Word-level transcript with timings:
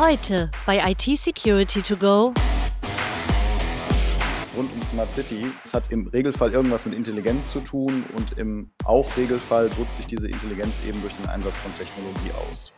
Heute 0.00 0.50
bei 0.64 0.78
IT 0.92 1.18
Security 1.18 1.82
to 1.82 1.94
Go. 1.94 2.32
Rund 4.56 4.72
um 4.72 4.82
Smart 4.82 5.12
City. 5.12 5.44
Es 5.62 5.74
hat 5.74 5.92
im 5.92 6.06
Regelfall 6.06 6.54
irgendwas 6.54 6.86
mit 6.86 6.94
Intelligenz 6.94 7.50
zu 7.50 7.60
tun 7.60 8.02
und 8.16 8.38
im 8.38 8.70
auch 8.86 9.14
Regelfall 9.18 9.68
drückt 9.68 9.94
sich 9.96 10.06
diese 10.06 10.26
Intelligenz 10.26 10.80
eben 10.88 11.02
durch 11.02 11.12
den 11.16 11.26
Einsatz 11.26 11.58
von 11.58 11.74
Technologie 11.74 12.30
aus. 12.50 12.72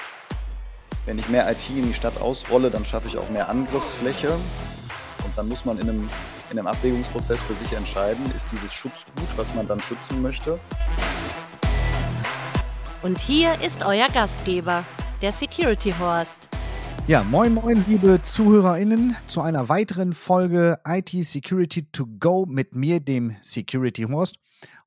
Wenn 1.06 1.16
ich 1.16 1.28
mehr 1.28 1.48
IT 1.48 1.70
in 1.70 1.86
die 1.86 1.94
Stadt 1.94 2.20
ausrolle, 2.20 2.70
dann 2.70 2.84
schaffe 2.84 3.06
ich 3.06 3.16
auch 3.16 3.30
mehr 3.30 3.48
Angriffsfläche 3.48 4.32
und 4.32 5.38
dann 5.38 5.48
muss 5.48 5.64
man 5.64 5.78
in 5.78 5.88
einem, 5.88 6.10
in 6.50 6.58
einem 6.58 6.66
Abwägungsprozess 6.66 7.40
für 7.40 7.54
sich 7.54 7.72
entscheiden, 7.72 8.32
ist 8.34 8.50
dieses 8.50 8.74
Schutzgut, 8.74 9.28
was 9.36 9.54
man 9.54 9.68
dann 9.68 9.78
schützen 9.78 10.22
möchte. 10.22 10.58
Und 13.00 13.20
hier 13.20 13.60
ist 13.60 13.84
euer 13.84 14.08
Gastgeber, 14.08 14.82
der 15.20 15.30
Security 15.30 15.94
Horst. 16.00 16.41
Ja, 17.08 17.24
moin, 17.24 17.52
moin, 17.52 17.84
liebe 17.88 18.22
ZuhörerInnen, 18.22 19.16
zu 19.26 19.40
einer 19.40 19.68
weiteren 19.68 20.12
Folge 20.12 20.78
IT 20.86 21.10
Security 21.10 21.90
to 21.90 22.06
Go 22.20 22.46
mit 22.46 22.76
mir, 22.76 23.00
dem 23.00 23.36
Security 23.42 24.02
Horst. 24.02 24.36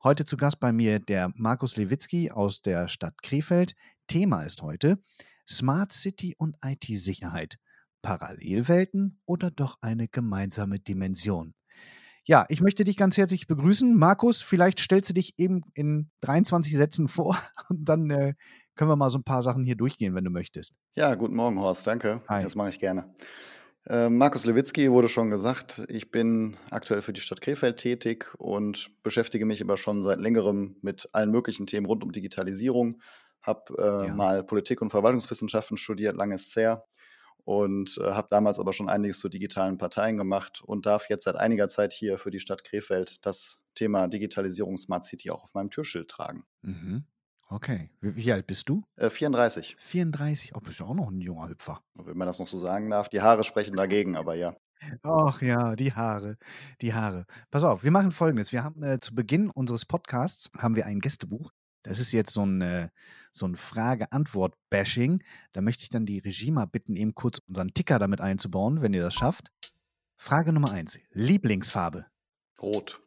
Heute 0.01 0.23
zu 0.23 0.37
Gast 0.37 0.61
bei 0.61 0.71
mir 0.71 0.99
der 0.99 1.33
Markus 1.35 1.75
Lewitzki 1.75 2.31
aus 2.31 2.61
der 2.61 2.87
Stadt 2.87 3.21
Krefeld. 3.21 3.75
Thema 4.07 4.43
ist 4.43 4.61
heute 4.61 5.03
Smart 5.45 5.91
City 5.91 6.35
und 6.37 6.55
IT-Sicherheit. 6.63 7.57
Parallelwelten 8.01 9.19
oder 9.25 9.51
doch 9.51 9.77
eine 9.81 10.07
gemeinsame 10.07 10.79
Dimension? 10.79 11.53
Ja, 12.23 12.45
ich 12.47 12.61
möchte 12.61 12.85
dich 12.85 12.95
ganz 12.95 13.17
herzlich 13.17 13.45
begrüßen. 13.45 13.93
Markus, 13.93 14.41
vielleicht 14.41 14.79
stellst 14.79 15.09
du 15.09 15.13
dich 15.13 15.33
eben 15.37 15.63
in 15.73 16.09
23 16.21 16.75
Sätzen 16.75 17.09
vor 17.09 17.37
und 17.69 17.89
dann 17.89 18.09
äh, 18.09 18.35
können 18.75 18.89
wir 18.89 18.95
mal 18.95 19.09
so 19.09 19.17
ein 19.19 19.23
paar 19.23 19.41
Sachen 19.41 19.63
hier 19.63 19.75
durchgehen, 19.75 20.15
wenn 20.15 20.23
du 20.23 20.31
möchtest. 20.31 20.73
Ja, 20.95 21.15
guten 21.15 21.35
Morgen, 21.35 21.59
Horst. 21.59 21.85
Danke. 21.87 22.21
Hi. 22.27 22.43
Das 22.43 22.55
mache 22.55 22.69
ich 22.69 22.79
gerne. 22.79 23.13
Äh, 23.87 24.09
Markus 24.09 24.45
Lewitzki 24.45 24.91
wurde 24.91 25.07
schon 25.07 25.29
gesagt, 25.29 25.83
ich 25.89 26.09
bin 26.11 26.57
aktuell 26.71 27.01
für 27.01 27.13
die 27.13 27.21
Stadt 27.21 27.41
Krefeld 27.41 27.77
tätig 27.77 28.33
und 28.37 28.89
beschäftige 29.03 29.45
mich 29.45 29.61
aber 29.61 29.77
schon 29.77 30.01
seit 30.03 30.19
längerem 30.19 30.77
mit 30.81 31.07
allen 31.13 31.29
möglichen 31.31 31.67
Themen 31.67 31.85
rund 31.85 32.03
um 32.03 32.11
Digitalisierung. 32.11 33.01
Habe 33.43 33.73
äh, 33.77 34.07
Ja. 34.07 34.15
mal 34.15 34.43
Politik 34.43 34.81
und 34.81 34.89
Verwaltungswissenschaften 34.89 35.77
studiert, 35.77 36.15
lange 36.15 36.35
ist 36.35 36.55
her. 36.55 36.85
Und 37.43 37.99
äh, 37.99 38.11
habe 38.11 38.27
damals 38.31 38.57
aber 38.57 38.73
schon 38.73 38.89
einiges 38.89 39.19
zu 39.19 39.29
digitalen 39.29 39.77
Parteien 39.77 40.17
gemacht 40.17 40.63
und 40.65 40.87
darf 40.87 41.09
jetzt 41.09 41.25
seit 41.25 41.35
einiger 41.35 41.67
Zeit 41.67 41.93
hier 41.93 42.17
für 42.17 42.31
die 42.31 42.39
Stadt 42.39 42.63
Krefeld 42.63 43.23
das 43.23 43.61
Thema 43.75 44.07
Digitalisierung 44.07 44.79
Smart 44.79 45.05
City 45.05 45.29
auch 45.29 45.43
auf 45.43 45.53
meinem 45.53 45.69
Türschild 45.69 46.09
tragen. 46.09 46.45
Mhm. 46.63 47.05
Okay. 47.55 47.89
Wie, 48.01 48.33
alt 48.33 48.47
bist 48.47 48.67
du? 48.67 48.83
Äh, 48.97 49.09
34, 49.09 49.77
34. 49.77 50.53
Oh, 50.55 50.59
bist 50.59 50.81
du 50.81 50.83
auch 50.83 50.93
noch 50.93 51.09
ein 51.09 51.21
junger 51.21 51.47
Hüpfer. 51.47 51.81
wenn 51.93 52.17
man 52.17 52.27
das 52.27 52.37
noch 52.37 52.49
so 52.49 52.59
sagen 52.59 52.89
darf. 52.89 53.07
Die 53.07 53.21
Haare 53.21 53.45
sprechen 53.45 53.77
dagegen, 53.77 54.17
aber 54.17 54.35
ja. 54.35 54.57
Ach 55.03 55.41
ja, 55.41 55.77
die 55.77 55.93
Haare, 55.93 56.37
die 56.81 56.93
Haare. 56.93 57.25
Pass 57.51 57.63
auf, 57.63 57.85
wir 57.85 57.91
machen 57.91 58.11
folgendes. 58.11 58.51
Wir 58.51 58.65
haben 58.65 58.83
äh, 58.83 58.99
zu 58.99 59.15
Beginn 59.15 59.49
unseres 59.49 59.85
Podcasts 59.85 60.49
haben 60.57 60.75
wir 60.75 60.85
ein 60.85 60.99
Gästebuch. 60.99 61.49
Das 61.81 61.99
ist 61.99 62.11
jetzt 62.11 62.33
so 62.33 62.45
ein, 62.45 62.61
äh, 62.61 62.89
so 63.31 63.45
ein 63.45 63.55
Frage-Antwort-Bashing. 63.55 65.23
Da 65.53 65.61
möchte 65.61 65.83
ich 65.83 65.89
dann 65.89 66.05
die 66.05 66.19
Regie 66.19 66.51
mal 66.51 66.65
bitten, 66.65 66.97
eben 66.97 67.15
kurz 67.15 67.39
unseren 67.47 67.73
Ticker 67.73 67.99
damit 67.99 68.19
einzubauen, 68.19 68.81
wenn 68.81 68.93
ihr 68.93 69.01
das 69.03 69.13
schafft. 69.13 69.49
Frage 70.17 70.51
Nummer 70.51 70.73
eins. 70.73 70.99
Lieblingsfarbe. 71.11 72.05
Rot, 72.61 73.01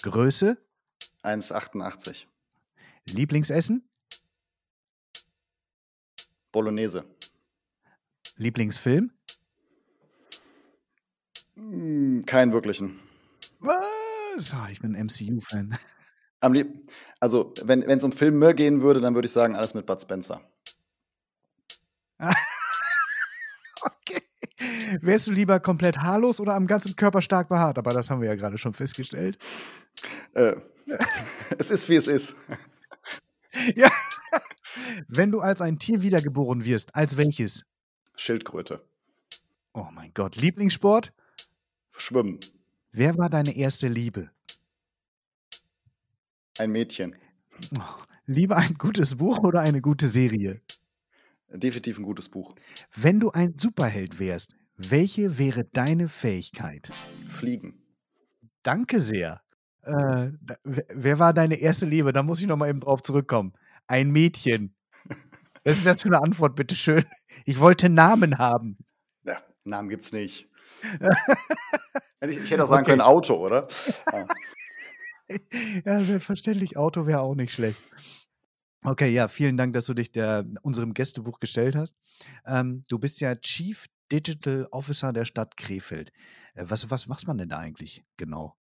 Größe. 0.00 0.56
1,88. 1.22 2.26
Lieblingsessen. 3.10 3.88
Bolognese. 6.52 7.04
Lieblingsfilm. 8.36 9.12
Hm, 11.54 12.24
Keinen 12.26 12.52
wirklichen. 12.52 13.00
Was? 13.60 14.54
Ah, 14.54 14.68
ich 14.70 14.80
bin 14.80 14.92
MCU-Fan. 14.92 15.76
Am 16.40 16.52
lieb 16.52 16.90
also, 17.18 17.54
wenn 17.64 17.82
es 17.82 18.04
um 18.04 18.12
Filme 18.12 18.54
gehen 18.54 18.82
würde, 18.82 19.00
dann 19.00 19.14
würde 19.14 19.26
ich 19.26 19.32
sagen, 19.32 19.56
alles 19.56 19.74
mit 19.74 19.86
Bud 19.86 20.00
Spencer. 20.00 20.40
Okay. 23.82 24.20
Wärst 25.00 25.28
du 25.28 25.32
lieber 25.32 25.60
komplett 25.60 25.98
haarlos 25.98 26.40
oder 26.40 26.54
am 26.54 26.66
ganzen 26.66 26.96
Körper 26.96 27.22
stark 27.22 27.48
behaart? 27.48 27.78
Aber 27.78 27.92
das 27.92 28.10
haben 28.10 28.20
wir 28.20 28.28
ja 28.28 28.34
gerade 28.34 28.58
schon 28.58 28.72
festgestellt. 28.72 29.38
Äh, 30.34 30.56
es 31.58 31.70
ist, 31.70 31.88
wie 31.88 31.94
es 31.94 32.08
ist. 32.08 32.34
Ja. 33.74 33.90
Wenn 35.08 35.30
du 35.30 35.40
als 35.40 35.60
ein 35.60 35.78
Tier 35.78 36.02
wiedergeboren 36.02 36.64
wirst, 36.64 36.94
als 36.94 37.16
welches? 37.16 37.64
Schildkröte. 38.16 38.84
Oh 39.72 39.88
mein 39.92 40.12
Gott. 40.14 40.36
Lieblingssport? 40.36 41.12
Schwimmen. 41.96 42.40
Wer 42.92 43.16
war 43.18 43.28
deine 43.28 43.56
erste 43.56 43.88
Liebe? 43.88 44.30
Ein 46.58 46.70
Mädchen. 46.70 47.16
Oh, 47.76 48.02
lieber 48.26 48.56
ein 48.56 48.74
gutes 48.74 49.16
Buch 49.16 49.38
oder 49.40 49.60
eine 49.60 49.80
gute 49.82 50.08
Serie? 50.08 50.60
Definitiv 51.50 51.98
ein 51.98 52.04
gutes 52.04 52.28
Buch. 52.28 52.54
Wenn 52.94 53.20
du 53.20 53.30
ein 53.30 53.54
Superheld 53.58 54.18
wärst, 54.18 54.56
welche 54.76 55.38
wäre 55.38 55.64
deine 55.64 56.08
Fähigkeit? 56.08 56.90
Fliegen. 57.28 57.82
Danke 58.62 59.00
sehr. 59.00 59.42
Äh, 59.86 60.32
wer- 60.64 61.18
war 61.18 61.32
deine 61.32 61.56
erste 61.56 61.86
Liebe? 61.86 62.12
Da 62.12 62.22
muss 62.22 62.40
ich 62.40 62.46
noch 62.46 62.56
mal 62.56 62.68
eben 62.68 62.80
drauf 62.80 63.02
zurückkommen. 63.02 63.52
Ein 63.86 64.10
Mädchen. 64.10 64.74
Was 65.64 65.78
ist 65.78 65.86
das 65.86 66.02
für 66.02 66.08
eine 66.08 66.22
Antwort, 66.22 66.54
bitteschön? 66.56 67.04
Ich 67.44 67.58
wollte 67.60 67.88
Namen 67.88 68.38
haben. 68.38 68.78
Ja, 69.24 69.38
Namen 69.64 69.88
gibt's 69.88 70.12
nicht. 70.12 70.48
Ich, 72.22 72.38
ich 72.38 72.50
hätte 72.50 72.64
auch 72.64 72.68
sagen 72.68 72.82
Okay. 72.82 72.92
können 72.92 73.02
Auto, 73.02 73.34
oder? 73.34 73.68
Ja. 74.12 74.26
Ja, 75.84 76.04
selbstverständlich. 76.04 76.76
Auto 76.76 77.06
wäre 77.06 77.20
auch 77.20 77.34
nicht 77.34 77.52
schlecht. 77.52 77.78
Okay, 78.84 79.10
ja, 79.10 79.26
vielen 79.28 79.56
Dank, 79.56 79.74
dass 79.74 79.86
du 79.86 79.94
dich 79.94 80.12
der, 80.12 80.44
unserem 80.62 80.94
Gästebuch 80.94 81.40
gestellt 81.40 81.74
hast. 81.74 81.96
Ähm, 82.46 82.82
du 82.88 82.98
bist 82.98 83.20
ja 83.20 83.34
Chief 83.34 83.86
Digital 84.12 84.68
Officer 84.70 85.12
der 85.12 85.24
Stadt 85.24 85.56
Krefeld. 85.56 86.12
Äh, 86.54 86.64
was, 86.68 86.88
was 86.90 87.06
macht 87.08 87.26
man 87.26 87.38
denn 87.38 87.48
da 87.48 87.58
eigentlich 87.58 88.04
genau? 88.16 88.56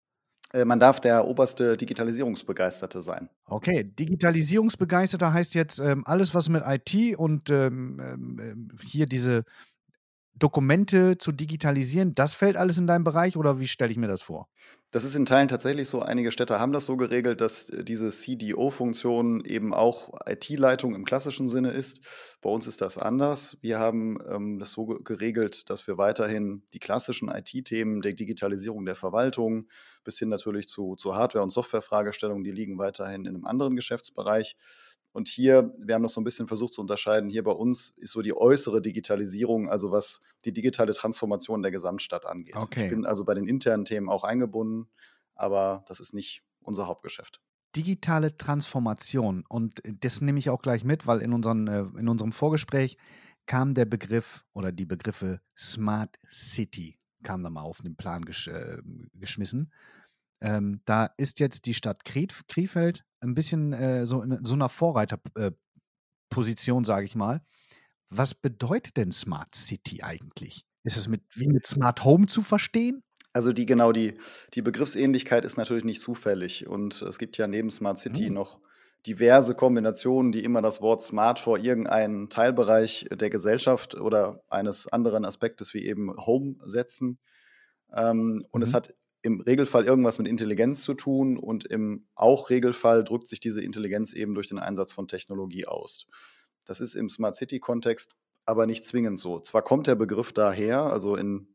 Äh, 0.53 0.65
Man 0.65 0.79
darf 0.79 0.99
der 0.99 1.27
oberste 1.27 1.77
Digitalisierungsbegeisterte 1.77 3.01
sein. 3.01 3.29
Okay, 3.45 3.83
Digitalisierungsbegeisterter 3.83 5.33
heißt 5.33 5.55
jetzt 5.55 5.79
ähm, 5.79 6.03
alles, 6.05 6.33
was 6.33 6.49
mit 6.49 6.63
IT 6.65 7.17
und 7.17 7.49
ähm, 7.49 7.99
ähm, 7.99 8.67
hier 8.81 9.05
diese 9.05 9.43
Dokumente 10.35 11.17
zu 11.17 11.31
digitalisieren, 11.31 12.13
das 12.13 12.35
fällt 12.35 12.57
alles 12.57 12.77
in 12.77 12.87
deinen 12.87 13.03
Bereich 13.03 13.37
oder 13.37 13.59
wie 13.59 13.67
stelle 13.67 13.91
ich 13.91 13.97
mir 13.97 14.07
das 14.07 14.21
vor? 14.21 14.47
Das 14.91 15.03
ist 15.03 15.15
in 15.15 15.25
Teilen 15.25 15.49
tatsächlich 15.49 15.89
so. 15.89 16.01
Einige 16.01 16.31
Städte 16.31 16.59
haben 16.59 16.71
das 16.71 16.85
so 16.85 16.95
geregelt, 16.95 17.41
dass 17.41 17.69
äh, 17.69 17.83
diese 17.83 18.11
CDO-Funktion 18.11 19.43
eben 19.43 19.73
auch 19.73 20.13
IT-Leitung 20.25 20.95
im 20.95 21.03
klassischen 21.03 21.49
Sinne 21.49 21.71
ist. 21.71 21.99
Bei 22.41 22.49
uns 22.49 22.65
ist 22.65 22.79
das 22.81 22.97
anders. 22.97 23.57
Wir 23.61 23.77
haben 23.79 24.19
ähm, 24.29 24.57
das 24.59 24.71
so 24.71 24.85
ge- 24.85 24.99
geregelt, 25.03 25.69
dass 25.69 25.85
wir 25.87 25.97
weiterhin 25.97 26.63
die 26.73 26.79
klassischen 26.79 27.29
IT-Themen 27.29 28.01
der 28.01 28.13
Digitalisierung 28.13 28.85
der 28.85 28.95
Verwaltung 28.95 29.67
bis 30.05 30.17
hin 30.17 30.29
natürlich 30.29 30.69
zu, 30.69 30.95
zu 30.95 31.13
Hardware- 31.15 31.43
und 31.43 31.49
Software-Fragestellungen, 31.49 32.43
die 32.45 32.51
liegen 32.51 32.77
weiterhin 32.77 33.25
in 33.25 33.35
einem 33.35 33.45
anderen 33.45 33.75
Geschäftsbereich. 33.75 34.55
Und 35.15 35.29
hier, 35.29 35.73
wir 35.79 35.95
haben 35.95 36.03
das 36.03 36.11
so 36.11 36.19
ein 36.19 36.25
bisschen 36.25 36.45
versucht 36.45 36.73
zu 36.73 36.81
unterscheiden, 36.81 37.29
hier 37.29 37.43
bei 37.43 37.53
uns 37.53 37.91
ist 37.95 38.11
so 38.11 38.21
die 38.21 38.35
äußere 38.35 38.81
Digitalisierung, 38.81 39.69
also 39.69 39.89
was 39.89 40.19
die 40.43 40.51
digitale 40.51 40.93
Transformation 40.93 41.61
der 41.61 41.71
Gesamtstadt 41.71 42.25
angeht. 42.25 42.57
Okay. 42.57 42.83
Ich 42.83 42.89
bin 42.89 43.05
also 43.05 43.23
bei 43.23 43.33
den 43.33 43.47
internen 43.47 43.85
Themen 43.85 44.09
auch 44.09 44.25
eingebunden, 44.25 44.89
aber 45.33 45.85
das 45.87 46.01
ist 46.01 46.13
nicht 46.13 46.43
unser 46.59 46.87
Hauptgeschäft. 46.87 47.39
digitale 47.75 48.37
Transformation. 48.37 49.43
Und 49.47 49.81
das 49.85 50.21
nehme 50.21 50.39
ich 50.39 50.49
auch 50.49 50.61
gleich 50.61 50.83
mit, 50.83 51.07
weil 51.07 51.21
in, 51.21 51.33
unseren, 51.33 51.67
äh, 51.67 51.85
in 51.97 52.07
unserem 52.07 52.31
Vorgespräch 52.31 52.97
kam 53.45 53.73
der 53.73 53.85
Begriff 53.85 54.43
oder 54.53 54.71
die 54.71 54.85
Begriffe 54.85 55.41
Smart 55.57 56.17
City, 56.29 56.97
kam 57.23 57.43
da 57.43 57.49
mal 57.49 57.61
auf 57.61 57.81
den 57.81 57.95
Plan 57.95 58.25
gesch 58.25 58.47
äh, 58.47 58.77
geschmissen. 59.13 59.71
Ähm, 60.41 60.81
da 60.85 61.09
ist 61.17 61.39
jetzt 61.39 61.65
die 61.65 61.73
Stadt 61.73 62.03
Krefeld 62.03 63.05
ein 63.25 63.35
bisschen 63.35 63.73
äh, 63.73 64.05
so 64.05 64.21
in 64.21 64.43
so 64.45 64.55
einer 64.55 64.69
Vorreiterposition, 64.69 65.57
äh, 66.83 66.85
sage 66.85 67.05
ich 67.05 67.15
mal. 67.15 67.41
Was 68.09 68.35
bedeutet 68.35 68.97
denn 68.97 69.11
Smart 69.11 69.55
City 69.55 70.03
eigentlich? 70.03 70.65
Ist 70.83 70.97
es 70.97 71.07
mit, 71.07 71.23
wie 71.35 71.47
mit 71.47 71.65
Smart 71.67 72.03
Home 72.05 72.27
zu 72.27 72.41
verstehen? 72.41 73.03
Also 73.33 73.51
die 73.51 73.65
genau 73.65 73.91
die, 73.91 74.17
die 74.53 74.61
Begriffsähnlichkeit 74.61 75.43
ist 75.43 75.57
natürlich 75.57 75.83
nicht 75.83 76.01
zufällig. 76.01 76.67
Und 76.67 77.01
es 77.01 77.17
gibt 77.17 77.37
ja 77.37 77.47
neben 77.47 77.69
Smart 77.69 77.99
City 77.99 78.29
Hm. 78.29 78.33
noch 78.33 78.61
diverse 79.05 79.55
Kombinationen, 79.55 80.31
die 80.31 80.43
immer 80.43 80.61
das 80.61 80.81
Wort 80.81 81.03
Smart 81.03 81.39
vor 81.39 81.57
irgendeinen 81.59 82.29
Teilbereich 82.29 83.05
der 83.11 83.29
Gesellschaft 83.29 83.93
oder 83.95 84.41
eines 84.49 84.87
anderen 84.87 85.25
Aspektes 85.25 85.73
wie 85.73 85.85
eben 85.85 86.15
Home 86.25 86.55
setzen. 86.63 87.19
Ähm, 87.93 88.45
und 88.51 88.61
es 88.61 88.73
Mhm. 88.73 88.75
hat 88.75 88.95
im 89.25 89.41
Regelfall 89.41 89.85
irgendwas 89.85 90.19
mit 90.19 90.27
Intelligenz 90.27 90.83
zu 90.83 90.93
tun 90.93 91.37
und 91.37 91.65
im 91.65 92.05
auch 92.13 92.51
Regelfall 92.51 93.03
drückt 93.03 93.27
sich 93.27 93.39
diese 93.39 93.61
Intelligenz 93.61 94.13
eben 94.13 94.35
durch 94.35 94.47
den 94.47 94.59
Einsatz 94.59 94.93
von 94.93 95.07
Technologie 95.07 95.65
aus. 95.65 96.05
Das 96.65 96.79
ist 96.79 96.93
im 96.93 97.09
Smart 97.09 97.35
City-Kontext 97.35 98.15
aber 98.45 98.67
nicht 98.67 98.85
zwingend 98.85 99.17
so. 99.17 99.39
Zwar 99.39 99.63
kommt 99.63 99.87
der 99.87 99.95
Begriff 99.95 100.31
daher, 100.31 100.83
also 100.83 101.15
in 101.15 101.47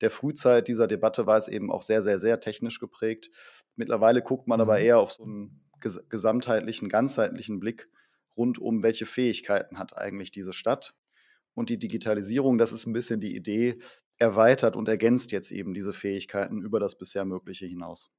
der 0.00 0.10
Frühzeit 0.10 0.66
dieser 0.66 0.88
Debatte 0.88 1.26
war 1.26 1.38
es 1.38 1.46
eben 1.46 1.70
auch 1.70 1.82
sehr, 1.82 2.02
sehr, 2.02 2.18
sehr 2.18 2.40
technisch 2.40 2.80
geprägt. 2.80 3.30
Mittlerweile 3.76 4.20
guckt 4.20 4.48
man 4.48 4.60
aber 4.60 4.78
mhm. 4.78 4.84
eher 4.84 4.98
auf 4.98 5.12
so 5.12 5.22
einen 5.22 5.64
gesamtheitlichen, 5.80 6.88
ganzheitlichen 6.88 7.60
Blick 7.60 7.88
rund 8.36 8.58
um, 8.58 8.82
welche 8.82 9.06
Fähigkeiten 9.06 9.78
hat 9.78 9.96
eigentlich 9.96 10.32
diese 10.32 10.52
Stadt. 10.52 10.94
Und 11.54 11.70
die 11.70 11.78
Digitalisierung, 11.78 12.58
das 12.58 12.72
ist 12.72 12.86
ein 12.86 12.92
bisschen 12.92 13.20
die 13.20 13.36
Idee, 13.36 13.78
erweitert 14.18 14.76
und 14.76 14.88
ergänzt 14.88 15.32
jetzt 15.32 15.50
eben 15.50 15.74
diese 15.74 15.92
Fähigkeiten 15.92 16.62
über 16.62 16.80
das 16.80 16.96
bisher 16.96 17.24
Mögliche 17.24 17.66
hinaus. 17.66 18.10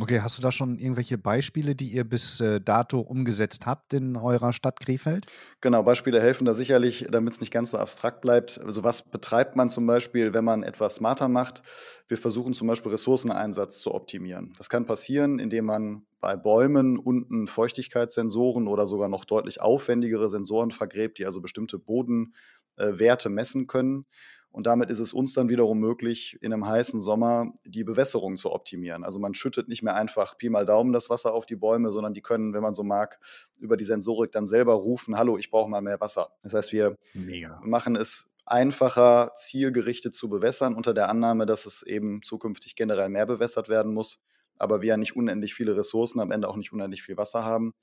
Okay, 0.00 0.20
hast 0.20 0.38
du 0.38 0.42
da 0.42 0.52
schon 0.52 0.78
irgendwelche 0.78 1.18
Beispiele, 1.18 1.74
die 1.74 1.88
ihr 1.88 2.04
bis 2.04 2.40
äh, 2.40 2.60
dato 2.60 3.00
umgesetzt 3.00 3.66
habt 3.66 3.94
in 3.94 4.16
eurer 4.16 4.52
Stadt 4.52 4.80
Krefeld? 4.80 5.26
Genau, 5.60 5.82
Beispiele 5.82 6.20
helfen 6.20 6.44
da 6.44 6.54
sicherlich, 6.54 7.08
damit 7.10 7.34
es 7.34 7.40
nicht 7.40 7.52
ganz 7.52 7.72
so 7.72 7.78
abstrakt 7.78 8.20
bleibt. 8.20 8.60
Also 8.64 8.84
was 8.84 9.02
betreibt 9.02 9.56
man 9.56 9.68
zum 9.68 9.86
Beispiel, 9.86 10.32
wenn 10.34 10.44
man 10.44 10.62
etwas 10.62 10.96
smarter 10.96 11.28
macht? 11.28 11.62
Wir 12.06 12.16
versuchen 12.16 12.54
zum 12.54 12.68
Beispiel 12.68 12.92
Ressourceneinsatz 12.92 13.80
zu 13.80 13.92
optimieren. 13.92 14.52
Das 14.56 14.68
kann 14.68 14.86
passieren, 14.86 15.40
indem 15.40 15.64
man 15.64 16.06
bei 16.20 16.36
Bäumen 16.36 16.96
unten 16.96 17.48
Feuchtigkeitssensoren 17.48 18.68
oder 18.68 18.86
sogar 18.86 19.08
noch 19.08 19.24
deutlich 19.24 19.60
aufwendigere 19.60 20.28
Sensoren 20.28 20.70
vergräbt, 20.70 21.18
die 21.18 21.26
also 21.26 21.40
bestimmte 21.40 21.78
Bodenwerte 21.78 23.28
äh, 23.28 23.32
messen 23.32 23.66
können. 23.66 24.06
Und 24.50 24.66
damit 24.66 24.90
ist 24.90 24.98
es 24.98 25.12
uns 25.12 25.34
dann 25.34 25.48
wiederum 25.48 25.78
möglich, 25.78 26.38
in 26.40 26.52
einem 26.52 26.66
heißen 26.66 27.00
Sommer 27.00 27.52
die 27.64 27.84
Bewässerung 27.84 28.36
zu 28.36 28.50
optimieren. 28.50 29.04
Also 29.04 29.18
man 29.18 29.34
schüttet 29.34 29.68
nicht 29.68 29.82
mehr 29.82 29.94
einfach 29.94 30.36
Pi 30.38 30.48
mal 30.48 30.66
Daumen 30.66 30.92
das 30.92 31.10
Wasser 31.10 31.34
auf 31.34 31.46
die 31.46 31.56
Bäume, 31.56 31.92
sondern 31.92 32.14
die 32.14 32.22
können, 32.22 32.54
wenn 32.54 32.62
man 32.62 32.74
so 32.74 32.82
mag, 32.82 33.20
über 33.58 33.76
die 33.76 33.84
Sensorik 33.84 34.32
dann 34.32 34.46
selber 34.46 34.74
rufen, 34.74 35.16
hallo, 35.18 35.38
ich 35.38 35.50
brauche 35.50 35.68
mal 35.68 35.82
mehr 35.82 36.00
Wasser. 36.00 36.30
Das 36.42 36.54
heißt, 36.54 36.72
wir 36.72 36.96
Mega. 37.14 37.60
machen 37.62 37.94
es 37.94 38.26
einfacher, 38.46 39.32
zielgerichtet 39.34 40.14
zu 40.14 40.28
bewässern, 40.28 40.74
unter 40.74 40.94
der 40.94 41.08
Annahme, 41.08 41.44
dass 41.44 41.66
es 41.66 41.82
eben 41.82 42.22
zukünftig 42.22 42.74
generell 42.74 43.10
mehr 43.10 43.26
bewässert 43.26 43.68
werden 43.68 43.92
muss, 43.92 44.18
aber 44.56 44.80
wir 44.80 44.88
ja 44.88 44.96
nicht 44.96 45.14
unendlich 45.14 45.54
viele 45.54 45.76
Ressourcen, 45.76 46.20
am 46.20 46.30
Ende 46.30 46.48
auch 46.48 46.56
nicht 46.56 46.72
unendlich 46.72 47.02
viel 47.02 47.16
Wasser 47.16 47.44
haben. 47.44 47.74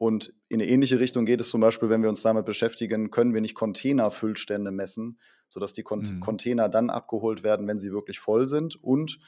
Und 0.00 0.32
in 0.48 0.62
eine 0.62 0.70
ähnliche 0.70 0.98
Richtung 0.98 1.26
geht 1.26 1.42
es 1.42 1.50
zum 1.50 1.60
Beispiel, 1.60 1.90
wenn 1.90 2.00
wir 2.00 2.08
uns 2.08 2.22
damit 2.22 2.46
beschäftigen, 2.46 3.10
können 3.10 3.34
wir 3.34 3.42
nicht 3.42 3.54
Containerfüllstände 3.54 4.70
messen, 4.70 5.20
sodass 5.50 5.74
die 5.74 5.82
Con 5.82 6.00
mhm. 6.00 6.20
Container 6.20 6.70
dann 6.70 6.88
abgeholt 6.88 7.42
werden, 7.42 7.66
wenn 7.68 7.78
sie 7.78 7.92
wirklich 7.92 8.18
voll 8.18 8.48
sind. 8.48 8.82
Und 8.82 9.18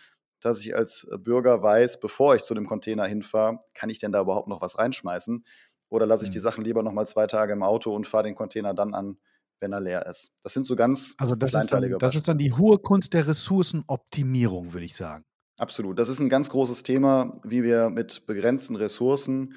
dass 0.41 0.61
ich 0.61 0.75
als 0.75 1.07
Bürger 1.19 1.63
weiß, 1.63 2.01
bevor 2.01 2.37
ich 2.37 2.45
zu 2.45 2.55
dem 2.55 2.65
Container 2.67 3.05
hinfahre, 3.05 3.61
kann 3.75 3.91
ich 3.91 3.99
denn 3.99 4.13
da 4.13 4.23
überhaupt 4.23 4.49
noch 4.49 4.63
was 4.63 4.79
reinschmeißen? 4.79 5.45
Oder 5.91 6.07
lasse 6.07 6.25
ich 6.25 6.31
mhm. 6.31 6.33
die 6.33 6.39
Sachen 6.39 6.65
lieber 6.65 6.83
noch 6.83 6.93
mal 6.93 7.07
zwei 7.07 7.27
Tage 7.27 7.53
im 7.53 7.63
Auto 7.63 7.95
und 7.95 8.07
fahre 8.07 8.25
den 8.25 8.35
Container 8.35 8.73
dann 8.73 8.95
an, 8.95 9.19
wenn 9.61 9.75
er 9.75 9.81
leer 9.83 10.07
ist? 10.07 10.33
Das 10.43 10.55
sind 10.55 10.65
so 10.65 10.75
ganz 10.75 11.15
also 11.19 11.35
das 11.35 11.51
kleinteilige 11.51 11.97
ist 11.97 12.01
dann, 12.01 12.09
Das 12.09 12.15
ist 12.15 12.29
dann 12.29 12.39
die 12.39 12.55
hohe 12.55 12.79
Kunst 12.79 13.13
der 13.13 13.29
Ressourcenoptimierung, 13.29 14.73
würde 14.73 14.87
ich 14.87 14.97
sagen. 14.97 15.27
Absolut. 15.59 15.99
Das 15.99 16.09
ist 16.09 16.21
ein 16.21 16.31
ganz 16.31 16.49
großes 16.49 16.83
Thema, 16.83 17.43
wie 17.45 17.63
wir 17.63 17.91
mit 17.91 18.25
begrenzten 18.25 18.75
Ressourcen 18.75 19.55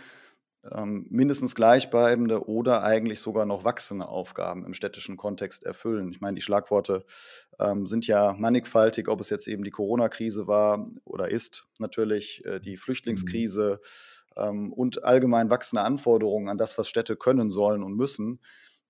ähm, 0.71 1.05
mindestens 1.09 1.55
gleichbleibende 1.55 2.47
oder 2.47 2.83
eigentlich 2.83 3.19
sogar 3.19 3.45
noch 3.45 3.63
wachsende 3.63 4.07
Aufgaben 4.07 4.65
im 4.65 4.73
städtischen 4.73 5.17
Kontext 5.17 5.63
erfüllen. 5.63 6.09
Ich 6.11 6.21
meine, 6.21 6.35
die 6.35 6.41
Schlagworte 6.41 7.05
ähm, 7.59 7.87
sind 7.87 8.07
ja 8.07 8.33
mannigfaltig, 8.33 9.07
ob 9.07 9.21
es 9.21 9.29
jetzt 9.29 9.47
eben 9.47 9.63
die 9.63 9.71
Corona-Krise 9.71 10.47
war 10.47 10.85
oder 11.03 11.29
ist, 11.29 11.65
natürlich 11.79 12.43
äh, 12.45 12.59
die 12.59 12.77
Flüchtlingskrise 12.77 13.79
mhm. 14.35 14.43
ähm, 14.43 14.73
und 14.73 15.03
allgemein 15.03 15.49
wachsende 15.49 15.83
Anforderungen 15.83 16.49
an 16.49 16.57
das, 16.57 16.77
was 16.77 16.87
Städte 16.87 17.15
können 17.15 17.49
sollen 17.49 17.83
und 17.83 17.95
müssen. 17.95 18.39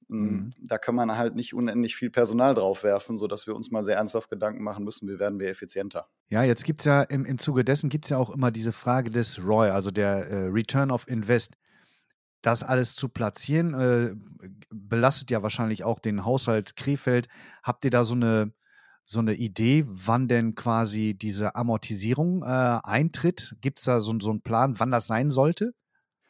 Hm, 0.08 0.20
mhm. 0.20 0.50
Da 0.62 0.78
kann 0.78 0.96
man 0.96 1.18
halt 1.18 1.36
nicht 1.36 1.54
unendlich 1.54 1.96
viel 1.96 2.12
Personal 2.12 2.54
draufwerfen, 2.54 3.18
sodass 3.18 3.48
wir 3.48 3.56
uns 3.56 3.72
mal 3.72 3.84
sehr 3.84 3.98
ernsthaft 3.98 4.30
Gedanken 4.30 4.64
machen 4.64 4.84
müssen, 4.84 5.10
wie 5.10 5.20
werden 5.20 5.40
wir 5.40 5.50
effizienter. 5.50 6.08
Ja, 6.30 6.44
jetzt 6.44 6.64
gibt 6.64 6.82
es 6.82 6.86
ja 6.86 7.02
im, 7.02 7.26
im 7.26 7.38
Zuge 7.38 7.66
dessen 7.66 7.90
gibt 7.90 8.06
es 8.06 8.12
ja 8.12 8.18
auch 8.18 8.30
immer 8.30 8.52
diese 8.52 8.72
Frage 8.72 9.10
des 9.10 9.44
ROI, 9.44 9.72
also 9.72 9.92
der 9.92 10.28
äh, 10.28 10.46
Return 10.48 10.92
of 10.92 11.08
Invest 11.08 11.56
das 12.46 12.64
alles 12.64 12.96
zu 12.96 13.10
platzieren, 13.10 13.74
äh, 13.74 14.16
belastet 14.70 15.32
ja 15.32 15.42
wahrscheinlich 15.42 15.84
auch 15.84 16.00
den 16.00 16.26
Haushalt 16.26 16.76
Krefeld. 16.76 17.28
Habt 17.64 17.86
ihr 17.86 17.92
da 17.92 18.04
so 18.04 18.14
eine, 18.14 18.54
so 19.06 19.20
eine 19.20 19.34
Idee, 19.34 19.86
wann 19.88 20.28
denn 20.28 20.56
quasi 20.56 21.16
diese 21.18 21.56
Amortisierung 21.56 22.44
äh, 22.44 22.80
eintritt? 22.84 23.56
Gibt 23.62 23.80
es 23.80 23.86
da 23.86 24.00
so, 24.00 24.18
so 24.20 24.30
einen 24.30 24.42
Plan, 24.42 24.80
wann 24.80 24.92
das 24.92 25.08
sein 25.08 25.32
sollte? 25.32 25.74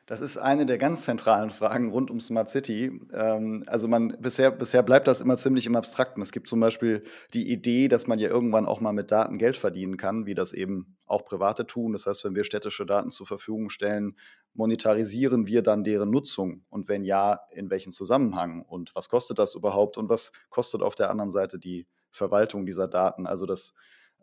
Das 0.07 0.21
ist 0.21 0.37
eine 0.37 0.67
der 0.67 0.77
ganz 0.77 1.03
zentralen 1.03 1.49
Fragen 1.49 1.89
rund 1.89 2.11
um 2.11 2.19
Smart 2.19 2.47
City. 2.49 3.01
Ähm, 3.11 3.63
also 3.65 3.87
man 3.87 4.15
bisher, 4.19 4.51
bisher 4.51 4.83
bleibt 4.83 5.07
das 5.07 5.19
immer 5.19 5.35
ziemlich 5.35 5.65
im 5.65 5.75
Abstrakten. 5.75 6.21
Es 6.21 6.31
gibt 6.31 6.47
zum 6.47 6.59
Beispiel 6.59 7.03
die 7.33 7.51
Idee, 7.51 7.87
dass 7.87 8.05
man 8.05 8.19
ja 8.19 8.29
irgendwann 8.29 8.67
auch 8.67 8.81
mal 8.81 8.93
mit 8.93 9.11
Daten 9.11 9.39
Geld 9.39 9.57
verdienen 9.57 9.97
kann, 9.97 10.27
wie 10.27 10.35
das 10.35 10.53
eben 10.53 10.95
auch 11.07 11.25
Private 11.25 11.65
tun. 11.65 11.93
Das 11.93 12.05
heißt, 12.05 12.23
wenn 12.23 12.35
wir 12.35 12.43
städtische 12.43 12.85
Daten 12.85 13.09
zur 13.09 13.25
Verfügung 13.25 13.71
stellen, 13.71 14.15
monetarisieren 14.53 15.47
wir 15.47 15.63
dann 15.63 15.83
deren 15.83 16.11
Nutzung 16.11 16.65
und 16.69 16.87
wenn 16.87 17.03
ja, 17.03 17.39
in 17.51 17.71
welchem 17.71 17.91
Zusammenhang 17.91 18.61
und 18.61 18.93
was 18.93 19.09
kostet 19.09 19.39
das 19.39 19.55
überhaupt 19.55 19.97
und 19.97 20.07
was 20.07 20.31
kostet 20.49 20.83
auf 20.83 20.93
der 20.93 21.09
anderen 21.09 21.31
Seite 21.31 21.57
die 21.57 21.87
Verwaltung 22.11 22.67
dieser 22.67 22.87
Daten? 22.87 23.25
Also 23.25 23.47
das 23.47 23.73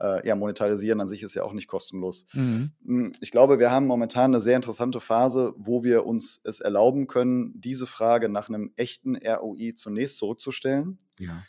äh, 0.03 0.27
ja, 0.27 0.35
monetarisieren 0.35 1.01
an 1.01 1.09
sich 1.09 1.23
ist 1.23 1.35
ja 1.35 1.45
auch 1.45 1.53
nicht 1.53 1.69
kostenlos. 1.69 2.27
Mhm. 2.33 2.73
Hm, 2.85 3.13
ich 3.21 3.31
glaube, 3.31 3.59
wir 3.59 3.71
haben 3.71 3.87
momentan 3.87 4.33
eine 4.33 4.41
sehr 4.41 4.57
interessante 4.57 5.01
Phase, 5.01 5.55
wo 5.57 5.85
wir 5.85 6.05
uns 6.05 6.41
es 6.45 6.61
erlauben 6.61 7.07
können, 7.07 7.53
diese 7.55 7.87
Frage 7.87 8.29
nach 8.29 8.49
einem 8.49 8.73
echten 8.77 9.17
ROI 9.17 9.75
zunächst 9.77 10.19
zurückzustellen. 10.19 10.99
Ja. 11.21 11.45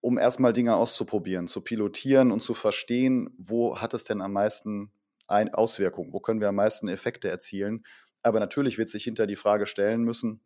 Um 0.00 0.18
erstmal 0.18 0.52
Dinge 0.52 0.76
auszuprobieren, 0.76 1.48
zu 1.48 1.62
pilotieren 1.62 2.30
und 2.30 2.40
zu 2.40 2.54
verstehen, 2.54 3.30
wo 3.38 3.78
hat 3.78 3.94
es 3.94 4.04
denn 4.04 4.20
am 4.20 4.32
meisten 4.32 4.92
ein 5.26 5.52
Auswirkungen, 5.52 6.12
wo 6.12 6.20
können 6.20 6.40
wir 6.40 6.48
am 6.50 6.54
meisten 6.54 6.86
Effekte 6.86 7.28
erzielen. 7.28 7.84
Aber 8.22 8.38
natürlich 8.38 8.78
wird 8.78 8.90
sich 8.90 9.04
hinter 9.04 9.26
die 9.26 9.36
Frage 9.36 9.66
stellen 9.66 10.02
müssen, 10.02 10.40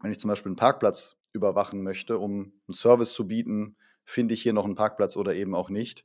wenn 0.00 0.12
ich 0.12 0.18
zum 0.18 0.28
Beispiel 0.28 0.50
einen 0.50 0.56
Parkplatz 0.56 1.16
überwachen 1.32 1.82
möchte, 1.82 2.18
um 2.18 2.52
einen 2.66 2.74
Service 2.74 3.12
zu 3.12 3.26
bieten, 3.26 3.76
finde 4.04 4.34
ich 4.34 4.42
hier 4.42 4.52
noch 4.52 4.64
einen 4.64 4.76
Parkplatz 4.76 5.16
oder 5.16 5.34
eben 5.34 5.54
auch 5.54 5.68
nicht 5.68 6.04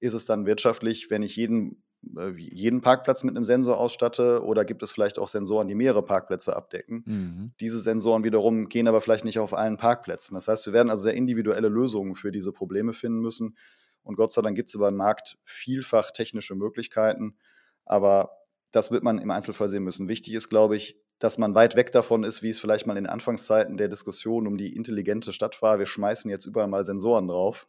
ist 0.00 0.14
es 0.14 0.26
dann 0.26 0.46
wirtschaftlich, 0.46 1.10
wenn 1.10 1.22
ich 1.22 1.36
jeden, 1.36 1.82
äh, 2.16 2.30
jeden 2.36 2.80
Parkplatz 2.80 3.24
mit 3.24 3.36
einem 3.36 3.44
Sensor 3.44 3.78
ausstatte 3.78 4.44
oder 4.44 4.64
gibt 4.64 4.82
es 4.82 4.92
vielleicht 4.92 5.18
auch 5.18 5.28
Sensoren, 5.28 5.68
die 5.68 5.74
mehrere 5.74 6.04
Parkplätze 6.04 6.54
abdecken? 6.54 7.04
Mhm. 7.06 7.52
Diese 7.60 7.80
Sensoren 7.80 8.24
wiederum 8.24 8.68
gehen 8.68 8.88
aber 8.88 9.00
vielleicht 9.00 9.24
nicht 9.24 9.38
auf 9.38 9.54
allen 9.54 9.76
Parkplätzen. 9.76 10.34
Das 10.34 10.48
heißt, 10.48 10.66
wir 10.66 10.72
werden 10.72 10.90
also 10.90 11.04
sehr 11.04 11.14
individuelle 11.14 11.68
Lösungen 11.68 12.14
für 12.14 12.32
diese 12.32 12.52
Probleme 12.52 12.92
finden 12.92 13.20
müssen. 13.20 13.56
Und 14.02 14.16
Gott 14.16 14.32
sei 14.32 14.42
Dank 14.42 14.56
gibt 14.56 14.68
es 14.68 14.74
über 14.74 14.90
den 14.90 14.96
Markt 14.96 15.38
vielfach 15.44 16.10
technische 16.10 16.54
Möglichkeiten. 16.54 17.36
Aber 17.84 18.30
das 18.70 18.90
wird 18.90 19.02
man 19.02 19.18
im 19.18 19.30
Einzelfall 19.30 19.68
sehen 19.68 19.84
müssen. 19.84 20.08
Wichtig 20.08 20.34
ist, 20.34 20.48
glaube 20.48 20.76
ich, 20.76 21.00
dass 21.18 21.38
man 21.38 21.54
weit 21.54 21.76
weg 21.76 21.92
davon 21.92 22.24
ist, 22.24 22.42
wie 22.42 22.50
es 22.50 22.60
vielleicht 22.60 22.86
mal 22.86 22.96
in 22.96 23.06
Anfangszeiten 23.06 23.76
der 23.78 23.88
Diskussion 23.88 24.46
um 24.46 24.58
die 24.58 24.74
intelligente 24.76 25.32
Stadt 25.32 25.62
war. 25.62 25.78
Wir 25.78 25.86
schmeißen 25.86 26.30
jetzt 26.30 26.44
überall 26.44 26.68
mal 26.68 26.84
Sensoren 26.84 27.26
drauf 27.26 27.68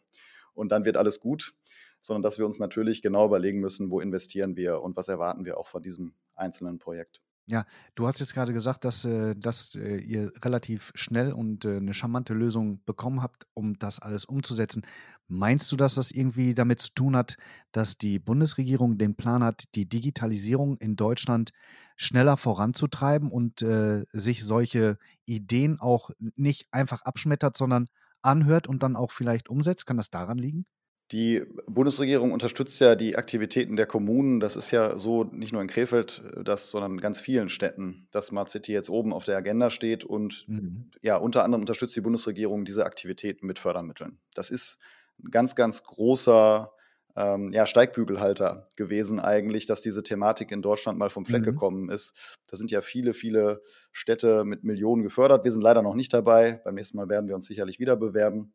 und 0.53 0.71
dann 0.71 0.83
wird 0.85 0.97
alles 0.97 1.19
gut 1.19 1.53
sondern 2.01 2.23
dass 2.23 2.37
wir 2.37 2.45
uns 2.45 2.59
natürlich 2.59 3.01
genau 3.01 3.25
überlegen 3.25 3.59
müssen, 3.59 3.89
wo 3.89 3.99
investieren 3.99 4.55
wir 4.55 4.81
und 4.81 4.95
was 4.97 5.07
erwarten 5.07 5.45
wir 5.45 5.57
auch 5.57 5.67
von 5.67 5.81
diesem 5.81 6.13
einzelnen 6.35 6.79
Projekt. 6.79 7.21
Ja, 7.49 7.65
du 7.95 8.05
hast 8.07 8.19
jetzt 8.19 8.33
gerade 8.33 8.51
gesagt, 8.51 8.83
dass, 8.83 9.05
äh, 9.05 9.33
dass 9.33 9.73
äh, 9.75 9.99
ihr 9.99 10.33
relativ 10.43 10.91
schnell 10.95 11.31
und 11.31 11.63
äh, 11.63 11.77
eine 11.77 11.93
charmante 11.93 12.33
Lösung 12.33 12.83
bekommen 12.83 13.23
habt, 13.23 13.47
um 13.53 13.79
das 13.79 13.99
alles 13.99 14.25
umzusetzen. 14.25 14.85
Meinst 15.29 15.71
du, 15.71 15.77
dass 15.77 15.95
das 15.95 16.11
irgendwie 16.11 16.53
damit 16.53 16.81
zu 16.81 16.93
tun 16.93 17.15
hat, 17.15 17.37
dass 17.71 17.97
die 17.97 18.19
Bundesregierung 18.19 18.97
den 18.97 19.15
Plan 19.15 19.45
hat, 19.45 19.63
die 19.75 19.87
Digitalisierung 19.87 20.75
in 20.77 20.97
Deutschland 20.97 21.51
schneller 21.95 22.35
voranzutreiben 22.35 23.31
und 23.31 23.61
äh, 23.61 24.03
sich 24.11 24.43
solche 24.43 24.97
Ideen 25.25 25.79
auch 25.79 26.09
nicht 26.19 26.67
einfach 26.71 27.03
abschmettert, 27.03 27.55
sondern 27.55 27.87
anhört 28.21 28.67
und 28.67 28.83
dann 28.83 28.97
auch 28.97 29.13
vielleicht 29.13 29.47
umsetzt? 29.47 29.85
Kann 29.85 29.95
das 29.95 30.09
daran 30.09 30.37
liegen? 30.37 30.65
Die 31.13 31.43
Bundesregierung 31.67 32.33
unterstützt 32.33 32.81
ja 32.81 32.95
die 32.95 33.15
Aktivitäten 33.15 33.77
der 33.77 33.85
Kommunen. 33.85 34.41
Das 34.41 34.57
ist 34.57 34.71
ja 34.71 34.99
so 34.99 35.23
nicht 35.23 35.53
nur 35.53 35.61
in 35.61 35.69
Krefeld, 35.69 36.21
äh, 36.35 36.43
das, 36.43 36.69
sondern 36.69 36.93
in 36.93 37.01
ganz 37.01 37.19
vielen 37.21 37.49
Städten, 37.49 38.07
dass 38.11 38.27
Smart 38.27 38.49
City 38.49 38.73
jetzt 38.73 38.89
oben 38.89 39.13
auf 39.13 39.23
der 39.23 39.37
Agenda 39.37 39.69
steht 39.69 40.03
und 40.03 40.45
mhm. 40.47 40.91
ja, 41.01 41.15
unter 41.17 41.43
anderem 41.43 41.61
unterstützt 41.61 41.95
die 41.95 42.01
Bundesregierung 42.01 42.65
diese 42.65 42.85
Aktivitäten 42.85 43.47
mit 43.47 43.57
Fördermitteln. 43.59 44.19
Das 44.33 44.49
ist 44.49 44.79
ein 45.23 45.31
ganz, 45.31 45.55
ganz 45.55 45.83
großer 45.83 46.73
ähm, 47.15 47.51
ja, 47.51 47.65
Steigbügelhalter 47.65 48.67
gewesen 48.75 49.19
eigentlich, 49.19 49.65
dass 49.65 49.81
diese 49.81 50.03
Thematik 50.03 50.51
in 50.51 50.61
Deutschland 50.61 50.99
mal 50.99 51.09
vom 51.09 51.25
Fleck 51.25 51.41
mhm. 51.41 51.45
gekommen 51.45 51.89
ist. 51.89 52.13
Da 52.49 52.57
sind 52.57 52.69
ja 52.69 52.81
viele, 52.81 53.13
viele 53.13 53.61
Städte 53.91 54.45
mit 54.45 54.63
Millionen 54.63 55.03
gefördert. 55.03 55.43
Wir 55.43 55.51
sind 55.51 55.61
leider 55.61 55.81
noch 55.81 55.95
nicht 55.95 56.13
dabei. 56.13 56.61
Beim 56.63 56.75
nächsten 56.75 56.97
Mal 56.97 57.09
werden 57.09 57.27
wir 57.27 57.35
uns 57.35 57.47
sicherlich 57.47 57.79
wieder 57.79 57.95
bewerben. 57.95 58.53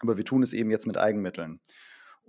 Aber 0.00 0.16
wir 0.16 0.24
tun 0.24 0.42
es 0.42 0.52
eben 0.52 0.70
jetzt 0.70 0.86
mit 0.86 0.96
Eigenmitteln. 0.96 1.60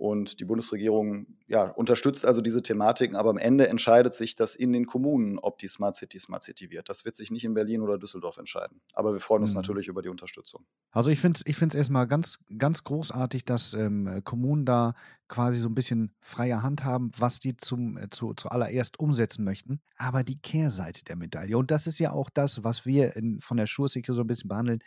Und 0.02 0.40
die 0.40 0.44
Bundesregierung 0.44 1.26
ja, 1.46 1.64
unterstützt 1.64 2.24
also 2.24 2.40
diese 2.40 2.60
Thematiken, 2.60 3.14
aber 3.14 3.30
am 3.30 3.38
Ende 3.38 3.68
entscheidet 3.68 4.14
sich 4.14 4.34
das 4.34 4.56
in 4.56 4.72
den 4.72 4.86
Kommunen, 4.86 5.38
ob 5.38 5.58
die 5.58 5.68
Smart 5.68 5.94
City 5.94 6.18
Smart 6.18 6.42
City 6.42 6.70
wird. 6.70 6.88
Das 6.88 7.04
wird 7.04 7.14
sich 7.14 7.30
nicht 7.30 7.44
in 7.44 7.54
Berlin 7.54 7.82
oder 7.82 7.98
Düsseldorf 7.98 8.38
entscheiden. 8.38 8.80
Aber 8.94 9.12
wir 9.12 9.20
freuen 9.20 9.42
uns 9.42 9.50
mhm. 9.50 9.58
natürlich 9.58 9.86
über 9.86 10.02
die 10.02 10.08
Unterstützung. 10.08 10.64
Also 10.90 11.10
ich 11.10 11.20
finde 11.20 11.40
es 11.44 11.46
ich 11.46 11.74
erstmal 11.74 12.08
ganz, 12.08 12.38
ganz 12.58 12.82
großartig, 12.82 13.44
dass 13.44 13.74
ähm, 13.74 14.22
Kommunen 14.24 14.64
da 14.64 14.94
quasi 15.28 15.60
so 15.60 15.68
ein 15.68 15.74
bisschen 15.74 16.12
freie 16.20 16.62
Hand 16.62 16.84
haben, 16.84 17.12
was 17.16 17.38
die 17.38 17.56
zum, 17.56 17.96
äh, 17.96 18.10
zu, 18.10 18.34
zuallererst 18.34 18.98
umsetzen 18.98 19.44
möchten. 19.44 19.80
Aber 19.98 20.24
die 20.24 20.40
Kehrseite 20.40 21.04
der 21.04 21.14
Medaille, 21.14 21.56
und 21.56 21.70
das 21.70 21.86
ist 21.86 22.00
ja 22.00 22.10
auch 22.10 22.28
das, 22.28 22.64
was 22.64 22.84
wir 22.86 23.14
in, 23.14 23.40
von 23.40 23.56
der 23.56 23.66
Schursecure 23.66 24.16
so 24.16 24.22
ein 24.22 24.26
bisschen 24.26 24.48
behandeln, 24.48 24.80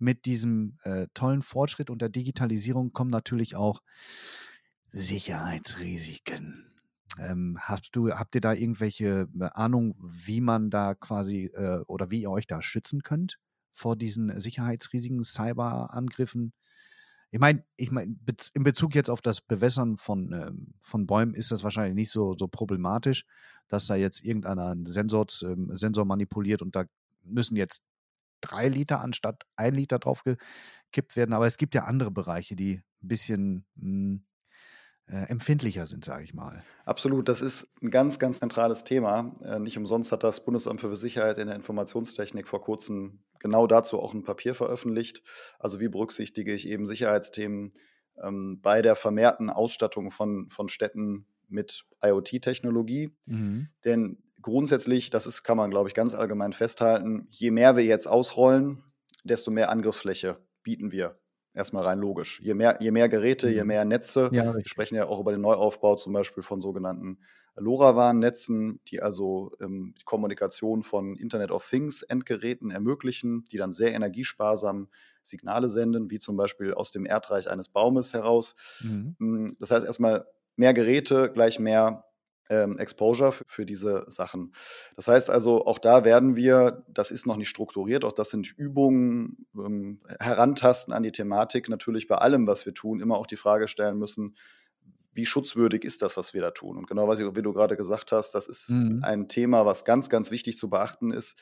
mit 0.00 0.24
diesem 0.24 0.78
äh, 0.82 1.06
tollen 1.14 1.42
Fortschritt 1.42 1.90
und 1.90 2.02
der 2.02 2.08
Digitalisierung 2.08 2.92
kommen 2.92 3.10
natürlich 3.10 3.56
auch 3.56 3.80
Sicherheitsrisiken. 4.88 6.66
Ähm, 7.18 7.58
hast 7.60 7.94
du, 7.96 8.10
habt 8.10 8.34
ihr 8.34 8.40
da 8.40 8.52
irgendwelche 8.52 9.28
äh, 9.38 9.44
Ahnung, 9.52 9.94
wie 10.00 10.40
man 10.40 10.70
da 10.70 10.94
quasi 10.94 11.46
äh, 11.54 11.80
oder 11.86 12.10
wie 12.10 12.22
ihr 12.22 12.30
euch 12.30 12.46
da 12.46 12.62
schützen 12.62 13.02
könnt 13.02 13.38
vor 13.72 13.96
diesen 13.96 14.38
Sicherheitsrisiken, 14.40 15.22
Cyberangriffen? 15.22 16.52
Ich 17.32 17.38
meine, 17.38 17.64
ich 17.76 17.90
meine, 17.90 18.16
in 18.54 18.64
Bezug 18.64 18.94
jetzt 18.94 19.10
auf 19.10 19.20
das 19.20 19.40
Bewässern 19.40 19.96
von, 19.96 20.32
ähm, 20.32 20.74
von 20.80 21.06
Bäumen 21.06 21.34
ist 21.34 21.52
das 21.52 21.62
wahrscheinlich 21.62 21.94
nicht 21.94 22.10
so, 22.10 22.34
so 22.36 22.48
problematisch, 22.48 23.24
dass 23.68 23.86
da 23.86 23.94
jetzt 23.94 24.24
irgendeiner 24.24 24.68
einen 24.68 24.86
Sensor, 24.86 25.26
ähm, 25.42 25.68
Sensor 25.72 26.04
manipuliert 26.04 26.62
und 26.62 26.74
da 26.74 26.84
müssen 27.22 27.56
jetzt 27.56 27.82
drei 28.40 28.68
Liter 28.68 29.00
anstatt 29.00 29.44
ein 29.56 29.74
Liter 29.74 29.98
drauf 29.98 30.22
gekippt 30.24 31.16
werden. 31.16 31.32
Aber 31.32 31.46
es 31.46 31.56
gibt 31.56 31.74
ja 31.74 31.84
andere 31.84 32.10
Bereiche, 32.10 32.56
die 32.56 32.82
ein 33.02 33.08
bisschen 33.08 33.66
mh, 33.76 33.82
hm, 33.82 34.26
äh, 35.10 35.28
empfindlicher 35.28 35.86
sind, 35.86 36.04
sage 36.04 36.22
ich 36.22 36.34
mal. 36.34 36.62
Absolut, 36.84 37.28
das 37.28 37.42
ist 37.42 37.68
ein 37.82 37.90
ganz, 37.90 38.18
ganz 38.18 38.38
zentrales 38.38 38.84
Thema. 38.84 39.32
Äh, 39.42 39.58
nicht 39.58 39.76
umsonst 39.76 40.12
hat 40.12 40.22
das 40.22 40.44
Bundesamt 40.44 40.80
für 40.80 40.94
Sicherheit 40.94 41.38
in 41.38 41.48
der 41.48 41.56
Informationstechnik 41.56 42.46
vor 42.46 42.60
kurzem 42.60 43.20
genau 43.40 43.66
dazu 43.66 43.98
auch 43.98 44.14
ein 44.14 44.22
Papier 44.22 44.54
veröffentlicht. 44.54 45.22
Also 45.58 45.80
wie 45.80 45.88
berücksichtige 45.88 46.54
ich 46.54 46.68
eben 46.68 46.86
Sicherheitsthemen 46.86 47.72
ähm, 48.22 48.60
bei 48.62 48.82
der 48.82 48.94
vermehrten 48.94 49.50
Ausstattung 49.50 50.10
von, 50.12 50.48
von 50.50 50.68
Städten 50.68 51.26
mit 51.48 51.86
IoT-Technologie. 52.02 53.10
Mhm. 53.26 53.68
Denn 53.84 54.22
grundsätzlich, 54.42 55.10
das 55.10 55.26
ist, 55.26 55.42
kann 55.42 55.56
man, 55.56 55.70
glaube 55.70 55.88
ich, 55.88 55.94
ganz 55.94 56.14
allgemein 56.14 56.52
festhalten, 56.52 57.26
je 57.30 57.50
mehr 57.50 57.76
wir 57.76 57.84
jetzt 57.84 58.06
ausrollen, 58.06 58.82
desto 59.24 59.50
mehr 59.50 59.70
Angriffsfläche 59.70 60.38
bieten 60.62 60.92
wir. 60.92 61.18
Erstmal 61.52 61.84
rein 61.84 61.98
logisch. 61.98 62.40
Je 62.42 62.54
mehr, 62.54 62.78
je 62.80 62.92
mehr 62.92 63.08
Geräte, 63.08 63.48
mhm. 63.48 63.52
je 63.52 63.64
mehr 63.64 63.84
Netze. 63.84 64.30
Ja, 64.32 64.54
wir 64.54 64.62
sprechen 64.66 64.94
ja 64.94 65.06
auch 65.06 65.20
über 65.20 65.32
den 65.32 65.40
Neuaufbau 65.40 65.96
zum 65.96 66.12
Beispiel 66.12 66.44
von 66.44 66.60
sogenannten 66.60 67.18
LoRaWAN-Netzen, 67.56 68.80
die 68.86 69.02
also 69.02 69.50
ähm, 69.60 69.94
die 69.98 70.04
Kommunikation 70.04 70.84
von 70.84 71.16
Internet 71.16 71.50
of 71.50 71.68
Things-Endgeräten 71.68 72.70
ermöglichen, 72.70 73.44
die 73.50 73.56
dann 73.56 73.72
sehr 73.72 73.92
energiesparsam 73.92 74.88
Signale 75.22 75.68
senden, 75.68 76.10
wie 76.10 76.20
zum 76.20 76.36
Beispiel 76.36 76.72
aus 76.72 76.92
dem 76.92 77.04
Erdreich 77.04 77.50
eines 77.50 77.68
Baumes 77.68 78.14
heraus. 78.14 78.54
Mhm. 78.80 79.16
Hm, 79.18 79.56
das 79.58 79.72
heißt 79.72 79.84
erstmal 79.84 80.26
mehr 80.56 80.72
Geräte 80.72 81.30
gleich 81.32 81.58
mehr 81.58 82.04
ähm, 82.50 82.76
Exposure 82.78 83.32
für, 83.32 83.44
für, 83.46 83.66
diese 83.66 84.04
Sachen. 84.08 84.52
Das 84.96 85.08
heißt 85.08 85.30
also, 85.30 85.64
auch 85.64 85.78
da 85.78 86.04
werden 86.04 86.36
wir, 86.36 86.84
das 86.88 87.10
ist 87.10 87.26
noch 87.26 87.36
nicht 87.36 87.48
strukturiert, 87.48 88.04
auch 88.04 88.12
das 88.12 88.30
sind 88.30 88.52
Übungen, 88.58 89.46
ähm, 89.56 90.00
Herantasten 90.18 90.92
an 90.92 91.02
die 91.02 91.12
Thematik, 91.12 91.68
natürlich 91.68 92.08
bei 92.08 92.16
allem, 92.16 92.46
was 92.46 92.66
wir 92.66 92.74
tun, 92.74 93.00
immer 93.00 93.16
auch 93.16 93.26
die 93.26 93.36
Frage 93.36 93.68
stellen 93.68 93.96
müssen, 93.98 94.34
wie 95.12 95.26
schutzwürdig 95.26 95.84
ist 95.84 96.02
das, 96.02 96.16
was 96.16 96.34
wir 96.34 96.40
da 96.40 96.50
tun? 96.50 96.76
Und 96.76 96.86
genau, 96.86 97.08
was 97.08 97.18
wie 97.18 97.42
du 97.42 97.52
gerade 97.52 97.76
gesagt 97.76 98.12
hast, 98.12 98.32
das 98.32 98.48
ist 98.48 98.68
mhm. 98.68 99.00
ein 99.02 99.28
Thema, 99.28 99.66
was 99.66 99.84
ganz, 99.84 100.08
ganz 100.08 100.30
wichtig 100.30 100.56
zu 100.56 100.68
beachten 100.68 101.12
ist. 101.12 101.36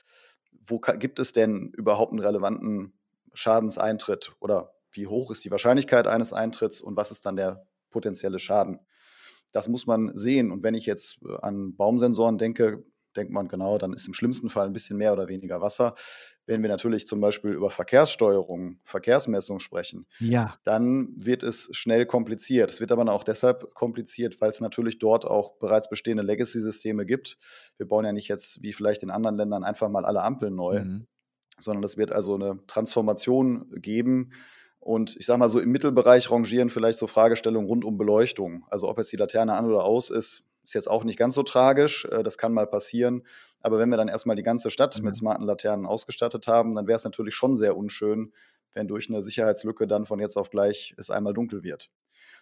Wo 0.67 0.79
gibt 0.79 1.19
es 1.19 1.33
denn 1.33 1.73
überhaupt 1.77 2.13
einen 2.13 2.21
relevanten 2.21 2.99
Schadenseintritt 3.35 4.35
oder 4.41 4.75
wie 4.91 5.07
hoch 5.07 5.31
ist 5.31 5.45
die 5.45 5.51
Wahrscheinlichkeit 5.51 6.07
eines 6.07 6.33
Eintritts 6.33 6.81
und 6.81 6.97
was 6.97 7.11
ist 7.11 7.27
dann 7.27 7.37
der 7.37 7.67
potenzielle 7.91 8.39
Schaden? 8.39 8.81
Das 9.53 9.69
muss 9.69 9.87
man 9.87 10.17
sehen. 10.17 10.51
Und 10.51 10.63
wenn 10.63 10.75
ich 10.75 10.87
jetzt 10.87 11.19
äh, 11.25 11.37
an 11.41 11.77
Baumsensoren 11.77 12.39
denke, 12.39 12.85
denkt 13.17 13.33
man 13.33 13.49
genau, 13.49 13.79
dann 13.79 13.93
ist 13.93 14.07
im 14.07 14.15
schlimmsten 14.15 14.49
Fall 14.49 14.67
ein 14.67 14.73
bisschen 14.73 14.97
mehr 14.97 15.13
oder 15.13 15.29
weniger 15.29 15.61
Wasser. 15.61 15.95
Wenn 16.47 16.63
wir 16.63 16.69
natürlich 16.69 17.07
zum 17.07 17.21
Beispiel 17.21 17.51
über 17.51 17.71
Verkehrssteuerung, 17.71 18.81
Verkehrsmessung 18.85 19.61
sprechen, 19.61 20.07
ja. 20.19 20.55
dann 20.65 21.09
wird 21.17 21.43
es 21.43 21.69
schnell 21.73 22.07
kompliziert. 22.07 22.71
Es 22.71 22.81
wird 22.81 22.93
aber 22.93 23.11
auch 23.13 23.25
deshalb 23.25 23.75
kompliziert, 23.75 24.41
weil 24.41 24.51
es 24.51 24.61
natürlich 24.61 24.99
dort 24.99 25.27
auch 25.27 25.59
bereits 25.59 25.89
bestehende 25.91 26.23
Legacy-Systeme 26.23 27.05
gibt. 27.05 27.39
Wir 27.77 27.87
bauen 27.87 28.05
ja 28.05 28.13
nicht 28.13 28.29
jetzt, 28.29 28.63
wie 28.63 28.73
vielleicht 28.73 29.03
in 29.03 29.11
anderen 29.11 29.37
Ländern, 29.37 29.65
einfach 29.65 29.89
mal 29.89 30.05
alle 30.05 30.23
Ampeln 30.23 30.55
neu, 30.55 30.85
mhm. 30.85 31.07
sondern 31.59 31.85
es 31.85 31.97
wird 31.97 32.13
also 32.13 32.35
eine 32.35 32.61
Transformation 32.67 33.71
geben, 33.81 34.31
und 34.81 35.17
ich 35.17 35.27
sage 35.27 35.39
mal 35.39 35.49
so, 35.49 35.61
im 35.61 35.71
Mittelbereich 35.71 36.31
rangieren 36.31 36.71
vielleicht 36.71 36.99
so 36.99 37.07
Fragestellungen 37.07 37.69
rund 37.69 37.85
um 37.85 37.99
Beleuchtung. 37.99 38.65
Also 38.69 38.89
ob 38.89 38.99
jetzt 38.99 39.13
die 39.13 39.17
Laterne 39.17 39.55
an 39.55 39.67
oder 39.67 39.85
aus 39.85 40.11
ist, 40.11 40.45
ist 40.63 40.75
jetzt 40.75 40.89
auch 40.89 41.05
nicht 41.05 41.19
ganz 41.19 41.35
so 41.35 41.43
tragisch. 41.43 42.05
Äh, 42.07 42.23
das 42.23 42.39
kann 42.39 42.53
mal 42.53 42.67
passieren. 42.67 43.23
Aber 43.61 43.79
wenn 43.79 43.89
wir 43.91 43.97
dann 43.97 44.09
erstmal 44.09 44.37
die 44.37 44.43
ganze 44.43 44.71
Stadt 44.71 44.99
mhm. 44.99 45.07
mit 45.07 45.15
smarten 45.15 45.45
Laternen 45.45 45.87
ausgestattet 45.87 46.47
haben, 46.47 46.75
dann 46.75 46.87
wäre 46.87 46.97
es 46.97 47.05
natürlich 47.05 47.35
schon 47.35 47.55
sehr 47.55 47.77
unschön, 47.77 48.33
wenn 48.73 48.87
durch 48.87 49.09
eine 49.09 49.23
Sicherheitslücke 49.23 49.87
dann 49.87 50.07
von 50.07 50.21
jetzt 50.21 50.37
auf 50.37 50.51
gleich 50.51 50.95
es 50.97 51.11
einmal 51.11 51.35
dunkel 51.35 51.65
wird. 51.65 51.91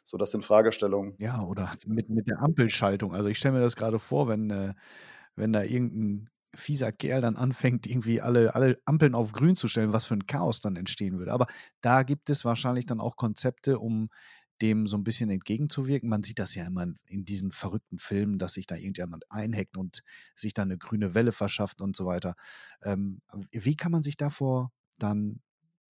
So, 0.05 0.16
das 0.16 0.31
sind 0.31 0.45
Fragestellungen. 0.45 1.14
Ja, 1.19 1.43
oder 1.43 1.73
mit, 1.87 2.11
mit 2.11 2.28
der 2.28 2.40
Ampelschaltung. 2.43 3.14
Also 3.14 3.28
ich 3.28 3.38
stelle 3.38 3.55
mir 3.55 3.61
das 3.61 3.76
gerade 3.76 3.99
vor, 3.99 4.28
wenn, 4.28 4.50
äh, 4.50 4.75
wenn 5.35 5.52
da 5.52 5.62
irgendein 5.62 6.31
fieser 6.57 6.93
Kerl 6.93 7.21
dann 7.21 7.37
anfängt, 7.37 7.87
irgendwie 7.87 8.21
alle, 8.21 8.55
alle 8.55 8.81
Ampeln 8.85 9.15
auf 9.15 9.33
grün 9.33 9.57
zu 9.57 9.69
stellen, 9.69 9.93
was 9.93 10.07
für 10.07 10.15
ein 10.15 10.27
Chaos 10.27 10.61
dann 10.61 10.77
entstehen 10.77 11.19
würde. 11.19 11.33
Aber 11.33 11.47
da 11.81 12.03
gibt 12.03 12.31
es 12.31 12.45
wahrscheinlich 12.45 12.87
dann 12.87 13.01
auch 13.01 13.17
Konzepte, 13.17 13.79
um 13.79 14.09
dem 14.63 14.87
so 14.87 14.97
ein 14.97 15.05
bisschen 15.05 15.31
entgegenzuwirken. 15.31 16.09
Man 16.09 16.23
sieht 16.23 16.39
das 16.39 16.55
ja 16.55 16.67
immer 16.67 16.87
in 17.07 17.25
diesen 17.25 17.53
verrückten 17.53 17.99
Filmen, 17.99 18.39
dass 18.39 18.55
sich 18.55 18.67
da 18.67 18.77
irgendjemand 18.77 19.31
einhackt 19.31 19.77
und 19.77 20.03
sich 20.35 20.55
dann 20.55 20.69
eine 20.69 20.79
grüne 20.79 21.15
Welle 21.15 21.33
verschafft 21.33 21.81
und 21.83 21.95
so 21.95 22.07
weiter. 22.07 22.35
Ähm, 22.83 23.21
wie 23.53 23.77
kann 23.77 23.93
man 23.93 24.03
sich 24.03 24.17
davor 24.17 24.73
dann 24.99 25.41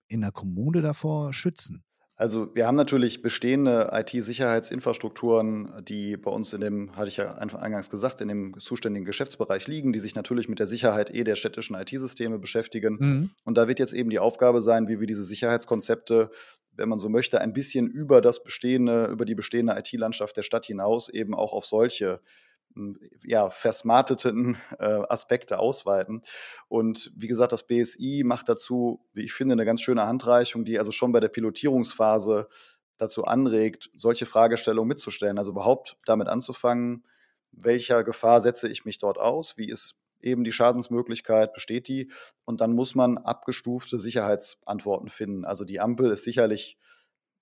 in 0.09 0.21
der 0.21 0.33
Kommune 0.33 0.83
davor 0.83 1.33
schützen? 1.33 1.85
Also 2.19 2.49
wir 2.55 2.67
haben 2.67 2.77
natürlich 2.77 3.21
bestehende 3.21 3.91
IT-Sicherheitsinfrastrukturen, 3.93 5.85
die 5.85 6.17
bei 6.17 6.31
uns 6.31 6.55
in 6.55 6.63
dem, 6.63 6.97
hatte 6.97 7.09
ich 7.09 7.19
ja 7.19 7.35
eingangs 7.35 7.91
gesagt, 7.91 8.23
in 8.23 8.29
dem 8.29 8.59
zuständigen 8.59 9.05
Geschäftsbereich 9.05 9.67
liegen, 9.67 9.93
die 9.93 10.01
sich 10.01 10.15
natürlich 10.15 10.49
mit 10.49 10.59
der 10.59 10.67
Sicherheit 10.67 11.15
eh 11.15 11.25
der 11.25 11.37
städtischen 11.37 11.77
IT-Systeme 11.77 12.39
beschäftigen. 12.39 12.97
Mhm. 12.99 13.31
Und 13.45 13.59
da 13.59 13.69
wird 13.69 13.79
jetzt 13.79 13.93
eben 13.93 14.09
die 14.09 14.19
Aufgabe 14.19 14.63
sein, 14.63 14.89
wie 14.89 14.99
wir 14.99 15.07
diese 15.07 15.25
Sicherheitskonzepte, 15.25 16.31
wenn 16.73 16.89
man 16.89 16.99
so 16.99 17.11
möchte, 17.11 17.43
ein 17.43 17.53
bisschen 17.53 17.87
über 17.87 18.23
das 18.23 18.43
bestehende, 18.43 19.07
über 19.07 19.27
die 19.27 19.35
bestehende 19.35 19.77
IT-Landschaft 19.77 20.39
der 20.39 20.43
Stadt 20.43 20.65
hinaus 20.65 21.11
eben 21.11 21.35
auch 21.35 21.53
auf 21.53 21.67
solche 21.67 22.21
ja, 23.25 23.51
versmarteten 23.51 24.57
äh, 24.79 24.85
Aspekte 24.85 25.59
ausweiten. 25.59 26.23
Und 26.69 27.13
wie 27.17 27.27
gesagt, 27.27 27.53
das 27.53 27.67
BSI 27.67 28.23
macht 28.25 28.49
dazu, 28.49 29.01
wie 29.13 29.25
ich 29.25 29.33
finde, 29.33 29.55
eine 29.55 29.65
ganz 29.65 29.81
schöne 29.81 30.07
Handreichung, 30.07 30.65
die 30.65 30.79
also 30.79 30.93
schon 30.93 31.13
bei 31.13 31.21
der 31.21 31.29
Pilotierungsphase 31.29 32.49
dazu 32.99 33.25
anregt, 33.25 33.91
solche 33.97 34.27
Fragestellungen 34.27 34.89
mitzustellen. 34.89 35.39
Also 35.39 35.53
überhaupt 35.53 35.97
damit 36.05 36.29
anzufangen, 36.29 37.05
welcher 37.53 38.05
Gefahr 38.05 38.41
setze 38.41 38.69
ich 38.69 38.85
mich 38.85 38.99
dort 38.99 39.19
aus, 39.19 39.57
wie 39.57 39.69
ist 39.69 39.97
eben 40.21 40.45
die 40.45 40.53
Schadensmöglichkeit, 40.53 41.53
besteht 41.53 41.89
die? 41.89 42.11
Und 42.45 42.61
dann 42.61 42.73
muss 42.73 42.95
man 42.95 43.19
abgestufte 43.19 43.99
Sicherheitsantworten 43.99 45.09
finden. 45.09 45.45
Also 45.45 45.65
die 45.65 45.81
Ampel 45.81 46.11
ist 46.11 46.25
sicherlich 46.25 46.77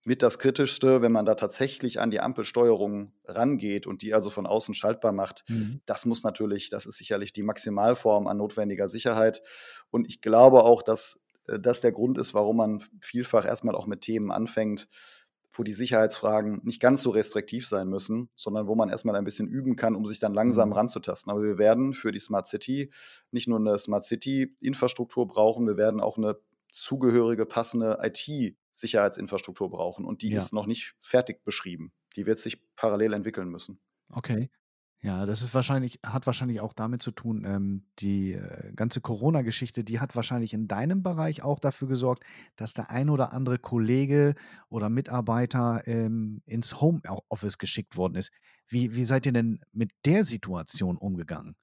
mit 0.04 0.22
das 0.22 0.38
Kritischste, 0.38 1.00
wenn 1.00 1.12
man 1.12 1.24
da 1.24 1.34
tatsächlich 1.34 2.00
an 2.00 2.10
die 2.10 2.20
Ampelsteuerung 2.20 3.12
rangeht 3.24 3.86
und 3.86 4.02
die 4.02 4.12
also 4.12 4.28
von 4.28 4.46
außen 4.46 4.74
schaltbar 4.74 5.12
macht. 5.12 5.44
Mhm. 5.48 5.80
Das 5.86 6.04
muss 6.04 6.22
natürlich, 6.22 6.68
das 6.68 6.84
ist 6.84 6.98
sicherlich 6.98 7.32
die 7.32 7.42
Maximalform 7.42 8.26
an 8.26 8.36
notwendiger 8.36 8.86
Sicherheit. 8.86 9.42
Und 9.90 10.06
ich 10.06 10.20
glaube 10.20 10.62
auch, 10.62 10.82
dass 10.82 11.20
äh, 11.46 11.58
das 11.58 11.80
der 11.80 11.92
Grund 11.92 12.18
ist, 12.18 12.34
warum 12.34 12.58
man 12.58 12.82
vielfach 13.00 13.46
erstmal 13.46 13.74
auch 13.74 13.86
mit 13.86 14.02
Themen 14.02 14.30
anfängt, 14.30 14.88
wo 15.56 15.62
die 15.62 15.72
Sicherheitsfragen 15.72 16.60
nicht 16.64 16.80
ganz 16.80 17.00
so 17.00 17.10
restriktiv 17.10 17.66
sein 17.66 17.88
müssen, 17.88 18.28
sondern 18.34 18.66
wo 18.66 18.74
man 18.74 18.90
erstmal 18.90 19.16
ein 19.16 19.24
bisschen 19.24 19.48
üben 19.48 19.76
kann, 19.76 19.94
um 19.94 20.04
sich 20.04 20.18
dann 20.18 20.34
langsam 20.34 20.70
mhm. 20.70 20.74
ranzutasten. 20.74 21.32
Aber 21.32 21.42
wir 21.42 21.56
werden 21.56 21.94
für 21.94 22.12
die 22.12 22.18
Smart 22.18 22.46
City 22.46 22.90
nicht 23.30 23.48
nur 23.48 23.58
eine 23.58 23.78
Smart 23.78 24.04
City-Infrastruktur 24.04 25.26
brauchen, 25.26 25.66
wir 25.66 25.78
werden 25.78 26.00
auch 26.00 26.18
eine 26.18 26.36
zugehörige, 26.70 27.46
passende 27.46 27.98
IT 28.02 28.56
Sicherheitsinfrastruktur 28.74 29.70
brauchen 29.70 30.04
und 30.04 30.22
die 30.22 30.30
ja. 30.30 30.38
ist 30.38 30.52
noch 30.52 30.66
nicht 30.66 30.94
fertig 31.00 31.44
beschrieben. 31.44 31.92
Die 32.16 32.26
wird 32.26 32.38
sich 32.38 32.62
parallel 32.76 33.12
entwickeln 33.12 33.48
müssen. 33.48 33.80
Okay. 34.10 34.50
Ja, 35.04 35.26
das 35.26 35.42
ist 35.42 35.52
wahrscheinlich, 35.52 36.00
hat 36.02 36.24
wahrscheinlich 36.24 36.62
auch 36.62 36.72
damit 36.72 37.02
zu 37.02 37.10
tun, 37.10 37.44
ähm, 37.46 37.84
die 37.98 38.32
äh, 38.32 38.72
ganze 38.74 39.02
Corona-Geschichte, 39.02 39.84
die 39.84 40.00
hat 40.00 40.16
wahrscheinlich 40.16 40.54
in 40.54 40.66
deinem 40.66 41.02
Bereich 41.02 41.42
auch 41.42 41.58
dafür 41.58 41.88
gesorgt, 41.88 42.24
dass 42.56 42.72
der 42.72 42.90
ein 42.90 43.10
oder 43.10 43.34
andere 43.34 43.58
Kollege 43.58 44.34
oder 44.70 44.88
Mitarbeiter 44.88 45.82
ähm, 45.86 46.40
ins 46.46 46.80
Homeoffice 46.80 47.58
geschickt 47.58 47.98
worden 47.98 48.14
ist. 48.14 48.32
Wie, 48.66 48.96
wie 48.96 49.04
seid 49.04 49.26
ihr 49.26 49.32
denn 49.32 49.60
mit 49.72 49.90
der 50.06 50.24
Situation 50.24 50.96
umgegangen? 50.96 51.54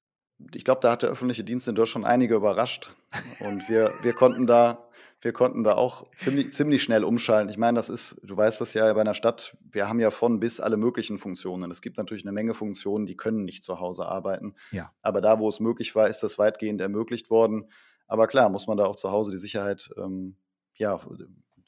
Ich 0.53 0.65
glaube, 0.65 0.81
da 0.81 0.91
hat 0.91 1.03
der 1.03 1.09
öffentliche 1.09 1.43
Dienst 1.43 1.67
in 1.67 1.75
Deutschland 1.75 2.05
einige 2.05 2.35
überrascht. 2.35 2.93
Und 3.39 3.67
wir, 3.69 3.91
wir 4.01 4.13
konnten 4.13 4.47
da 4.47 4.87
wir 5.21 5.33
konnten 5.33 5.63
da 5.63 5.75
auch 5.75 6.09
ziemlich, 6.15 6.51
ziemlich 6.51 6.81
schnell 6.81 7.03
umschalten. 7.03 7.49
Ich 7.49 7.57
meine, 7.57 7.75
das 7.75 7.89
ist, 7.89 8.19
du 8.23 8.35
weißt 8.35 8.59
das 8.59 8.73
ja 8.73 8.91
bei 8.93 9.01
einer 9.01 9.13
Stadt, 9.13 9.55
wir 9.71 9.87
haben 9.87 9.99
ja 9.99 10.09
von 10.09 10.39
bis 10.39 10.59
alle 10.59 10.77
möglichen 10.77 11.19
Funktionen. 11.19 11.69
Es 11.69 11.81
gibt 11.81 11.97
natürlich 11.97 12.23
eine 12.23 12.31
Menge 12.31 12.55
Funktionen, 12.55 13.05
die 13.05 13.15
können 13.15 13.45
nicht 13.45 13.63
zu 13.63 13.79
Hause 13.79 14.07
arbeiten. 14.07 14.55
Ja. 14.71 14.91
Aber 15.03 15.21
da, 15.21 15.39
wo 15.39 15.47
es 15.47 15.59
möglich 15.59 15.95
war, 15.95 16.09
ist 16.09 16.23
das 16.23 16.39
weitgehend 16.39 16.81
ermöglicht 16.81 17.29
worden. 17.29 17.69
Aber 18.07 18.27
klar, 18.27 18.49
muss 18.49 18.65
man 18.65 18.77
da 18.77 18.85
auch 18.85 18.95
zu 18.95 19.11
Hause 19.11 19.31
die 19.31 19.37
Sicherheit 19.37 19.91
ähm, 19.95 20.37
ja, 20.75 20.99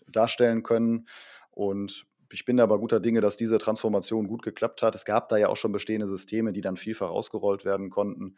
darstellen 0.07 0.63
können. 0.63 1.07
Und 1.51 2.07
ich 2.31 2.45
bin 2.45 2.59
aber 2.59 2.79
guter 2.79 2.99
Dinge, 2.99 3.21
dass 3.21 3.37
diese 3.37 3.59
Transformation 3.59 4.27
gut 4.27 4.41
geklappt 4.41 4.81
hat. 4.81 4.95
Es 4.95 5.05
gab 5.05 5.29
da 5.29 5.37
ja 5.37 5.49
auch 5.49 5.57
schon 5.57 5.71
bestehende 5.71 6.07
Systeme, 6.07 6.53
die 6.53 6.61
dann 6.61 6.77
vielfach 6.77 7.11
ausgerollt 7.11 7.65
werden 7.65 7.91
konnten. 7.91 8.35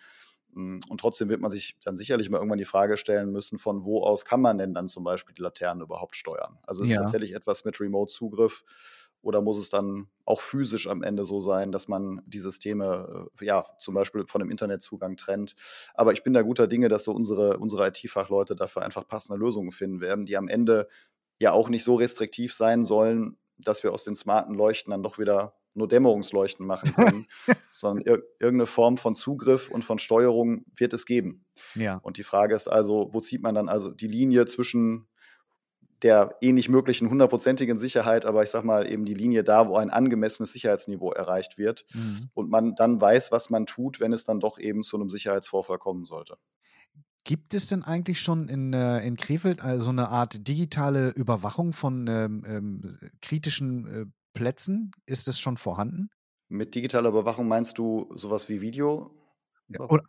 Hm, 0.55 0.79
und 0.89 0.99
trotzdem 0.99 1.29
wird 1.29 1.41
man 1.41 1.51
sich 1.51 1.77
dann 1.83 1.97
sicherlich 1.97 2.29
mal 2.29 2.37
irgendwann 2.37 2.57
die 2.57 2.65
Frage 2.65 2.97
stellen 2.97 3.31
müssen, 3.31 3.59
von 3.59 3.83
wo 3.83 4.01
aus 4.03 4.25
kann 4.25 4.41
man 4.41 4.57
denn 4.57 4.73
dann 4.73 4.87
zum 4.87 5.03
Beispiel 5.03 5.35
die 5.35 5.41
Laternen 5.41 5.83
überhaupt 5.83 6.15
steuern? 6.15 6.57
Also 6.65 6.83
ist 6.83 6.89
ja. 6.91 6.95
tatsächlich 6.95 7.33
etwas 7.33 7.65
mit 7.65 7.79
Remote-Zugriff 7.79 8.63
oder 9.21 9.41
muss 9.41 9.57
es 9.57 9.69
dann 9.69 10.07
auch 10.23 10.39
physisch 10.39 10.87
am 10.87 11.01
Ende 11.01 11.25
so 11.25 11.39
sein, 11.41 11.71
dass 11.71 11.87
man 11.87 12.21
die 12.25 12.39
Systeme 12.39 13.27
äh, 13.41 13.45
ja 13.45 13.65
zum 13.79 13.95
Beispiel 13.95 14.25
von 14.27 14.39
dem 14.39 14.51
Internetzugang 14.51 15.17
trennt? 15.17 15.55
Aber 15.93 16.13
ich 16.13 16.23
bin 16.23 16.33
da 16.33 16.41
guter 16.43 16.67
Dinge, 16.67 16.89
dass 16.89 17.03
so 17.03 17.11
unsere, 17.11 17.57
unsere 17.57 17.87
IT-Fachleute 17.87 18.55
dafür 18.55 18.83
einfach 18.83 19.07
passende 19.07 19.39
Lösungen 19.39 19.71
finden 19.71 19.99
werden, 19.99 20.25
die 20.25 20.37
am 20.37 20.47
Ende 20.47 20.87
ja 21.39 21.51
auch 21.51 21.69
nicht 21.69 21.83
so 21.83 21.95
restriktiv 21.95 22.53
sein 22.53 22.85
sollen, 22.85 23.37
dass 23.57 23.83
wir 23.83 23.93
aus 23.93 24.03
den 24.03 24.15
smarten 24.15 24.53
Leuchten 24.53 24.91
dann 24.91 25.03
doch 25.03 25.17
wieder 25.17 25.55
nur 25.75 25.87
Dämmerungsleuchten 25.87 26.65
machen 26.65 26.93
können, 26.93 27.25
sondern 27.69 28.05
ir 28.05 28.23
irgendeine 28.39 28.65
Form 28.65 28.97
von 28.97 29.15
Zugriff 29.15 29.69
und 29.69 29.83
von 29.83 29.99
Steuerung 29.99 30.65
wird 30.75 30.93
es 30.93 31.05
geben. 31.05 31.45
Ja. 31.75 31.99
Und 32.01 32.17
die 32.17 32.23
Frage 32.23 32.55
ist 32.55 32.67
also, 32.67 33.09
wo 33.11 33.19
zieht 33.19 33.41
man 33.41 33.55
dann 33.55 33.69
also 33.69 33.91
die 33.91 34.07
Linie 34.07 34.45
zwischen 34.45 35.07
der 36.01 36.35
eh 36.41 36.51
nicht 36.51 36.69
möglichen 36.69 37.09
hundertprozentigen 37.09 37.77
Sicherheit, 37.77 38.25
aber 38.25 38.43
ich 38.43 38.49
sag 38.49 38.63
mal 38.63 38.89
eben 38.89 39.05
die 39.05 39.13
Linie 39.13 39.43
da, 39.43 39.67
wo 39.67 39.77
ein 39.77 39.89
angemessenes 39.89 40.51
Sicherheitsniveau 40.51 41.11
erreicht 41.11 41.57
wird 41.57 41.85
mhm. 41.93 42.29
und 42.33 42.49
man 42.49 42.75
dann 42.75 42.99
weiß, 42.99 43.31
was 43.31 43.49
man 43.49 43.65
tut, 43.65 43.99
wenn 43.99 44.13
es 44.13 44.25
dann 44.25 44.39
doch 44.39 44.59
eben 44.59 44.83
zu 44.83 44.97
einem 44.97 45.09
Sicherheitsvorfall 45.09 45.77
kommen 45.77 46.05
sollte. 46.05 46.37
Gibt 47.23 47.55
es 47.55 47.67
denn 47.67 47.81
eigentlich 47.81 48.21
schon 48.21 48.49
in, 48.49 48.71
äh, 48.73 48.99
in 48.99 49.15
Krefeld 49.15 49.63
also 49.63 49.89
eine 49.89 50.09
Art 50.09 50.47
digitale 50.47 51.09
Überwachung 51.09 51.73
von 51.73 52.05
ähm, 52.07 52.45
ähm, 52.47 52.99
kritischen 53.21 53.87
äh, 53.87 54.05
Plätzen? 54.35 54.91
Ist 55.07 55.27
es 55.27 55.39
schon 55.39 55.57
vorhanden? 55.57 56.09
Mit 56.47 56.75
digitaler 56.75 57.09
Überwachung 57.09 57.47
meinst 57.47 57.79
du 57.79 58.07
sowas 58.15 58.47
wie 58.49 58.61
Video? 58.61 59.11
Ja, 59.67 59.79
oder, 59.89 60.03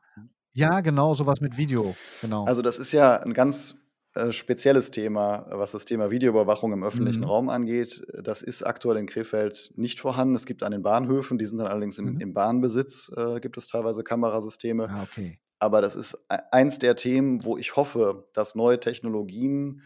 ja 0.53 0.81
genau, 0.83 1.15
sowas 1.15 1.41
mit 1.41 1.57
Video. 1.57 1.97
Genau. 2.21 2.45
Also 2.45 2.61
das 2.61 2.79
ist 2.79 2.93
ja 2.93 3.17
ein 3.17 3.33
ganz 3.33 3.75
äh, 4.17 4.33
spezielles 4.33 4.91
Thema, 4.91 5.47
was 5.51 5.73
das 5.73 5.85
Thema 5.85 6.11
Videoüberwachung 6.11 6.73
im 6.73 6.83
öffentlichen 6.83 7.21
mhm. 7.21 7.29
Raum 7.29 7.49
angeht. 7.51 8.03
Das 8.23 8.43
ist 8.43 8.63
aktuell 8.63 8.97
in 8.97 9.07
Krefeld 9.07 9.73
nicht 9.77 10.01
vorhanden. 10.01 10.35
Es 10.35 10.47
gibt 10.47 10.63
an 10.63 10.73
den 10.73 10.83
Bahnhöfen, 10.83 11.39
die 11.39 11.45
sind 11.45 11.59
dann 11.59 11.67
allerdings 11.67 11.99
im, 11.99 12.15
mhm. 12.15 12.21
im 12.21 12.35
Bahnbesitz, 12.35 13.11
äh, 13.17 13.41
gibt 13.41 13.57
es 13.57 13.67
teilweise 13.69 14.03
Kamerasysteme. 14.03 14.89
Ah, 14.91 15.03
okay. 15.03 15.39
Aber 15.59 15.81
das 15.81 15.97
ist 15.97 16.15
e-, 16.31 16.37
eins 16.51 16.79
der 16.79 16.97
Themen, 16.97 17.45
wo 17.45 17.57
ich 17.57 17.77
hoffe, 17.77 18.29
dass 18.33 18.55
neue 18.55 18.81
Technologien 18.81 19.83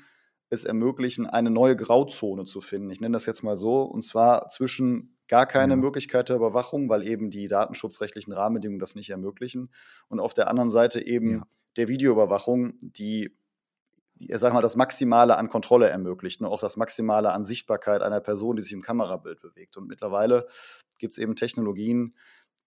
es 0.51 0.65
ermöglichen, 0.65 1.27
eine 1.27 1.51
neue 1.51 1.77
Grauzone 1.77 2.45
zu 2.45 2.61
finden. 2.61 2.91
Ich 2.91 3.01
nenne 3.01 3.15
das 3.15 3.27
jetzt 3.27 3.43
mal 3.43 3.57
so, 3.57 3.83
und 3.83 4.03
zwar 4.03 4.49
zwischen 4.49 5.17
gar 5.29 5.47
keine 5.47 5.75
ja. 5.75 5.77
Möglichkeit 5.77 6.29
der 6.29 6.37
Überwachung, 6.37 6.89
weil 6.89 7.07
eben 7.07 7.31
die 7.31 7.47
datenschutzrechtlichen 7.47 8.33
Rahmenbedingungen 8.33 8.81
das 8.81 8.97
nicht 8.97 9.11
ermöglichen, 9.11 9.71
und 10.09 10.21
auf 10.21 10.35
der 10.35 10.49
anderen 10.49 10.71
Seite 10.71 11.07
eben 11.07 11.31
ja. 11.31 11.43
der 11.77 11.89
Videoüberwachung, 11.89 12.75
die 12.81 13.37
ich 14.21 14.37
sag 14.39 14.53
mal, 14.53 14.61
das 14.61 14.77
Maximale 14.77 15.39
an 15.39 15.49
Kontrolle 15.49 15.89
ermöglicht 15.89 16.43
und 16.43 16.47
auch 16.47 16.61
das 16.61 16.77
Maximale 16.77 17.33
an 17.33 17.43
Sichtbarkeit 17.43 18.03
einer 18.03 18.21
Person, 18.21 18.57
die 18.57 18.63
sich 18.63 18.73
im 18.73 18.83
Kamerabild 18.83 19.41
bewegt. 19.41 19.79
Und 19.79 19.87
mittlerweile 19.87 20.47
gibt 20.99 21.15
es 21.15 21.19
eben 21.19 21.37
Technologien, 21.37 22.15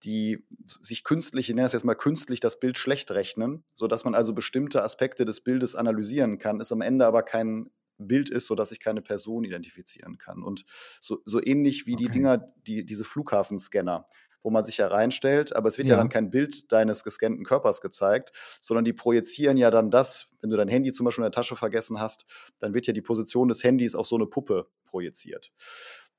die 0.03 0.43
sich 0.81 1.03
künstlich, 1.03 1.49
ich 1.49 1.55
nenne 1.55 1.65
das 1.65 1.73
jetzt 1.73 1.85
mal 1.85 1.95
künstlich, 1.95 2.39
das 2.39 2.59
Bild 2.59 2.77
schlecht 2.77 3.11
rechnen, 3.11 3.63
sodass 3.73 4.03
man 4.03 4.15
also 4.15 4.33
bestimmte 4.33 4.83
Aspekte 4.83 5.25
des 5.25 5.41
Bildes 5.41 5.75
analysieren 5.75 6.39
kann, 6.39 6.59
es 6.59 6.71
am 6.71 6.81
Ende 6.81 7.05
aber 7.05 7.23
kein 7.23 7.69
Bild 7.97 8.29
ist, 8.29 8.47
sodass 8.47 8.71
ich 8.71 8.79
keine 8.79 9.01
Person 9.01 9.43
identifizieren 9.43 10.17
kann. 10.17 10.43
Und 10.43 10.65
so, 10.99 11.19
so 11.25 11.41
ähnlich 11.41 11.85
wie 11.85 11.95
okay. 11.95 12.05
die 12.05 12.11
Dinger, 12.11 12.53
die, 12.67 12.85
diese 12.85 13.03
Flughafenscanner, 13.03 14.07
wo 14.43 14.49
man 14.49 14.65
sich 14.65 14.77
ja 14.77 14.87
reinstellt, 14.87 15.55
aber 15.55 15.69
es 15.69 15.77
wird 15.77 15.87
ja. 15.87 15.95
ja. 15.95 15.97
dann 15.97 16.09
kein 16.09 16.29
Bild 16.29 16.71
deines 16.71 17.03
gescannten 17.03 17.45
Körpers 17.45 17.81
gezeigt, 17.81 18.31
sondern 18.61 18.85
die 18.85 18.93
projizieren 18.93 19.57
ja 19.57 19.71
dann 19.71 19.89
das, 19.89 20.27
wenn 20.41 20.49
du 20.49 20.57
dein 20.57 20.67
Handy 20.67 20.91
zum 20.91 21.05
Beispiel 21.05 21.23
in 21.23 21.31
der 21.31 21.31
Tasche 21.31 21.55
vergessen 21.55 21.99
hast, 21.99 22.25
dann 22.59 22.73
wird 22.73 22.85
ja 22.85 22.93
die 22.93 23.01
Position 23.01 23.47
des 23.47 23.63
Handys 23.63 23.95
auf 23.95 24.05
so 24.05 24.15
eine 24.15 24.25
Puppe 24.25 24.67
projiziert. 24.85 25.51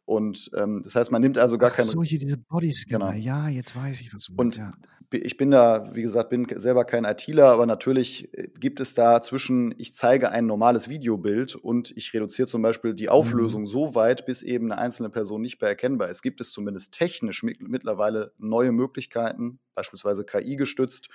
Und 0.07 0.51
ähm, 0.55 0.83
das 0.83 0.97
heißt, 0.97 1.11
man 1.11 1.23
nimmt 1.23 1.39
also 1.39 1.57
gar 1.57 1.71
keine. 1.71 1.89
So, 1.89 2.03
hier 2.03 2.19
diese 2.19 2.37
Bodyscanner. 2.37 3.13
Genau. 3.13 3.19
Ja, 3.19 3.49
jetzt 3.49 3.75
weiß 3.75 4.01
ich, 4.03 4.15
was 4.15 4.27
du 4.27 4.35
meinst. 4.35 4.59
Und 4.59 4.65
ja. 4.65 4.71
ich 5.11 5.39
bin 5.39 5.51
da, 5.51 5.91
wie 5.95 6.03
gesagt, 6.03 6.29
bin 6.29 6.47
selber 6.57 6.85
kein 6.85 7.05
ITler, 7.05 7.47
aber 7.47 7.65
natürlich 7.65 8.33
äh, 8.35 8.49
gibt 8.59 8.81
es 8.81 8.93
da 8.93 9.23
zwischen, 9.23 9.75
ich 9.79 9.95
zeige 9.95 10.31
ein 10.31 10.47
normales 10.47 10.89
Videobild 10.89 11.55
und 11.55 11.97
ich 11.97 12.13
reduziere 12.13 12.47
zum 12.47 12.61
Beispiel 12.61 12.93
die 12.93 13.09
Auflösung 13.09 13.63
mhm. 13.63 13.67
so 13.67 13.95
weit, 13.95 14.27
bis 14.27 14.43
eben 14.43 14.71
eine 14.71 14.81
einzelne 14.81 15.09
Person 15.09 15.41
nicht 15.41 15.61
mehr 15.63 15.71
erkennbar 15.71 16.11
ist. 16.11 16.21
Gibt 16.21 16.43
es 16.43 16.51
zumindest 16.51 16.93
technisch 16.93 17.43
mittlerweile 17.43 18.33
neue 18.37 18.73
Möglichkeiten, 18.73 19.59
beispielsweise 19.75 20.25
KI 20.25 20.57
gestützt, 20.57 21.09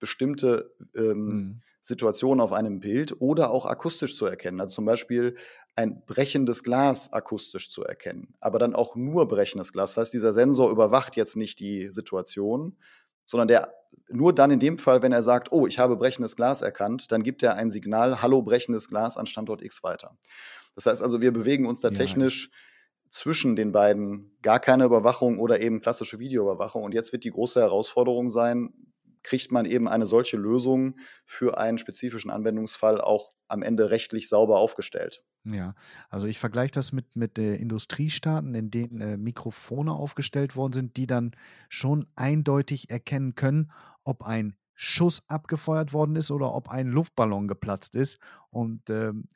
bestimmte 0.00 0.74
ähm, 0.96 1.26
mhm. 1.26 1.62
Situationen 1.82 2.40
auf 2.40 2.52
einem 2.52 2.78
Bild 2.78 3.20
oder 3.20 3.50
auch 3.50 3.66
akustisch 3.66 4.16
zu 4.16 4.24
erkennen. 4.24 4.60
Also 4.60 4.76
zum 4.76 4.84
Beispiel 4.84 5.36
ein 5.74 6.04
brechendes 6.06 6.62
Glas 6.62 7.12
akustisch 7.12 7.70
zu 7.70 7.84
erkennen, 7.84 8.34
aber 8.40 8.60
dann 8.60 8.74
auch 8.74 8.94
nur 8.94 9.26
brechendes 9.26 9.72
Glas. 9.72 9.94
Das 9.94 10.02
heißt, 10.02 10.14
dieser 10.14 10.32
Sensor 10.32 10.70
überwacht 10.70 11.16
jetzt 11.16 11.36
nicht 11.36 11.58
die 11.58 11.90
Situation, 11.90 12.76
sondern 13.26 13.48
der 13.48 13.74
nur 14.08 14.32
dann 14.32 14.50
in 14.50 14.60
dem 14.60 14.78
Fall, 14.78 15.02
wenn 15.02 15.12
er 15.12 15.22
sagt, 15.22 15.52
oh, 15.52 15.66
ich 15.66 15.78
habe 15.78 15.96
brechendes 15.96 16.36
Glas 16.36 16.62
erkannt, 16.62 17.10
dann 17.12 17.22
gibt 17.22 17.42
er 17.42 17.56
ein 17.56 17.70
Signal, 17.70 18.22
hallo 18.22 18.42
brechendes 18.42 18.88
Glas 18.88 19.16
an 19.16 19.26
Standort 19.26 19.60
X 19.60 19.82
weiter. 19.82 20.16
Das 20.74 20.86
heißt 20.86 21.02
also, 21.02 21.20
wir 21.20 21.32
bewegen 21.32 21.66
uns 21.66 21.80
da 21.80 21.88
ja, 21.88 21.94
technisch 21.94 22.50
zwischen 23.10 23.56
den 23.56 23.72
beiden 23.72 24.36
gar 24.40 24.60
keine 24.60 24.84
Überwachung 24.84 25.38
oder 25.38 25.60
eben 25.60 25.80
klassische 25.80 26.18
Videoüberwachung. 26.18 26.82
Und 26.82 26.94
jetzt 26.94 27.12
wird 27.12 27.24
die 27.24 27.30
große 27.30 27.60
Herausforderung 27.60 28.30
sein, 28.30 28.72
kriegt 29.22 29.52
man 29.52 29.64
eben 29.64 29.88
eine 29.88 30.06
solche 30.06 30.36
Lösung 30.36 30.96
für 31.24 31.58
einen 31.58 31.78
spezifischen 31.78 32.30
Anwendungsfall 32.30 33.00
auch 33.00 33.32
am 33.48 33.62
Ende 33.62 33.90
rechtlich 33.90 34.28
sauber 34.28 34.58
aufgestellt. 34.58 35.22
Ja, 35.44 35.74
also 36.08 36.28
ich 36.28 36.38
vergleiche 36.38 36.70
das 36.70 36.92
mit, 36.92 37.16
mit 37.16 37.38
äh, 37.38 37.54
Industriestaaten, 37.54 38.54
in 38.54 38.70
denen 38.70 39.00
äh, 39.00 39.16
Mikrofone 39.16 39.92
aufgestellt 39.92 40.54
worden 40.54 40.72
sind, 40.72 40.96
die 40.96 41.06
dann 41.06 41.32
schon 41.68 42.06
eindeutig 42.14 42.90
erkennen 42.90 43.34
können, 43.34 43.72
ob 44.04 44.22
ein 44.22 44.56
Schuss 44.74 45.22
abgefeuert 45.28 45.92
worden 45.92 46.16
ist 46.16 46.30
oder 46.30 46.54
ob 46.54 46.68
ein 46.68 46.88
Luftballon 46.88 47.48
geplatzt 47.48 47.96
ist. 47.96 48.18
Und 48.50 48.88
ähm, 48.88 49.28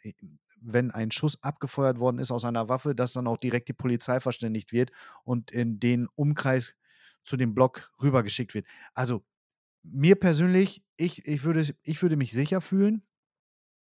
wenn 0.61 0.91
ein 0.91 1.11
Schuss 1.11 1.43
abgefeuert 1.43 1.99
worden 1.99 2.19
ist 2.19 2.31
aus 2.31 2.45
einer 2.45 2.69
Waffe, 2.69 2.95
dass 2.95 3.13
dann 3.13 3.27
auch 3.27 3.37
direkt 3.37 3.69
die 3.69 3.73
Polizei 3.73 4.21
verständigt 4.21 4.73
wird 4.73 4.91
und 5.25 5.51
in 5.51 5.81
den 5.81 6.09
Umkreis 6.15 6.77
zu 7.25 7.37
dem 7.37 7.55
Block 7.55 7.93
rübergeschickt 8.01 8.55
wird. 8.55 8.67
Also 8.95 9.25
mir 9.93 10.17
persönlich, 10.17 10.83
ich, 10.97 11.27
ich, 11.27 11.45
würde, 11.45 11.75
ich 11.83 12.03
würde 12.03 12.17
mich 12.17 12.33
sicher 12.33 12.61
fühlen. 12.61 13.03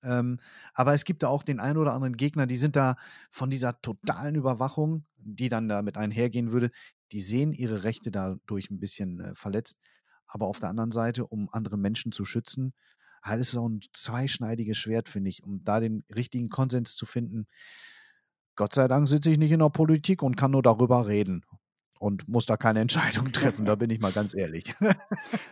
Ähm, 0.03 0.39
aber 0.73 0.93
es 0.93 1.03
gibt 1.03 1.23
da 1.23 1.29
auch 1.29 1.43
den 1.43 1.59
einen 1.59 1.77
oder 1.77 1.93
anderen 1.93 2.17
Gegner, 2.17 2.45
die 2.45 2.57
sind 2.57 2.75
da 2.75 2.95
von 3.31 3.49
dieser 3.49 3.81
totalen 3.81 4.35
Überwachung, 4.35 5.05
die 5.17 5.49
dann 5.49 5.67
damit 5.67 5.97
einhergehen 5.97 6.51
würde, 6.51 6.69
die 7.11 7.21
sehen 7.21 7.53
ihre 7.53 7.83
Rechte 7.83 8.11
dadurch 8.11 8.69
ein 8.69 8.79
bisschen 8.79 9.19
äh, 9.19 9.35
verletzt. 9.35 9.79
Aber 10.27 10.47
auf 10.47 10.59
der 10.59 10.69
anderen 10.69 10.91
Seite, 10.91 11.25
um 11.25 11.49
andere 11.51 11.77
Menschen 11.77 12.11
zu 12.11 12.25
schützen, 12.25 12.73
halt 13.23 13.41
ist 13.41 13.49
es 13.49 13.57
auch 13.57 13.67
ein 13.67 13.81
zweischneidiges 13.93 14.77
Schwert, 14.77 15.09
finde 15.09 15.29
ich, 15.29 15.43
um 15.43 15.63
da 15.63 15.79
den 15.79 16.03
richtigen 16.13 16.49
Konsens 16.49 16.95
zu 16.95 17.05
finden. 17.05 17.47
Gott 18.55 18.73
sei 18.73 18.87
Dank 18.87 19.09
sitze 19.09 19.31
ich 19.31 19.37
nicht 19.37 19.51
in 19.51 19.59
der 19.59 19.69
Politik 19.69 20.21
und 20.21 20.37
kann 20.37 20.51
nur 20.51 20.61
darüber 20.61 21.07
reden 21.07 21.43
und 21.99 22.27
muss 22.27 22.45
da 22.45 22.57
keine 22.57 22.81
Entscheidung 22.81 23.31
treffen, 23.31 23.65
da 23.65 23.75
bin 23.75 23.89
ich 23.89 23.99
mal 23.99 24.11
ganz 24.11 24.33
ehrlich. 24.33 24.73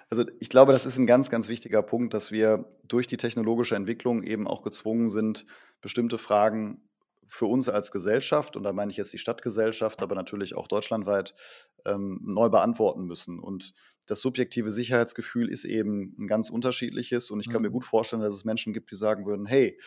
Also 0.09 0.25
ich 0.39 0.49
glaube, 0.49 0.73
das 0.73 0.85
ist 0.85 0.99
ein 0.99 1.07
ganz, 1.07 1.31
ganz 1.31 1.47
wichtiger 1.47 1.81
Punkt, 1.81 2.13
dass 2.13 2.31
wir 2.31 2.65
durch 2.87 3.07
die 3.07 3.17
technologische 3.17 3.75
Entwicklung 3.75 4.21
eben 4.21 4.47
auch 4.47 4.61
gezwungen 4.61 5.09
sind, 5.09 5.47
bestimmte 5.81 6.19
Fragen 6.19 6.83
für 7.27 7.47
uns 7.47 7.67
als 7.67 7.91
Gesellschaft, 7.91 8.55
und 8.55 8.61
da 8.61 8.73
meine 8.73 8.91
ich 8.91 8.97
jetzt 8.97 9.11
die 9.11 9.17
Stadtgesellschaft, 9.17 10.03
aber 10.03 10.13
natürlich 10.13 10.53
auch 10.53 10.67
deutschlandweit, 10.67 11.33
ähm, 11.83 12.19
neu 12.23 12.49
beantworten 12.49 13.05
müssen. 13.05 13.39
Und 13.39 13.73
das 14.05 14.21
subjektive 14.21 14.71
Sicherheitsgefühl 14.71 15.49
ist 15.49 15.65
eben 15.65 16.15
ein 16.19 16.27
ganz 16.27 16.51
unterschiedliches. 16.51 17.31
Und 17.31 17.39
ich 17.39 17.47
kann 17.47 17.61
mhm. 17.61 17.69
mir 17.69 17.71
gut 17.71 17.85
vorstellen, 17.85 18.21
dass 18.21 18.35
es 18.35 18.45
Menschen 18.45 18.71
gibt, 18.71 18.91
die 18.91 18.95
sagen 18.95 19.25
würden, 19.25 19.47
hey, 19.47 19.79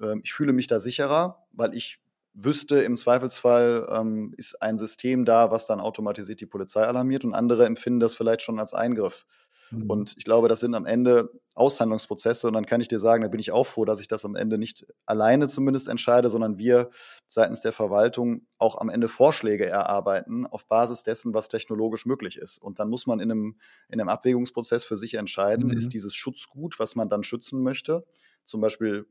äh, 0.00 0.16
ich 0.22 0.32
fühle 0.32 0.54
mich 0.54 0.66
da 0.66 0.80
sicherer, 0.80 1.46
weil 1.52 1.74
ich 1.74 2.00
wüsste, 2.34 2.80
im 2.80 2.96
Zweifelsfall 2.96 3.88
ähm, 3.90 4.34
ist 4.36 4.60
ein 4.62 4.78
System 4.78 5.24
da, 5.24 5.50
was 5.50 5.66
dann 5.66 5.80
automatisiert 5.80 6.40
die 6.40 6.46
Polizei 6.46 6.82
alarmiert 6.82 7.24
und 7.24 7.34
andere 7.34 7.66
empfinden 7.66 8.00
das 8.00 8.14
vielleicht 8.14 8.42
schon 8.42 8.58
als 8.58 8.74
Eingriff. 8.74 9.26
Mhm. 9.70 9.90
Und 9.90 10.14
ich 10.16 10.24
glaube, 10.24 10.48
das 10.48 10.60
sind 10.60 10.74
am 10.74 10.86
Ende 10.86 11.30
Aushandlungsprozesse 11.54 12.46
und 12.46 12.54
dann 12.54 12.66
kann 12.66 12.80
ich 12.80 12.88
dir 12.88 13.00
sagen, 13.00 13.22
da 13.22 13.28
bin 13.28 13.40
ich 13.40 13.50
auch 13.50 13.66
froh, 13.66 13.84
dass 13.84 14.00
ich 14.00 14.08
das 14.08 14.24
am 14.24 14.36
Ende 14.36 14.58
nicht 14.58 14.86
alleine 15.06 15.48
zumindest 15.48 15.88
entscheide, 15.88 16.30
sondern 16.30 16.58
wir 16.58 16.90
seitens 17.26 17.60
der 17.60 17.72
Verwaltung 17.72 18.46
auch 18.58 18.78
am 18.78 18.88
Ende 18.88 19.08
Vorschläge 19.08 19.66
erarbeiten 19.66 20.46
auf 20.46 20.66
Basis 20.66 21.02
dessen, 21.02 21.34
was 21.34 21.48
technologisch 21.48 22.06
möglich 22.06 22.36
ist. 22.36 22.58
Und 22.58 22.78
dann 22.78 22.88
muss 22.88 23.06
man 23.06 23.20
in 23.20 23.30
einem, 23.30 23.56
in 23.88 24.00
einem 24.00 24.08
Abwägungsprozess 24.08 24.84
für 24.84 24.96
sich 24.96 25.14
entscheiden, 25.14 25.66
mhm. 25.66 25.76
ist 25.76 25.92
dieses 25.92 26.14
Schutzgut, 26.14 26.78
was 26.78 26.94
man 26.94 27.08
dann 27.08 27.22
schützen 27.22 27.62
möchte, 27.62 28.04
zum 28.44 28.60
Beispiel 28.60 29.06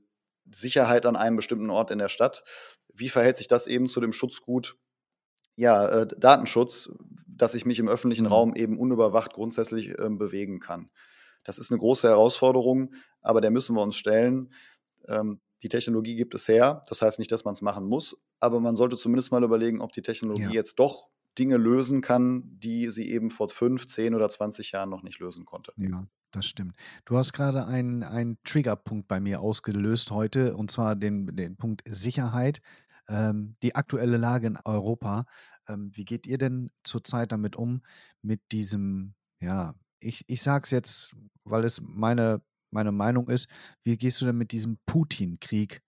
Sicherheit 0.52 1.06
an 1.06 1.16
einem 1.16 1.36
bestimmten 1.36 1.70
Ort 1.70 1.92
in 1.92 2.00
der 2.00 2.10
Stadt, 2.10 2.44
wie 2.94 3.10
verhält 3.10 3.38
sich 3.38 3.48
das 3.48 3.68
eben 3.68 3.88
zu 3.88 4.02
dem 4.02 4.14
Schutzgut 4.14 4.78
ja, 5.58 5.88
äh, 5.88 6.08
Datenschutz, 6.08 6.90
dass 7.28 7.56
ich 7.56 7.66
mich 7.66 7.80
im 7.80 7.90
öffentlichen 7.90 8.26
mhm. 8.26 8.32
Raum 8.32 8.56
eben 8.56 8.80
unüberwacht 8.80 9.34
grundsätzlich 9.34 9.90
äh, 9.90 10.10
bewegen 10.10 10.60
kann. 10.60 10.90
Das 11.44 11.58
ist 11.58 11.72
eine 11.72 11.80
große 11.80 12.08
Herausforderung, 12.08 12.94
aber 13.22 13.42
der 13.42 13.52
müssen 13.52 13.76
wir 13.76 13.82
uns 13.82 13.96
stellen. 13.96 14.54
Ähm, 15.08 15.42
die 15.64 15.70
Technologie 15.70 16.16
gibt 16.16 16.36
es 16.36 16.48
her. 16.48 16.82
Das 16.90 17.02
heißt 17.02 17.18
nicht, 17.20 17.32
dass 17.32 17.44
man 17.44 17.54
es 17.54 17.62
machen 17.62 17.86
muss, 17.86 18.16
aber 18.40 18.60
man 18.60 18.76
sollte 18.76 18.96
zumindest 18.96 19.32
mal 19.32 19.44
überlegen, 19.44 19.82
ob 19.82 19.92
die 19.92 20.04
Technologie 20.04 20.44
ja. 20.44 20.52
jetzt 20.52 20.76
doch 20.78 21.10
Dinge 21.38 21.58
lösen 21.58 22.02
kann, 22.02 22.44
die 22.60 22.90
sie 22.90 23.10
eben 23.12 23.30
vor 23.30 23.50
fünf, 23.50 23.88
zehn 23.88 24.16
oder 24.16 24.30
20 24.30 24.72
Jahren 24.72 24.90
noch 24.90 25.04
nicht 25.04 25.20
lösen 25.20 25.46
konnte. 25.46 25.74
Ja, 25.78 26.08
das 26.32 26.46
stimmt. 26.46 26.76
Du 27.06 27.18
hast 27.18 27.34
gerade 27.34 27.66
einen, 27.66 28.04
einen 28.04 28.38
Triggerpunkt 28.44 29.08
bei 29.08 29.20
mir 29.20 29.42
ausgelöst 29.42 30.12
heute, 30.12 30.56
und 30.56 30.72
zwar 30.72 30.96
den, 30.96 31.36
den 31.36 31.58
Punkt 31.58 31.84
Sicherheit 31.88 32.62
ähm, 33.10 33.56
die 33.64 33.76
aktuelle 33.76 34.18
Lage 34.18 34.48
in 34.48 34.58
Europa. 34.66 35.26
Ähm, 35.68 35.92
wie 35.94 36.06
geht 36.06 36.28
ihr 36.28 36.38
denn 36.38 36.70
zurzeit 36.84 37.32
damit 37.32 37.56
um, 37.56 37.82
mit 38.22 38.42
diesem, 38.52 39.16
ja, 39.40 39.76
ich, 40.00 40.24
ich 40.28 40.42
sage 40.42 40.64
es 40.66 40.72
jetzt, 40.72 41.16
weil 41.44 41.64
es 41.64 41.82
meine, 41.82 42.42
meine 42.72 42.92
Meinung 42.92 43.30
ist, 43.30 43.48
wie 43.84 43.98
gehst 43.98 44.22
du 44.22 44.26
denn 44.26 44.38
mit 44.38 44.52
diesem 44.52 44.78
Putin-Krieg, 44.86 45.82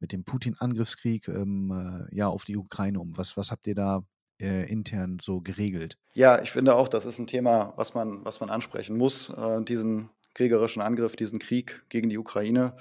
mit 0.00 0.12
dem 0.12 0.24
Putin-Angriffskrieg 0.24 1.28
ähm, 1.28 1.70
äh, 2.10 2.16
ja, 2.16 2.28
auf 2.28 2.44
die 2.44 2.56
Ukraine 2.56 3.00
um? 3.00 3.16
Was, 3.16 3.36
was 3.36 3.50
habt 3.50 3.66
ihr 3.66 3.74
da 3.74 4.04
äh, 4.40 4.70
intern 4.70 5.18
so 5.20 5.40
geregelt? 5.40 5.98
Ja, 6.14 6.42
ich 6.42 6.50
finde 6.50 6.74
auch, 6.74 6.88
das 6.88 7.06
ist 7.06 7.18
ein 7.18 7.26
Thema, 7.26 7.72
was 7.76 7.94
man, 7.94 8.24
was 8.24 8.40
man 8.40 8.50
ansprechen 8.50 8.96
muss, 8.96 9.30
äh, 9.30 9.62
diesen 9.62 10.10
kriegerischen 10.34 10.82
Angriff, 10.82 11.16
diesen 11.16 11.38
Krieg 11.38 11.82
gegen 11.88 12.08
die 12.08 12.18
Ukraine 12.18 12.74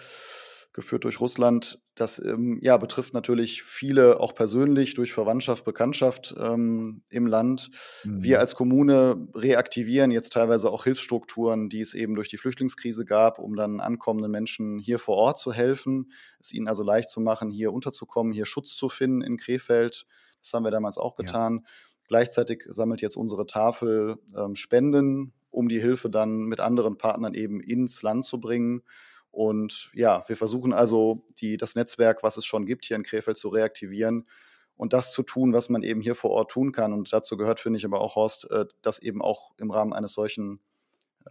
geführt 0.73 1.03
durch 1.03 1.19
Russland. 1.19 1.79
Das 1.95 2.19
ähm, 2.19 2.59
ja, 2.61 2.77
betrifft 2.77 3.13
natürlich 3.13 3.63
viele 3.63 4.19
auch 4.19 4.33
persönlich 4.33 4.93
durch 4.93 5.11
Verwandtschaft, 5.11 5.65
Bekanntschaft 5.65 6.33
ähm, 6.39 7.03
im 7.09 7.27
Land. 7.27 7.71
Mhm. 8.03 8.23
Wir 8.23 8.39
als 8.39 8.55
Kommune 8.55 9.27
reaktivieren 9.35 10.11
jetzt 10.11 10.31
teilweise 10.33 10.69
auch 10.69 10.85
Hilfsstrukturen, 10.85 11.69
die 11.69 11.81
es 11.81 11.93
eben 11.93 12.15
durch 12.15 12.29
die 12.29 12.37
Flüchtlingskrise 12.37 13.05
gab, 13.05 13.39
um 13.39 13.55
dann 13.55 13.81
ankommenden 13.81 14.31
Menschen 14.31 14.79
hier 14.79 14.99
vor 14.99 15.17
Ort 15.17 15.39
zu 15.39 15.51
helfen, 15.51 16.11
es 16.39 16.53
ihnen 16.53 16.67
also 16.67 16.83
leicht 16.83 17.09
zu 17.09 17.19
machen, 17.19 17.51
hier 17.51 17.73
unterzukommen, 17.73 18.31
hier 18.31 18.45
Schutz 18.45 18.75
zu 18.75 18.87
finden 18.87 19.21
in 19.21 19.37
Krefeld. 19.37 20.05
Das 20.41 20.53
haben 20.53 20.63
wir 20.63 20.71
damals 20.71 20.97
auch 20.97 21.15
getan. 21.15 21.61
Ja. 21.63 21.71
Gleichzeitig 22.07 22.63
sammelt 22.69 23.01
jetzt 23.01 23.15
unsere 23.15 23.45
Tafel 23.45 24.17
ähm, 24.35 24.55
Spenden, 24.55 25.33
um 25.49 25.67
die 25.67 25.79
Hilfe 25.79 26.09
dann 26.09 26.43
mit 26.43 26.59
anderen 26.59 26.97
Partnern 26.97 27.33
eben 27.33 27.61
ins 27.61 28.01
Land 28.01 28.23
zu 28.23 28.39
bringen. 28.39 28.83
Und 29.31 29.89
ja, 29.93 30.23
wir 30.27 30.37
versuchen 30.37 30.73
also 30.73 31.25
die, 31.39 31.57
das 31.57 31.75
Netzwerk, 31.75 32.21
was 32.23 32.37
es 32.37 32.45
schon 32.45 32.65
gibt, 32.65 32.85
hier 32.85 32.97
in 32.97 33.03
Krefeld 33.03 33.37
zu 33.37 33.49
reaktivieren 33.49 34.27
und 34.75 34.93
das 34.93 35.13
zu 35.13 35.23
tun, 35.23 35.53
was 35.53 35.69
man 35.69 35.83
eben 35.83 36.01
hier 36.01 36.15
vor 36.15 36.31
Ort 36.31 36.51
tun 36.51 36.71
kann. 36.71 36.91
Und 36.93 37.11
dazu 37.13 37.37
gehört, 37.37 37.59
finde 37.59 37.77
ich 37.77 37.85
aber 37.85 38.01
auch, 38.01 38.15
Horst, 38.15 38.49
äh, 38.51 38.65
das 38.81 38.99
eben 38.99 39.21
auch 39.21 39.51
im 39.57 39.71
Rahmen 39.71 39.93
eines 39.93 40.13
solchen 40.13 40.59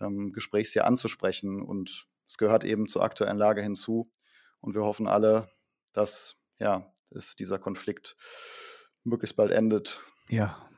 ähm, 0.00 0.32
Gesprächs 0.32 0.72
hier 0.72 0.86
anzusprechen. 0.86 1.60
Und 1.60 2.06
es 2.26 2.38
gehört 2.38 2.64
eben 2.64 2.88
zur 2.88 3.02
aktuellen 3.02 3.38
Lage 3.38 3.60
hinzu. 3.60 4.10
Und 4.60 4.74
wir 4.74 4.82
hoffen 4.82 5.06
alle, 5.06 5.50
dass 5.92 6.36
ja, 6.60 6.92
dass 7.10 7.34
dieser 7.34 7.58
Konflikt 7.58 8.16
möglichst 9.02 9.36
bald 9.36 9.50
endet. 9.50 10.00
Ja, 10.28 10.69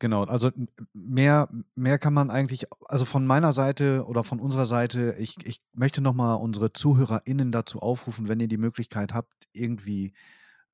Genau, 0.00 0.24
also 0.24 0.50
mehr, 0.94 1.50
mehr 1.74 1.98
kann 1.98 2.14
man 2.14 2.30
eigentlich, 2.30 2.64
also 2.86 3.04
von 3.04 3.26
meiner 3.26 3.52
Seite 3.52 4.06
oder 4.06 4.24
von 4.24 4.40
unserer 4.40 4.64
Seite, 4.64 5.14
ich, 5.18 5.36
ich 5.44 5.60
möchte 5.74 6.00
nochmal 6.00 6.36
unsere 6.36 6.72
ZuhörerInnen 6.72 7.52
dazu 7.52 7.80
aufrufen, 7.80 8.26
wenn 8.26 8.40
ihr 8.40 8.48
die 8.48 8.56
Möglichkeit 8.56 9.12
habt, 9.12 9.46
irgendwie 9.52 10.14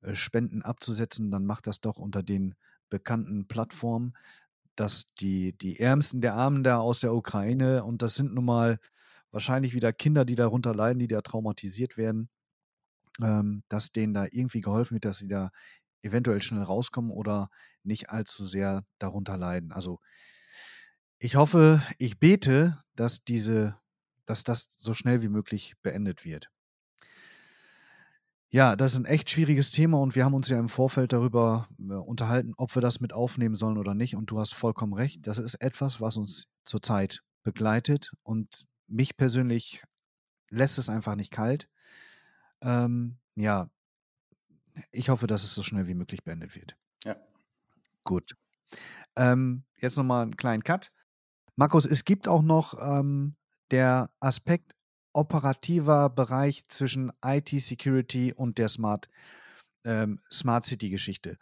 äh, 0.01 0.15
Spenden 0.15 0.61
abzusetzen, 0.61 1.29
dann 1.29 1.45
macht 1.45 1.67
das 1.67 1.81
doch 1.81 1.97
unter 1.97 2.23
den 2.23 2.55
bekannten 2.89 3.49
Plattformen, 3.49 4.13
dass 4.77 5.05
die, 5.19 5.57
die 5.57 5.79
Ärmsten 5.79 6.21
der 6.21 6.35
Armen 6.35 6.63
da 6.63 6.79
aus 6.79 7.01
der 7.01 7.13
Ukraine, 7.13 7.83
und 7.83 8.01
das 8.01 8.15
sind 8.15 8.33
nun 8.33 8.45
mal 8.45 8.79
wahrscheinlich 9.31 9.73
wieder 9.73 9.91
Kinder, 9.91 10.23
die 10.23 10.35
darunter 10.35 10.73
leiden, 10.73 10.99
die 10.99 11.07
da 11.09 11.21
traumatisiert 11.21 11.97
werden, 11.97 12.29
ähm, 13.21 13.63
dass 13.69 13.91
denen 13.91 14.13
da 14.13 14.25
irgendwie 14.31 14.61
geholfen 14.61 14.95
wird, 14.95 15.05
dass 15.05 15.19
sie 15.19 15.27
da 15.27 15.51
eventuell 16.01 16.41
schnell 16.41 16.63
rauskommen 16.63 17.11
oder 17.11 17.49
nicht 17.83 18.09
allzu 18.09 18.45
sehr 18.45 18.83
darunter 18.99 19.37
leiden. 19.37 19.71
Also 19.71 19.99
ich 21.19 21.35
hoffe, 21.35 21.81
ich 21.97 22.19
bete, 22.19 22.77
dass 22.95 23.23
diese, 23.23 23.77
dass 24.25 24.43
das 24.43 24.75
so 24.77 24.93
schnell 24.93 25.21
wie 25.21 25.29
möglich 25.29 25.73
beendet 25.81 26.25
wird. 26.25 26.49
Ja, 28.49 28.77
das 28.77 28.93
ist 28.93 28.99
ein 28.99 29.05
echt 29.05 29.29
schwieriges 29.29 29.71
Thema 29.71 29.99
und 29.99 30.15
wir 30.15 30.23
haben 30.23 30.33
uns 30.33 30.47
ja 30.47 30.57
im 30.57 30.69
Vorfeld 30.69 31.11
darüber 31.11 31.67
äh, 31.79 31.93
unterhalten, 31.93 32.53
ob 32.55 32.73
wir 32.75 32.81
das 32.81 33.01
mit 33.01 33.11
aufnehmen 33.11 33.55
sollen 33.55 33.77
oder 33.77 33.93
nicht. 33.93 34.15
Und 34.15 34.31
du 34.31 34.39
hast 34.39 34.53
vollkommen 34.53 34.93
recht. 34.93 35.27
Das 35.27 35.37
ist 35.37 35.55
etwas, 35.55 35.99
was 35.99 36.15
uns 36.15 36.47
zurzeit 36.63 37.23
begleitet 37.43 38.13
und 38.23 38.65
mich 38.87 39.17
persönlich 39.17 39.83
lässt 40.49 40.77
es 40.77 40.87
einfach 40.87 41.15
nicht 41.15 41.31
kalt. 41.31 41.67
Ähm, 42.61 43.17
ja, 43.35 43.69
ich 44.91 45.09
hoffe, 45.09 45.27
dass 45.27 45.43
es 45.43 45.53
so 45.53 45.63
schnell 45.63 45.87
wie 45.87 45.93
möglich 45.93 46.23
beendet 46.23 46.55
wird. 46.55 46.75
Ja. 47.03 47.15
Gut. 48.03 48.35
Ähm, 49.15 49.63
jetzt 49.77 49.97
nochmal 49.97 50.23
einen 50.23 50.37
kleinen 50.37 50.63
Cut. 50.63 50.91
Markus, 51.55 51.85
es 51.85 52.05
gibt 52.05 52.27
auch 52.27 52.41
noch 52.41 52.75
ähm, 52.79 53.35
der 53.71 54.09
Aspekt 54.19 54.75
operativer 55.13 56.09
Bereich 56.09 56.67
zwischen 56.69 57.11
IT-Security 57.25 58.33
und 58.33 58.59
der 58.59 58.69
Smart, 58.69 59.09
ähm, 59.83 60.19
Smart 60.31 60.65
City-Geschichte. 60.65 61.37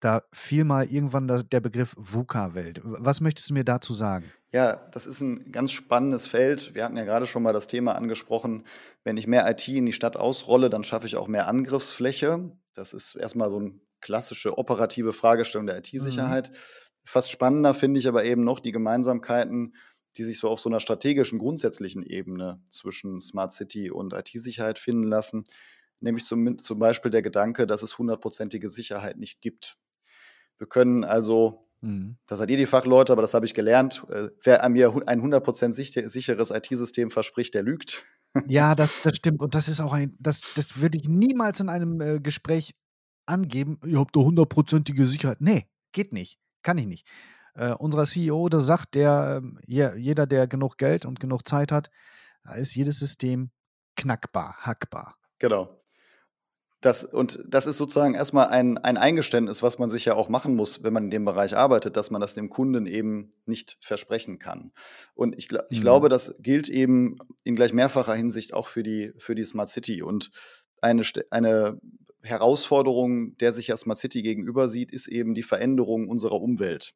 Da 0.00 0.22
fiel 0.32 0.64
mal 0.64 0.86
irgendwann 0.86 1.28
der 1.28 1.60
Begriff 1.60 1.94
VUCA-Welt. 1.96 2.80
Was 2.84 3.20
möchtest 3.20 3.50
du 3.50 3.54
mir 3.54 3.64
dazu 3.64 3.94
sagen? 3.94 4.32
Ja, 4.52 4.76
das 4.92 5.06
ist 5.06 5.22
ein 5.22 5.50
ganz 5.50 5.72
spannendes 5.72 6.26
Feld. 6.26 6.74
Wir 6.74 6.84
hatten 6.84 6.98
ja 6.98 7.04
gerade 7.04 7.24
schon 7.24 7.42
mal 7.42 7.54
das 7.54 7.68
Thema 7.68 7.94
angesprochen, 7.94 8.66
wenn 9.02 9.16
ich 9.16 9.26
mehr 9.26 9.50
IT 9.50 9.66
in 9.66 9.86
die 9.86 9.94
Stadt 9.94 10.18
ausrolle, 10.18 10.68
dann 10.68 10.84
schaffe 10.84 11.06
ich 11.06 11.16
auch 11.16 11.26
mehr 11.26 11.48
Angriffsfläche. 11.48 12.52
Das 12.74 12.92
ist 12.92 13.14
erstmal 13.14 13.48
so 13.48 13.58
eine 13.58 13.80
klassische 14.02 14.58
operative 14.58 15.14
Fragestellung 15.14 15.66
der 15.66 15.78
IT-Sicherheit. 15.78 16.50
Mhm. 16.50 16.56
Fast 17.04 17.30
spannender 17.30 17.72
finde 17.72 17.98
ich 17.98 18.06
aber 18.06 18.24
eben 18.24 18.44
noch 18.44 18.60
die 18.60 18.72
Gemeinsamkeiten, 18.72 19.74
die 20.18 20.24
sich 20.24 20.38
so 20.38 20.50
auf 20.50 20.60
so 20.60 20.68
einer 20.68 20.80
strategischen, 20.80 21.38
grundsätzlichen 21.38 22.02
Ebene 22.02 22.60
zwischen 22.68 23.22
Smart 23.22 23.52
City 23.52 23.90
und 23.90 24.12
IT-Sicherheit 24.12 24.78
finden 24.78 25.04
lassen. 25.04 25.44
Nämlich 26.00 26.26
zum, 26.26 26.58
zum 26.58 26.78
Beispiel 26.78 27.10
der 27.10 27.22
Gedanke, 27.22 27.66
dass 27.66 27.82
es 27.82 27.96
hundertprozentige 27.96 28.68
Sicherheit 28.68 29.16
nicht 29.16 29.40
gibt. 29.40 29.78
Wir 30.58 30.66
können 30.66 31.04
also 31.04 31.71
Mhm. 31.82 32.16
Da 32.26 32.36
seid 32.36 32.50
ihr 32.50 32.56
die 32.56 32.66
Fachleute, 32.66 33.12
aber 33.12 33.22
das 33.22 33.34
habe 33.34 33.44
ich 33.44 33.54
gelernt. 33.54 34.04
Äh, 34.08 34.28
wer 34.42 34.66
mir 34.68 34.94
ein 35.06 35.20
100% 35.20 35.72
sicher, 35.72 36.08
sicheres 36.08 36.50
IT-System 36.50 37.10
verspricht, 37.10 37.54
der 37.54 37.62
lügt. 37.62 38.04
Ja, 38.48 38.74
das, 38.74 38.96
das 39.02 39.16
stimmt. 39.16 39.42
Und 39.42 39.54
das 39.54 39.68
ist 39.68 39.82
auch 39.82 39.92
ein, 39.92 40.16
das, 40.18 40.48
das 40.54 40.80
würde 40.80 40.96
ich 40.96 41.06
niemals 41.06 41.60
in 41.60 41.68
einem 41.68 42.00
äh, 42.00 42.18
Gespräch 42.18 42.74
angeben. 43.26 43.78
Ihr 43.84 43.98
habt 43.98 44.16
doch 44.16 44.24
hundertprozentige 44.24 45.04
Sicherheit. 45.04 45.42
Nee, 45.42 45.66
geht 45.92 46.14
nicht. 46.14 46.38
Kann 46.62 46.78
ich 46.78 46.86
nicht. 46.86 47.06
Äh, 47.54 47.72
unser 47.72 48.06
CEO, 48.06 48.48
der 48.48 48.60
sagt, 48.60 48.94
der, 48.94 49.42
äh, 49.68 49.98
jeder, 49.98 50.26
der 50.26 50.46
genug 50.46 50.78
Geld 50.78 51.04
und 51.04 51.20
genug 51.20 51.46
Zeit 51.46 51.72
hat, 51.72 51.90
da 52.42 52.54
ist 52.54 52.74
jedes 52.74 52.98
System 52.98 53.50
knackbar, 53.96 54.56
hackbar. 54.60 55.16
Genau. 55.38 55.81
Das, 56.82 57.04
und 57.04 57.38
das 57.46 57.66
ist 57.66 57.76
sozusagen 57.76 58.14
erstmal 58.14 58.48
ein, 58.48 58.76
ein 58.76 58.96
Eingeständnis, 58.96 59.62
was 59.62 59.78
man 59.78 59.88
sich 59.88 60.04
ja 60.04 60.14
auch 60.14 60.28
machen 60.28 60.56
muss, 60.56 60.82
wenn 60.82 60.92
man 60.92 61.04
in 61.04 61.10
dem 61.10 61.24
Bereich 61.24 61.56
arbeitet, 61.56 61.96
dass 61.96 62.10
man 62.10 62.20
das 62.20 62.34
dem 62.34 62.50
Kunden 62.50 62.86
eben 62.86 63.32
nicht 63.46 63.78
versprechen 63.80 64.40
kann. 64.40 64.72
Und 65.14 65.38
ich, 65.38 65.48
ich 65.70 65.78
mhm. 65.78 65.82
glaube, 65.82 66.08
das 66.08 66.34
gilt 66.40 66.68
eben 66.68 67.18
in 67.44 67.54
gleich 67.54 67.72
mehrfacher 67.72 68.14
Hinsicht 68.14 68.52
auch 68.52 68.66
für 68.66 68.82
die, 68.82 69.12
für 69.16 69.36
die 69.36 69.44
Smart 69.44 69.70
City. 69.70 70.02
Und 70.02 70.32
eine, 70.80 71.04
eine 71.30 71.80
Herausforderung, 72.22 73.36
der 73.38 73.52
sich 73.52 73.68
ja 73.68 73.76
Smart 73.76 73.98
City 73.98 74.22
gegenüber 74.22 74.68
sieht, 74.68 74.90
ist 74.90 75.06
eben 75.06 75.34
die 75.34 75.44
Veränderung 75.44 76.08
unserer 76.08 76.40
Umwelt. 76.40 76.94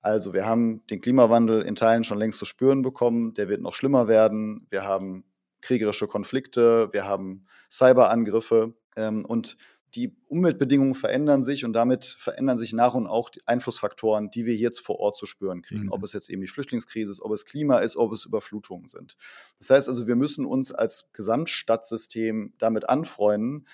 Also 0.00 0.32
wir 0.32 0.46
haben 0.46 0.84
den 0.88 1.00
Klimawandel 1.00 1.62
in 1.62 1.76
Teilen 1.76 2.02
schon 2.02 2.18
längst 2.18 2.40
zu 2.40 2.44
spüren 2.44 2.82
bekommen, 2.82 3.34
der 3.34 3.48
wird 3.48 3.60
noch 3.60 3.74
schlimmer 3.74 4.08
werden. 4.08 4.66
Wir 4.68 4.82
haben 4.82 5.24
kriegerische 5.60 6.08
Konflikte, 6.08 6.88
wir 6.92 7.04
haben 7.04 7.42
Cyberangriffe 7.70 8.74
und 8.96 9.56
die 9.94 10.14
Umweltbedingungen 10.28 10.94
verändern 10.94 11.42
sich 11.42 11.64
und 11.64 11.72
damit 11.72 12.04
verändern 12.04 12.58
sich 12.58 12.72
nach 12.72 12.94
und 12.94 13.06
auch 13.06 13.30
die 13.30 13.40
Einflussfaktoren, 13.46 14.30
die 14.30 14.44
wir 14.44 14.54
jetzt 14.54 14.80
vor 14.80 15.00
Ort 15.00 15.16
zu 15.16 15.26
spüren 15.26 15.62
kriegen. 15.62 15.84
Mhm. 15.84 15.92
Ob 15.92 16.02
es 16.02 16.12
jetzt 16.12 16.28
eben 16.28 16.42
die 16.42 16.48
Flüchtlingskrise 16.48 17.10
ist, 17.10 17.22
ob 17.22 17.32
es 17.32 17.46
Klima 17.46 17.78
ist, 17.78 17.96
ob 17.96 18.12
es 18.12 18.26
Überflutungen 18.26 18.88
sind. 18.88 19.16
Das 19.58 19.70
heißt 19.70 19.88
also, 19.88 20.06
wir 20.06 20.16
müssen 20.16 20.44
uns 20.44 20.72
als 20.72 21.08
Gesamtstadtsystem 21.12 22.54
damit 22.58 22.88
anfreunden, 22.88 23.66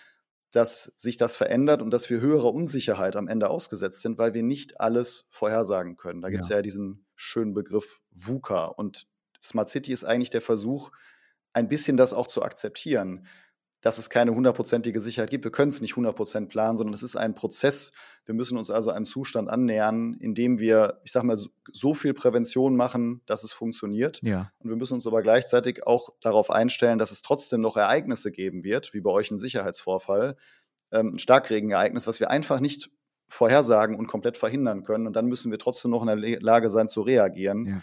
dass 0.52 0.92
sich 0.96 1.16
das 1.16 1.35
verändert 1.35 1.82
und 1.82 1.90
dass 1.90 2.11
wir 2.11 2.20
höherer 2.20 2.52
Unsicherheit 2.52 3.16
am 3.16 3.26
Ende 3.26 3.48
ausgesetzt 3.48 4.02
sind, 4.02 4.18
weil 4.18 4.35
wir 4.35 4.42
nicht 4.42 4.80
alles 4.80 5.26
vorhersagen 5.30 5.96
können. 5.96 6.20
Da 6.20 6.28
gibt 6.28 6.44
es 6.44 6.50
ja. 6.50 6.56
ja 6.56 6.62
diesen 6.62 7.06
schönen 7.16 7.54
Begriff 7.54 8.00
VUCA 8.11 8.66
und 8.66 9.08
Smart 9.42 9.70
City 9.70 9.92
ist 9.92 10.04
eigentlich 10.04 10.30
der 10.30 10.42
Versuch, 10.42 10.92
ein 11.52 11.68
bisschen 11.68 11.96
das 11.96 12.12
auch 12.12 12.28
zu 12.28 12.42
akzeptieren 12.42 13.26
dass 13.83 13.99
es 13.99 14.09
keine 14.09 14.35
hundertprozentige 14.35 15.01
Sicherheit 15.01 15.31
gibt. 15.31 15.45
Wir 15.45 15.51
können 15.51 15.71
es 15.71 15.81
nicht 15.81 15.97
hundertprozentig 15.97 16.53
planen, 16.53 16.79
sondern 16.79 16.95
es 16.95 17.03
ist 17.03 17.16
ein 17.16 17.35
Prozess. 17.35 17.90
Wir 18.25 18.35
müssen 18.35 18.57
uns 18.57 18.71
also 18.71 18.90
einem 18.90 19.05
Zustand 19.05 19.51
annähern, 19.51 20.14
in 20.14 20.35
dem 20.35 20.59
wir, 20.59 21.01
ich 21.05 21.12
sage 21.12 21.27
mal, 21.27 21.37
so 21.73 21.92
viel 21.92 22.14
Prävention 22.14 22.77
machen, 22.77 23.21
dass 23.27 23.42
es 23.42 23.53
funktioniert. 23.53 24.21
Ja. 24.23 24.53
Und 24.61 24.71
wir 24.71 24.77
müssen 24.77 24.95
uns 24.95 25.07
aber 25.07 25.21
gleichzeitig 25.23 25.85
auch 25.87 26.11
darauf 26.21 26.51
einstellen, 26.51 26.99
dass 26.99 27.11
es 27.11 27.23
trotzdem 27.23 27.61
noch 27.61 27.77
Ereignisse 27.77 28.31
geben 28.31 28.62
wird, 28.62 28.95
wie 28.95 29.01
bei 29.01 29.11
euch 29.11 29.31
ein 29.33 29.38
Sicherheitsvorfall, 29.38 30.37
ähm, 30.92 31.14
ein 31.14 31.18
Starkregenereignis, 31.18 32.07
was 32.07 32.21
wir 32.21 32.31
einfach 32.31 32.61
nicht 32.61 32.88
vorhersagen 33.29 33.97
und 33.97 34.07
komplett 34.07 34.37
verhindern 34.37 34.85
können. 34.85 35.09
Und 35.09 35.16
dann 35.16 35.27
müssen 35.27 35.51
wir 35.51 35.59
trotzdem 35.59 35.90
noch 35.90 36.03
in 36.03 36.21
der 36.21 36.40
Lage 36.40 36.71
sein 36.71 36.87
zu 36.87 37.01
reagieren. 37.01 37.64
Ja. 37.64 37.81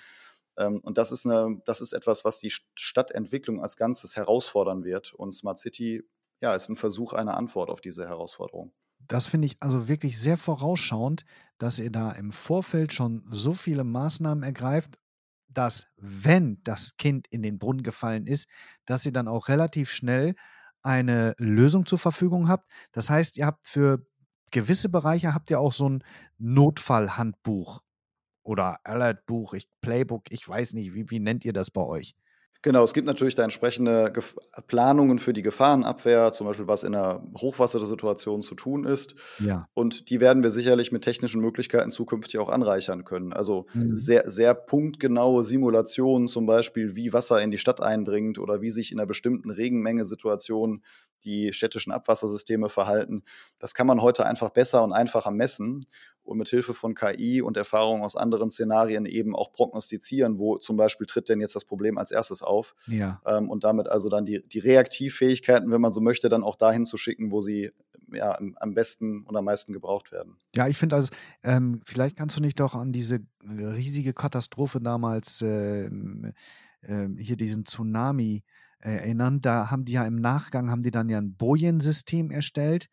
Ähm, 0.59 0.79
und 0.81 0.97
das 0.97 1.11
ist, 1.11 1.25
eine, 1.25 1.59
das 1.65 1.81
ist 1.81 1.93
etwas, 1.93 2.23
was 2.25 2.39
die 2.39 2.53
Stadtentwicklung 2.75 3.63
als 3.63 3.77
Ganzes 3.77 4.15
herausfordern 4.15 4.83
wird. 4.83 5.13
Und 5.13 5.33
Smart 5.33 5.57
City 5.57 6.03
ja, 6.41 6.53
ist 6.53 6.69
ein 6.69 6.75
Versuch 6.75 7.13
einer 7.13 7.37
Antwort 7.37 7.69
auf 7.69 7.81
diese 7.81 8.07
Herausforderung. 8.07 8.73
Das 9.07 9.25
finde 9.25 9.47
ich 9.47 9.57
also 9.61 9.87
wirklich 9.87 10.19
sehr 10.19 10.37
vorausschauend, 10.37 11.23
dass 11.57 11.79
ihr 11.79 11.91
da 11.91 12.11
im 12.11 12.31
Vorfeld 12.31 12.93
schon 12.93 13.25
so 13.31 13.53
viele 13.53 13.83
Maßnahmen 13.83 14.43
ergreift, 14.43 14.99
dass, 15.47 15.87
wenn 15.97 16.61
das 16.63 16.97
Kind 16.97 17.27
in 17.31 17.41
den 17.41 17.57
Brunnen 17.57 17.81
gefallen 17.81 18.27
ist, 18.27 18.47
dass 18.85 19.05
ihr 19.05 19.13
dann 19.13 19.27
auch 19.27 19.47
relativ 19.47 19.89
schnell 19.89 20.35
eine 20.83 21.33
Lösung 21.37 21.85
zur 21.85 21.97
Verfügung 21.97 22.49
habt. 22.49 22.69
Das 22.91 23.09
heißt, 23.09 23.37
ihr 23.37 23.45
habt 23.45 23.65
für 23.65 24.05
gewisse 24.51 24.89
Bereiche 24.89 25.33
habt 25.33 25.49
ihr 25.51 25.59
auch 25.59 25.73
so 25.73 25.87
ein 25.87 26.03
Notfallhandbuch 26.37 27.81
oder 28.49 28.77
Alert-Buch, 28.83 29.53
Playbook, 29.79 30.23
ich 30.31 30.49
weiß 30.49 30.73
nicht, 30.73 30.95
wie, 30.95 31.11
wie 31.11 31.19
nennt 31.19 31.45
ihr 31.45 31.53
das 31.53 31.69
bei 31.69 31.83
euch? 31.83 32.15
Genau, 32.61 32.83
es 32.83 32.93
gibt 32.93 33.07
natürlich 33.07 33.35
da 33.35 33.43
entsprechende 33.43 34.11
Gef 34.11 34.35
Planungen 34.67 35.19
für 35.19 35.31
die 35.31 35.43
Gefahrenabwehr, 35.43 36.33
zum 36.33 36.45
Beispiel 36.45 36.67
was 36.67 36.83
in 36.83 36.93
einer 36.93 37.23
Hochwassersituation 37.37 38.41
zu 38.41 38.53
tun 38.55 38.83
ist. 38.83 39.15
Ja. 39.39 39.69
Und 39.75 40.09
die 40.09 40.19
werden 40.19 40.43
wir 40.43 40.49
sicherlich 40.49 40.91
mit 40.91 41.03
technischen 41.03 41.39
Möglichkeiten 41.39 41.91
zukünftig 41.91 42.37
auch 42.39 42.49
anreichern 42.49 43.05
können. 43.05 43.31
Also 43.31 43.67
mhm. 43.73 43.97
sehr, 43.97 44.29
sehr 44.29 44.55
punktgenaue 44.55 45.45
Simulationen, 45.45 46.27
zum 46.27 46.47
Beispiel, 46.47 46.97
wie 46.97 47.13
Wasser 47.13 47.41
in 47.41 47.51
die 47.51 47.59
Stadt 47.59 47.81
eindringt 47.81 48.39
oder 48.39 48.61
wie 48.61 48.71
sich 48.71 48.91
in 48.91 48.99
einer 48.99 49.07
bestimmten 49.07 49.51
Regenmenge-Situation 49.51 50.83
die 51.23 51.53
städtischen 51.53 51.93
Abwassersysteme 51.93 52.67
verhalten. 52.67 53.23
Das 53.59 53.73
kann 53.73 53.87
man 53.87 54.01
heute 54.01 54.25
einfach 54.25 54.49
besser 54.49 54.83
und 54.83 54.91
einfacher 54.91 55.31
messen 55.31 55.85
und 56.29 56.37
mit 56.37 56.47
Hilfe 56.47 56.75
von 56.75 56.93
KI 56.93 57.41
und 57.41 57.57
Erfahrungen 57.57 58.03
aus 58.03 58.15
anderen 58.15 58.51
Szenarien 58.51 59.07
eben 59.07 59.35
auch 59.35 59.51
prognostizieren, 59.51 60.37
wo 60.37 60.57
zum 60.57 60.77
Beispiel 60.77 61.07
tritt 61.07 61.27
denn 61.27 61.41
jetzt 61.41 61.55
das 61.55 61.65
Problem 61.65 61.97
als 61.97 62.11
erstes 62.11 62.43
auf. 62.43 62.75
Ja. 62.85 63.19
Ähm, 63.25 63.49
und 63.49 63.63
damit 63.63 63.87
also 63.87 64.09
dann 64.09 64.25
die, 64.25 64.47
die 64.47 64.59
Reaktivfähigkeiten, 64.59 65.71
wenn 65.71 65.81
man 65.81 65.91
so 65.91 66.01
möchte, 66.01 66.29
dann 66.29 66.43
auch 66.43 66.55
dahin 66.55 66.85
zu 66.85 66.97
schicken, 66.97 67.31
wo 67.31 67.41
sie 67.41 67.71
ja, 68.13 68.37
am 68.57 68.73
besten 68.73 69.23
und 69.23 69.35
am 69.35 69.45
meisten 69.45 69.73
gebraucht 69.73 70.11
werden. 70.11 70.37
Ja, 70.55 70.67
ich 70.67 70.77
finde 70.77 70.97
also, 70.97 71.09
ähm, 71.43 71.81
vielleicht 71.83 72.15
kannst 72.15 72.37
du 72.37 72.41
nicht 72.41 72.59
doch 72.59 72.75
an 72.75 72.91
diese 72.91 73.19
riesige 73.43 74.13
Katastrophe 74.13 74.79
damals, 74.79 75.41
äh, 75.41 75.85
äh, 75.85 77.07
hier 77.17 77.37
diesen 77.37 77.65
Tsunami 77.65 78.43
äh, 78.79 78.91
erinnern. 78.91 79.41
Da 79.41 79.71
haben 79.71 79.85
die 79.85 79.93
ja 79.93 80.05
im 80.05 80.15
Nachgang, 80.15 80.69
haben 80.69 80.83
die 80.83 80.91
dann 80.91 81.09
ja 81.09 81.17
ein 81.17 81.35
Bojen-System 81.35 82.31
erstellt, 82.31 82.89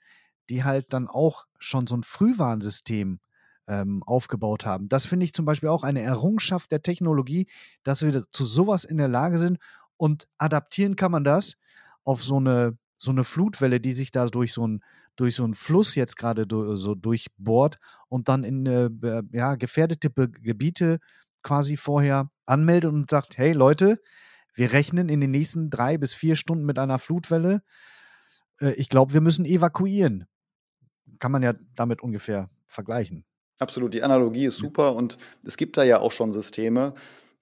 die 0.50 0.64
halt 0.64 0.92
dann 0.92 1.08
auch 1.08 1.46
schon 1.58 1.86
so 1.86 1.96
ein 1.96 2.02
Frühwarnsystem 2.02 3.20
ähm, 3.68 4.02
aufgebaut 4.04 4.64
haben. 4.64 4.88
Das 4.88 5.06
finde 5.06 5.24
ich 5.24 5.32
zum 5.32 5.44
Beispiel 5.44 5.68
auch 5.68 5.82
eine 5.82 6.02
Errungenschaft 6.02 6.70
der 6.70 6.82
Technologie, 6.82 7.48
dass 7.82 8.02
wir 8.02 8.22
zu 8.30 8.44
sowas 8.44 8.84
in 8.84 8.96
der 8.96 9.08
Lage 9.08 9.38
sind 9.38 9.58
und 9.96 10.28
adaptieren 10.38 10.96
kann 10.96 11.12
man 11.12 11.24
das 11.24 11.56
auf 12.04 12.22
so 12.22 12.36
eine, 12.36 12.78
so 12.98 13.10
eine 13.10 13.24
Flutwelle, 13.24 13.80
die 13.80 13.92
sich 13.92 14.10
da 14.10 14.26
durch 14.26 14.52
so 14.52 14.64
einen 14.64 14.82
durch 15.16 15.34
so 15.34 15.44
einen 15.44 15.54
Fluss 15.54 15.94
jetzt 15.94 16.16
gerade 16.16 16.46
so 16.76 16.94
durchbohrt 16.94 17.78
und 18.08 18.28
dann 18.28 18.44
in 18.44 18.66
äh, 18.66 19.22
ja, 19.32 19.54
gefährdete 19.54 20.10
Be 20.10 20.28
Gebiete 20.28 20.98
quasi 21.42 21.76
vorher 21.76 22.30
anmeldet 22.44 22.92
und 22.92 23.10
sagt, 23.10 23.38
hey 23.38 23.52
Leute, 23.52 23.98
wir 24.54 24.72
rechnen 24.72 25.08
in 25.08 25.20
den 25.20 25.30
nächsten 25.30 25.70
drei 25.70 25.96
bis 25.96 26.12
vier 26.12 26.36
Stunden 26.36 26.66
mit 26.66 26.78
einer 26.78 26.98
Flutwelle. 26.98 27.62
Äh, 28.60 28.72
ich 28.72 28.88
glaube, 28.88 29.14
wir 29.14 29.20
müssen 29.20 29.44
evakuieren. 29.44 30.26
Kann 31.18 31.32
man 31.32 31.42
ja 31.42 31.54
damit 31.74 32.02
ungefähr 32.02 32.50
vergleichen. 32.66 33.24
Absolut, 33.58 33.94
die 33.94 34.02
Analogie 34.02 34.46
ist 34.46 34.56
super 34.56 34.94
und 34.94 35.16
es 35.42 35.56
gibt 35.56 35.76
da 35.76 35.82
ja 35.82 35.98
auch 35.98 36.12
schon 36.12 36.32
Systeme. 36.32 36.92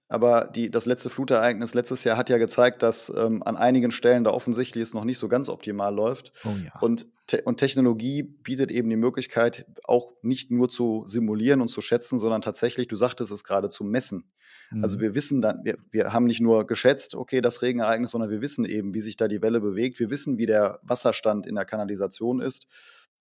Aber 0.07 0.45
die, 0.45 0.69
das 0.69 0.85
letzte 0.85 1.09
Flutereignis 1.09 1.73
letztes 1.73 2.03
Jahr 2.03 2.15
hat 2.15 2.29
ja 2.29 2.37
gezeigt, 2.37 2.83
dass 2.83 3.11
ähm, 3.15 3.41
an 3.41 3.57
einigen 3.57 3.89
Stellen 3.89 4.23
da 4.23 4.31
offensichtlich 4.31 4.83
es 4.83 4.93
noch 4.93 5.03
nicht 5.03 5.17
so 5.17 5.27
ganz 5.27 5.49
optimal 5.49 5.93
läuft. 5.93 6.31
Oh 6.45 6.49
ja. 6.63 6.79
und, 6.79 7.07
te 7.25 7.41
und 7.41 7.57
Technologie 7.57 8.21
bietet 8.21 8.71
eben 8.71 8.87
die 8.89 8.97
Möglichkeit, 8.97 9.65
auch 9.83 10.13
nicht 10.21 10.51
nur 10.51 10.69
zu 10.69 11.03
simulieren 11.05 11.59
und 11.59 11.69
zu 11.69 11.81
schätzen, 11.81 12.19
sondern 12.19 12.41
tatsächlich, 12.41 12.87
du 12.87 12.95
sagtest 12.95 13.31
es 13.31 13.43
gerade, 13.43 13.69
zu 13.69 13.83
messen. 13.83 14.31
Also 14.69 14.77
mhm. 14.77 14.83
Also 14.83 14.99
wir 14.99 15.15
wissen 15.15 15.41
dann, 15.41 15.63
wir, 15.63 15.77
wir 15.89 16.13
haben 16.13 16.25
nicht 16.25 16.41
nur 16.41 16.67
geschätzt, 16.67 17.15
okay, 17.15 17.41
das 17.41 17.63
Regenereignis, 17.63 18.11
sondern 18.11 18.29
wir 18.29 18.41
wissen 18.41 18.63
eben, 18.63 18.93
wie 18.93 19.01
sich 19.01 19.17
da 19.17 19.27
die 19.27 19.41
Welle 19.41 19.59
bewegt. 19.59 19.99
Wir 19.99 20.11
wissen, 20.11 20.37
wie 20.37 20.45
der 20.45 20.79
Wasserstand 20.83 21.47
in 21.47 21.55
der 21.55 21.65
Kanalisation 21.65 22.41
ist. 22.41 22.67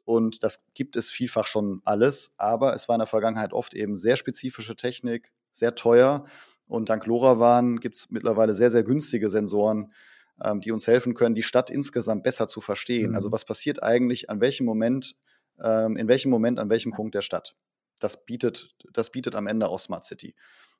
Und 0.04 0.42
das 0.42 0.62
gibt 0.74 0.96
es 0.96 1.10
vielfach 1.10 1.46
schon 1.46 1.80
alles, 1.84 2.32
aber 2.36 2.74
es 2.74 2.88
war 2.88 2.96
in 2.96 3.00
der 3.00 3.06
Vergangenheit 3.06 3.52
oft 3.52 3.74
eben 3.74 3.96
sehr 3.96 4.16
spezifische 4.16 4.76
Technik, 4.76 5.32
sehr 5.50 5.74
teuer. 5.74 6.24
Und 6.66 6.88
dank 6.88 7.06
LoRaWAN 7.06 7.80
gibt 7.80 7.96
es 7.96 8.10
mittlerweile 8.10 8.54
sehr, 8.54 8.70
sehr 8.70 8.82
günstige 8.82 9.30
Sensoren, 9.30 9.92
ähm, 10.42 10.60
die 10.60 10.72
uns 10.72 10.86
helfen 10.86 11.14
können, 11.14 11.34
die 11.34 11.42
Stadt 11.42 11.70
insgesamt 11.70 12.22
besser 12.22 12.48
zu 12.48 12.60
verstehen. 12.60 13.10
Mhm. 13.10 13.16
Also 13.16 13.32
was 13.32 13.44
passiert 13.44 13.82
eigentlich 13.82 14.30
an 14.30 14.40
welchem 14.40 14.66
Moment, 14.66 15.16
ähm, 15.62 15.96
in 15.96 16.08
welchem 16.08 16.30
Moment, 16.30 16.58
an 16.58 16.70
welchem 16.70 16.92
Punkt 16.92 17.14
der 17.14 17.22
Stadt. 17.22 17.54
Das 18.00 18.24
bietet, 18.24 18.74
das 18.92 19.10
bietet 19.10 19.34
am 19.34 19.46
Ende 19.46 19.68
auch 19.68 19.78
Smart 19.78 20.04
City. 20.04 20.34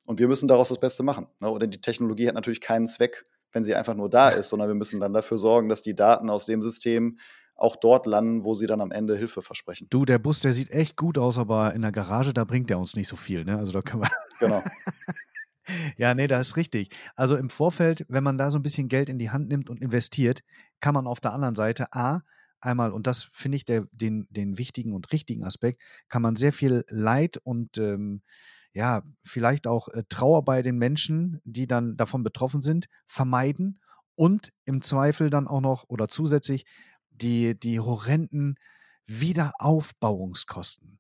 Und 0.05 0.19
wir 0.19 0.29
müssen 0.29 0.49
daraus 0.49 0.69
das 0.69 0.81
Beste 0.81 1.03
machen. 1.03 1.29
Ne? 1.41 1.51
Oder 1.51 1.67
die 1.67 1.81
Technologie 1.81 2.29
hat 2.29 2.35
natürlich 2.35 2.61
keinen 2.61 2.87
Zweck, 2.87 3.25
wenn 3.53 3.65
sie 3.65 3.75
einfach 3.75 3.95
nur 3.95 4.11
da 4.11 4.31
ist, 4.31 4.49
sondern 4.49 4.69
wir 4.69 4.75
müssen 4.75 5.01
dann 5.01 5.13
dafür 5.13 5.39
sorgen, 5.39 5.69
dass 5.69 5.81
die 5.81 5.95
Daten 5.95 6.29
aus 6.29 6.45
dem 6.45 6.61
System 6.61 7.19
auch 7.65 7.77
dort 7.77 8.07
landen, 8.07 8.45
wo 8.45 8.55
sie 8.55 8.67
dann 8.67 8.81
am 8.81 8.91
Ende 8.91 9.17
Hilfe 9.17 9.41
versprechen. 9.43 9.87
Du, 9.91 10.05
der 10.05 10.19
Bus, 10.19 10.41
der 10.41 10.53
sieht 10.53 10.71
echt 10.71 10.97
gut 10.97 11.17
aus, 11.17 11.39
aber 11.39 11.75
in 11.75 11.83
der 11.83 11.93
Garage, 11.93 12.35
da 12.35 12.45
bringt 12.45 12.71
er 12.71 12.79
uns 12.79 12.95
nicht 12.95 13.09
so 13.09 13.17
viel. 13.17 13.45
Ne? 13.45 13.57
Also 13.57 13.73
da 13.73 13.83
können 13.83 14.03
wir. 14.03 14.11
Genau. 14.41 14.63
ja, 15.97 16.15
nee, 16.15 16.27
das 16.27 16.49
ist 16.49 16.57
richtig. 16.57 16.89
Also 17.15 17.37
im 17.37 17.49
Vorfeld, 17.49 18.05
wenn 18.09 18.25
man 18.25 18.37
da 18.37 18.51
so 18.51 18.59
ein 18.59 18.63
bisschen 18.63 18.89
Geld 18.89 19.09
in 19.09 19.19
die 19.19 19.31
Hand 19.31 19.49
nimmt 19.49 19.71
und 19.71 19.81
investiert, 19.81 20.41
kann 20.81 20.93
man 20.93 21.07
auf 21.07 21.21
der 21.21 21.33
anderen 21.33 21.55
Seite 21.55 21.87
A, 21.93 22.21
einmal, 22.61 22.93
und 22.93 23.07
das 23.07 23.31
finde 23.33 23.57
ich 23.57 23.65
der, 23.65 23.87
den, 23.93 24.27
den 24.31 24.59
wichtigen 24.59 24.93
und 24.93 25.13
richtigen 25.13 25.45
Aspekt, 25.45 25.83
kann 26.09 26.21
man 26.21 26.37
sehr 26.37 26.53
viel 26.53 26.85
Leid 26.89 27.39
und 27.45 27.79
ähm, 27.79 28.23
ja, 28.73 29.03
vielleicht 29.25 29.67
auch 29.67 29.89
äh, 29.89 30.03
Trauer 30.09 30.45
bei 30.45 30.61
den 30.63 30.77
Menschen, 30.77 31.41
die 31.45 31.69
dann 31.69 31.97
davon 31.97 32.25
betroffen 32.25 32.61
sind, 32.61 32.87
vermeiden 33.07 33.79
und 34.17 34.53
im 34.65 34.83
Zweifel 34.83 35.31
dann 35.31 35.47
auch 35.47 35.61
noch 35.61 35.85
oder 35.89 36.09
zusätzlich 36.09 36.65
die, 37.15 37.57
die 37.57 37.81
horrenden 37.81 38.57
Wiederaufbauungskosten. 39.07 40.99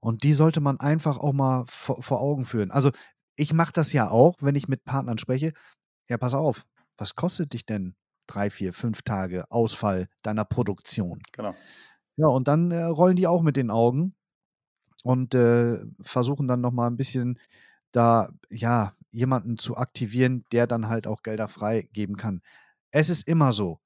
Und 0.00 0.22
die 0.22 0.32
sollte 0.32 0.60
man 0.60 0.78
einfach 0.80 1.18
auch 1.18 1.32
mal 1.32 1.64
vor, 1.68 2.02
vor 2.02 2.20
Augen 2.20 2.46
führen. 2.46 2.70
Also 2.70 2.90
ich 3.36 3.52
mache 3.52 3.72
das 3.72 3.92
ja 3.92 4.10
auch, 4.10 4.36
wenn 4.40 4.54
ich 4.54 4.68
mit 4.68 4.84
Partnern 4.84 5.18
spreche. 5.18 5.52
Ja, 6.08 6.18
pass 6.18 6.34
auf, 6.34 6.64
was 6.96 7.14
kostet 7.14 7.52
dich 7.52 7.66
denn 7.66 7.94
drei, 8.26 8.50
vier, 8.50 8.72
fünf 8.72 9.02
Tage 9.02 9.50
Ausfall 9.50 10.08
deiner 10.22 10.44
Produktion? 10.44 11.20
Genau. 11.32 11.54
Ja, 12.16 12.26
und 12.26 12.48
dann 12.48 12.70
äh, 12.70 12.84
rollen 12.84 13.16
die 13.16 13.26
auch 13.26 13.42
mit 13.42 13.56
den 13.56 13.70
Augen 13.70 14.14
und 15.04 15.34
äh, 15.34 15.78
versuchen 16.02 16.48
dann 16.48 16.60
nochmal 16.60 16.90
ein 16.90 16.96
bisschen 16.96 17.38
da, 17.92 18.30
ja, 18.50 18.94
jemanden 19.10 19.56
zu 19.56 19.76
aktivieren, 19.76 20.44
der 20.52 20.66
dann 20.66 20.88
halt 20.88 21.06
auch 21.06 21.22
Gelder 21.22 21.48
freigeben 21.48 22.16
kann. 22.16 22.42
Es 22.90 23.08
ist 23.08 23.26
immer 23.26 23.52
so. 23.52 23.80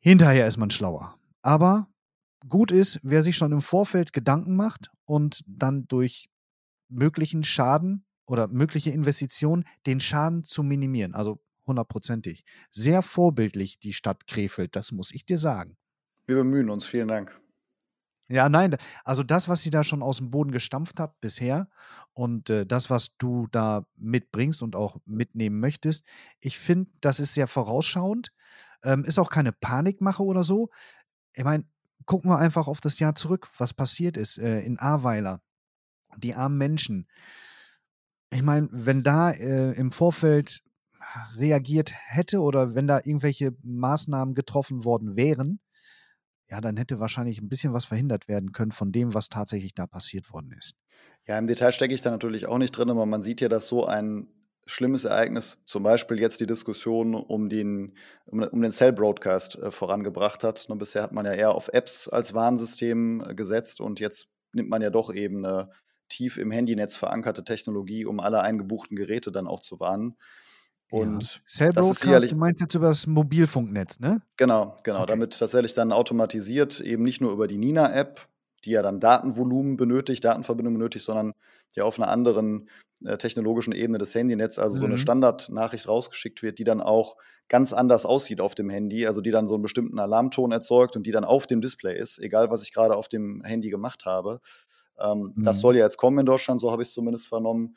Hinterher 0.00 0.46
ist 0.46 0.56
man 0.56 0.70
schlauer. 0.70 1.18
Aber 1.42 1.88
gut 2.48 2.72
ist, 2.72 3.00
wer 3.02 3.22
sich 3.22 3.36
schon 3.36 3.52
im 3.52 3.60
Vorfeld 3.60 4.12
Gedanken 4.12 4.56
macht 4.56 4.90
und 5.04 5.42
dann 5.46 5.86
durch 5.88 6.30
möglichen 6.88 7.44
Schaden 7.44 8.06
oder 8.26 8.48
mögliche 8.48 8.90
Investitionen 8.90 9.64
den 9.86 10.00
Schaden 10.00 10.42
zu 10.42 10.62
minimieren. 10.62 11.14
Also 11.14 11.42
hundertprozentig. 11.66 12.44
Sehr 12.72 13.02
vorbildlich 13.02 13.78
die 13.78 13.92
Stadt 13.92 14.26
Krefeld, 14.26 14.74
das 14.74 14.90
muss 14.90 15.12
ich 15.12 15.26
dir 15.26 15.38
sagen. 15.38 15.76
Wir 16.26 16.36
bemühen 16.36 16.70
uns, 16.70 16.86
vielen 16.86 17.08
Dank. 17.08 17.38
Ja, 18.28 18.48
nein, 18.48 18.76
also 19.04 19.24
das, 19.24 19.48
was 19.48 19.62
sie 19.62 19.70
da 19.70 19.82
schon 19.82 20.04
aus 20.04 20.18
dem 20.18 20.30
Boden 20.30 20.52
gestampft 20.52 21.00
hat 21.00 21.20
bisher 21.20 21.68
und 22.12 22.48
äh, 22.48 22.64
das, 22.64 22.88
was 22.88 23.16
du 23.18 23.48
da 23.50 23.84
mitbringst 23.96 24.62
und 24.62 24.76
auch 24.76 24.98
mitnehmen 25.04 25.58
möchtest, 25.58 26.04
ich 26.38 26.56
finde, 26.56 26.92
das 27.00 27.18
ist 27.18 27.34
sehr 27.34 27.48
vorausschauend. 27.48 28.30
Ähm, 28.84 29.04
ist 29.04 29.18
auch 29.18 29.30
keine 29.30 29.52
Panikmache 29.52 30.22
oder 30.22 30.44
so. 30.44 30.70
Ich 31.34 31.44
meine, 31.44 31.64
gucken 32.06 32.30
wir 32.30 32.38
einfach 32.38 32.66
auf 32.66 32.80
das 32.80 32.98
Jahr 32.98 33.14
zurück, 33.14 33.48
was 33.58 33.74
passiert 33.74 34.16
ist 34.16 34.38
äh, 34.38 34.60
in 34.60 34.78
Ahrweiler. 34.78 35.42
Die 36.16 36.34
armen 36.34 36.58
Menschen. 36.58 37.08
Ich 38.32 38.42
meine, 38.42 38.68
wenn 38.72 39.02
da 39.02 39.30
äh, 39.30 39.72
im 39.72 39.92
Vorfeld 39.92 40.62
reagiert 41.36 41.92
hätte 41.94 42.40
oder 42.40 42.74
wenn 42.74 42.86
da 42.86 42.98
irgendwelche 42.98 43.54
Maßnahmen 43.62 44.34
getroffen 44.34 44.84
worden 44.84 45.16
wären, 45.16 45.60
ja, 46.48 46.60
dann 46.60 46.76
hätte 46.76 46.98
wahrscheinlich 46.98 47.40
ein 47.40 47.48
bisschen 47.48 47.72
was 47.72 47.84
verhindert 47.84 48.28
werden 48.28 48.52
können 48.52 48.72
von 48.72 48.92
dem, 48.92 49.14
was 49.14 49.28
tatsächlich 49.28 49.74
da 49.74 49.86
passiert 49.86 50.32
worden 50.32 50.52
ist. 50.58 50.74
Ja, 51.26 51.38
im 51.38 51.46
Detail 51.46 51.72
stecke 51.72 51.94
ich 51.94 52.02
da 52.02 52.10
natürlich 52.10 52.46
auch 52.46 52.58
nicht 52.58 52.72
drin, 52.72 52.90
aber 52.90 53.06
man 53.06 53.22
sieht 53.22 53.40
ja, 53.40 53.48
dass 53.48 53.68
so 53.68 53.86
ein 53.86 54.26
schlimmes 54.70 55.04
Ereignis, 55.04 55.58
zum 55.64 55.82
Beispiel 55.82 56.20
jetzt 56.20 56.40
die 56.40 56.46
Diskussion 56.46 57.14
um 57.14 57.48
den, 57.48 57.92
um, 58.26 58.42
um 58.42 58.62
den 58.62 58.70
Cell-Broadcast 58.70 59.56
äh, 59.56 59.70
vorangebracht 59.70 60.44
hat. 60.44 60.66
Und 60.68 60.78
bisher 60.78 61.02
hat 61.02 61.12
man 61.12 61.26
ja 61.26 61.32
eher 61.32 61.54
auf 61.54 61.68
Apps 61.68 62.08
als 62.08 62.34
Warnsystem 62.34 63.24
äh, 63.26 63.34
gesetzt 63.34 63.80
und 63.80 64.00
jetzt 64.00 64.28
nimmt 64.52 64.68
man 64.68 64.82
ja 64.82 64.90
doch 64.90 65.12
eben 65.14 65.44
eine 65.44 65.70
tief 66.08 66.36
im 66.38 66.50
Handynetz 66.50 66.96
verankerte 66.96 67.44
Technologie, 67.44 68.04
um 68.04 68.20
alle 68.20 68.40
eingebuchten 68.40 68.96
Geräte 68.96 69.30
dann 69.30 69.46
auch 69.46 69.60
zu 69.60 69.78
warnen. 69.80 70.16
Und 70.90 71.34
ja. 71.34 71.40
Cell 71.46 71.70
Broadcast, 71.70 72.32
du 72.32 72.36
meinst 72.36 72.60
jetzt 72.60 72.74
über 72.74 72.88
das 72.88 73.06
Mobilfunknetz, 73.06 74.00
ne? 74.00 74.22
Genau, 74.36 74.76
genau. 74.82 75.02
Okay. 75.02 75.10
Damit 75.10 75.38
tatsächlich 75.38 75.72
dann 75.74 75.92
automatisiert 75.92 76.80
eben 76.80 77.04
nicht 77.04 77.20
nur 77.20 77.32
über 77.32 77.46
die 77.46 77.58
Nina-App, 77.58 78.28
die 78.64 78.72
ja 78.72 78.82
dann 78.82 79.00
Datenvolumen 79.00 79.76
benötigt, 79.76 80.24
Datenverbindung 80.24 80.74
benötigt, 80.74 81.04
sondern 81.04 81.34
ja 81.74 81.84
auf 81.84 81.98
einer 81.98 82.08
anderen 82.08 82.68
äh, 83.04 83.16
technologischen 83.16 83.72
Ebene 83.72 83.98
des 83.98 84.14
Handynetzes, 84.14 84.58
also 84.58 84.76
mhm. 84.76 84.80
so 84.80 84.86
eine 84.86 84.94
mhm. 84.94 84.98
Standardnachricht 84.98 85.88
rausgeschickt 85.88 86.42
wird, 86.42 86.58
die 86.58 86.64
dann 86.64 86.80
auch 86.80 87.16
ganz 87.48 87.72
anders 87.72 88.04
aussieht 88.04 88.40
auf 88.40 88.54
dem 88.54 88.68
Handy, 88.68 89.06
also 89.06 89.20
die 89.20 89.30
dann 89.30 89.48
so 89.48 89.54
einen 89.54 89.62
bestimmten 89.62 89.98
Alarmton 89.98 90.52
erzeugt 90.52 90.96
und 90.96 91.06
die 91.06 91.12
dann 91.12 91.24
auf 91.24 91.46
dem 91.46 91.60
Display 91.60 91.98
ist, 91.98 92.18
egal 92.18 92.50
was 92.50 92.62
ich 92.62 92.72
gerade 92.72 92.96
auf 92.96 93.08
dem 93.08 93.42
Handy 93.42 93.70
gemacht 93.70 94.04
habe. 94.04 94.40
Ähm, 95.00 95.32
mhm. 95.34 95.42
Das 95.42 95.60
soll 95.60 95.76
ja 95.76 95.84
jetzt 95.84 95.96
kommen 95.96 96.18
in 96.18 96.26
Deutschland, 96.26 96.60
so 96.60 96.70
habe 96.70 96.82
ich 96.82 96.88
es 96.88 96.94
zumindest 96.94 97.26
vernommen. 97.26 97.76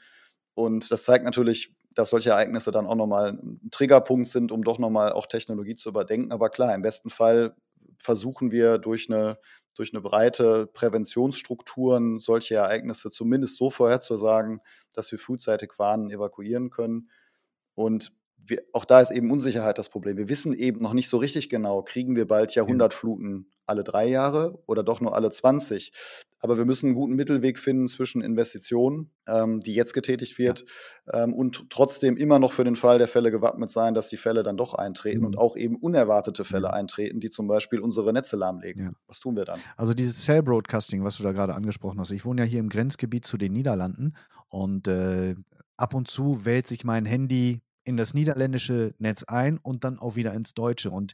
Und 0.55 0.91
das 0.91 1.03
zeigt 1.03 1.25
natürlich, 1.25 1.73
dass 1.95 2.09
solche 2.09 2.31
Ereignisse 2.31 2.71
dann 2.71 2.87
auch 2.87 2.95
nochmal 2.95 3.33
ein 3.33 3.69
Triggerpunkt 3.71 4.27
sind, 4.27 4.51
um 4.51 4.63
doch 4.63 4.79
nochmal 4.79 5.13
auch 5.13 5.27
Technologie 5.27 5.75
zu 5.75 5.89
überdenken. 5.89 6.31
Aber 6.31 6.49
klar, 6.49 6.73
im 6.75 6.81
besten 6.81 7.09
Fall 7.09 7.55
versuchen 7.97 8.51
wir 8.51 8.77
durch 8.77 9.09
eine, 9.09 9.37
durch 9.75 9.93
eine 9.93 10.01
breite 10.01 10.67
Präventionsstrukturen 10.67 12.19
solche 12.19 12.55
Ereignisse 12.55 13.09
zumindest 13.09 13.57
so 13.57 13.69
vorherzusagen, 13.69 14.61
dass 14.93 15.11
wir 15.11 15.19
frühzeitig 15.19 15.73
warnen, 15.77 16.11
evakuieren 16.11 16.69
können. 16.69 17.09
Und 17.75 18.13
wir, 18.37 18.63
auch 18.73 18.85
da 18.85 19.01
ist 19.01 19.11
eben 19.11 19.31
Unsicherheit 19.31 19.77
das 19.77 19.89
Problem. 19.89 20.17
Wir 20.17 20.29
wissen 20.29 20.53
eben 20.53 20.81
noch 20.81 20.93
nicht 20.93 21.09
so 21.09 21.17
richtig 21.17 21.49
genau, 21.49 21.81
kriegen 21.81 22.15
wir 22.15 22.27
bald 22.27 22.55
Jahrhundertfluten 22.55 23.52
alle 23.65 23.83
drei 23.83 24.07
Jahre 24.07 24.59
oder 24.65 24.83
doch 24.83 25.01
nur 25.01 25.15
alle 25.15 25.29
20. 25.29 25.91
Aber 26.39 26.57
wir 26.57 26.65
müssen 26.65 26.87
einen 26.87 26.95
guten 26.95 27.15
Mittelweg 27.15 27.57
finden 27.57 27.87
zwischen 27.87 28.21
Investitionen, 28.21 29.11
ähm, 29.29 29.61
die 29.61 29.73
jetzt 29.73 29.93
getätigt 29.93 30.37
wird, 30.37 30.65
ja. 31.07 31.23
ähm, 31.23 31.33
und 31.33 31.69
trotzdem 31.69 32.17
immer 32.17 32.37
noch 32.37 32.51
für 32.51 32.65
den 32.65 32.75
Fall 32.75 32.97
der 32.97 33.07
Fälle 33.07 33.31
gewappnet 33.31 33.69
sein, 33.69 33.93
dass 33.93 34.09
die 34.09 34.17
Fälle 34.17 34.43
dann 34.43 34.57
doch 34.57 34.73
eintreten 34.73 35.19
mhm. 35.19 35.27
und 35.27 35.37
auch 35.37 35.55
eben 35.55 35.77
unerwartete 35.77 36.43
Fälle 36.43 36.67
mhm. 36.67 36.73
eintreten, 36.73 37.19
die 37.21 37.29
zum 37.29 37.47
Beispiel 37.47 37.79
unsere 37.79 38.11
Netze 38.11 38.35
lahmlegen. 38.35 38.85
Ja. 38.87 38.91
Was 39.07 39.21
tun 39.21 39.37
wir 39.37 39.45
dann? 39.45 39.59
Also 39.77 39.93
dieses 39.93 40.21
Cell 40.25 40.43
Broadcasting, 40.43 41.05
was 41.05 41.15
du 41.15 41.23
da 41.23 41.31
gerade 41.31 41.55
angesprochen 41.55 41.99
hast. 42.01 42.11
Ich 42.11 42.25
wohne 42.25 42.41
ja 42.41 42.47
hier 42.47 42.59
im 42.59 42.67
Grenzgebiet 42.67 43.25
zu 43.25 43.37
den 43.37 43.53
Niederlanden 43.53 44.17
und 44.49 44.89
äh, 44.89 45.35
ab 45.77 45.93
und 45.93 46.09
zu 46.09 46.43
wählt 46.43 46.67
sich 46.67 46.83
mein 46.83 47.05
Handy 47.05 47.61
in 47.85 47.97
das 47.97 48.13
niederländische 48.13 48.93
Netz 48.97 49.23
ein 49.23 49.57
und 49.57 49.83
dann 49.83 49.99
auch 49.99 50.15
wieder 50.15 50.33
ins 50.33 50.53
Deutsche. 50.53 50.91
Und 50.91 51.13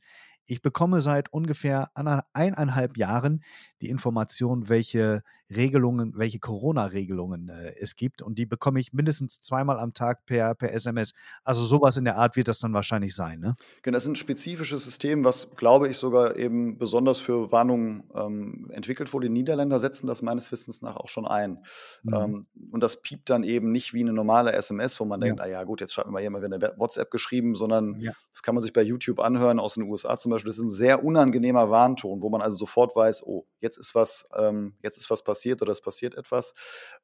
ich 0.49 0.61
bekomme 0.61 1.01
seit 1.01 1.31
ungefähr 1.31 1.91
eineinhalb 2.33 2.97
Jahren 2.97 3.43
die 3.81 3.89
Information, 3.89 4.69
welche 4.69 5.21
Regelungen, 5.55 6.13
welche 6.15 6.39
Corona-Regelungen 6.39 7.49
äh, 7.49 7.73
es 7.79 7.95
gibt. 7.95 8.21
Und 8.21 8.37
die 8.37 8.45
bekomme 8.45 8.79
ich 8.79 8.93
mindestens 8.93 9.39
zweimal 9.39 9.79
am 9.79 9.93
Tag 9.93 10.25
per, 10.25 10.53
per 10.53 10.73
SMS. 10.73 11.13
Also 11.43 11.65
sowas 11.65 11.97
in 11.97 12.05
der 12.05 12.17
Art 12.17 12.35
wird 12.35 12.47
das 12.47 12.59
dann 12.59 12.73
wahrscheinlich 12.73 13.15
sein. 13.15 13.39
Ne? 13.39 13.55
Genau, 13.81 13.95
das 13.95 14.03
ist 14.03 14.09
ein 14.09 14.15
spezifisches 14.15 14.83
System, 14.83 15.23
was, 15.23 15.49
glaube 15.55 15.87
ich, 15.87 15.97
sogar 15.97 16.35
eben 16.35 16.77
besonders 16.77 17.19
für 17.19 17.51
Warnungen 17.51 18.03
ähm, 18.13 18.69
entwickelt 18.71 19.11
wurde. 19.11 19.27
Die 19.27 19.33
Niederländer 19.33 19.79
setzen 19.79 20.05
das 20.05 20.21
meines 20.21 20.51
Wissens 20.51 20.81
nach 20.81 20.97
auch 20.97 21.09
schon 21.09 21.25
ein. 21.25 21.63
Mhm. 22.03 22.13
Ähm, 22.13 22.47
und 22.71 22.83
das 22.83 23.01
piept 23.01 23.29
dann 23.29 23.43
eben 23.43 23.71
nicht 23.71 23.93
wie 23.93 24.01
eine 24.01 24.13
normale 24.13 24.53
SMS, 24.53 24.99
wo 24.99 25.05
man 25.05 25.19
ja. 25.19 25.25
denkt, 25.27 25.39
naja, 25.39 25.63
gut, 25.63 25.81
jetzt 25.81 25.93
schreibt 25.93 26.07
mir 26.07 26.13
mal 26.13 26.21
jemand 26.21 26.45
eine 26.45 26.73
WhatsApp 26.77 27.09
geschrieben, 27.09 27.55
sondern 27.55 27.97
ja. 27.99 28.11
das 28.31 28.43
kann 28.43 28.53
man 28.53 28.61
sich 28.61 28.73
bei 28.73 28.83
YouTube 28.83 29.19
anhören, 29.19 29.59
aus 29.59 29.73
den 29.73 29.83
USA 29.83 30.17
zum 30.17 30.31
Beispiel. 30.31 30.49
Das 30.49 30.57
ist 30.57 30.63
ein 30.63 30.69
sehr 30.69 31.03
unangenehmer 31.03 31.71
Warnton, 31.71 32.21
wo 32.21 32.29
man 32.29 32.41
also 32.41 32.55
sofort 32.55 32.95
weiß, 32.95 33.23
oh, 33.25 33.47
jetzt 33.69 33.77
ist 33.77 33.93
was, 33.93 34.27
ähm, 34.35 34.73
jetzt 34.81 34.97
ist 34.97 35.09
was 35.09 35.23
passiert 35.23 35.61
oder 35.61 35.71
es 35.71 35.81
passiert 35.81 36.15
etwas. 36.15 36.53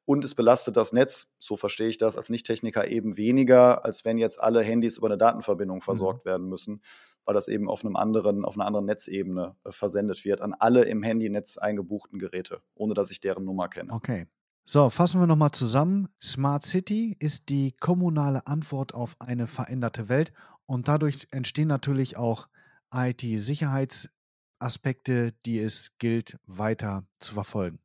Und 0.04 0.24
es 0.24 0.34
belastet 0.34 0.76
das 0.76 0.92
Netz, 0.92 1.28
so 1.38 1.56
verstehe 1.56 1.88
ich 1.88 1.98
das 1.98 2.16
als 2.16 2.28
Nicht-Techniker 2.28 2.88
eben 2.88 3.16
weniger, 3.16 3.84
als 3.84 4.04
wenn 4.04 4.18
jetzt 4.18 4.40
alle 4.40 4.62
Handys 4.62 4.98
über 4.98 5.06
eine 5.06 5.18
Datenverbindung 5.18 5.80
versorgt 5.80 6.24
mhm. 6.24 6.30
werden 6.30 6.48
müssen, 6.48 6.82
weil 7.24 7.34
das 7.34 7.46
eben 7.46 7.70
auf 7.70 7.84
einem 7.84 7.94
anderen, 7.94 8.44
auf 8.44 8.56
einer 8.56 8.66
anderen 8.66 8.86
Netzebene 8.86 9.54
äh, 9.64 9.70
versendet 9.70 10.24
wird 10.24 10.40
an 10.40 10.54
alle 10.54 10.84
im 10.84 11.02
Handynetz 11.02 11.56
eingebuchten 11.56 12.18
Geräte, 12.18 12.60
ohne 12.74 12.94
dass 12.94 13.10
ich 13.10 13.20
deren 13.20 13.44
Nummer 13.44 13.68
kenne. 13.68 13.92
Okay. 13.92 14.26
So, 14.64 14.90
fassen 14.90 15.20
wir 15.20 15.28
nochmal 15.28 15.52
zusammen. 15.52 16.08
Smart 16.20 16.64
City 16.64 17.16
ist 17.20 17.50
die 17.50 17.76
kommunale 17.78 18.48
Antwort 18.48 18.94
auf 18.94 19.14
eine 19.20 19.46
veränderte 19.46 20.08
Welt 20.08 20.32
und 20.66 20.88
dadurch 20.88 21.28
entstehen 21.30 21.68
natürlich 21.68 22.16
auch 22.16 22.48
IT-Sicherheits- 22.92 24.08
Aspekte, 24.58 25.32
die 25.44 25.58
es 25.58 25.92
gilt 25.98 26.38
weiter 26.46 27.06
zu 27.20 27.34
verfolgen. 27.34 27.80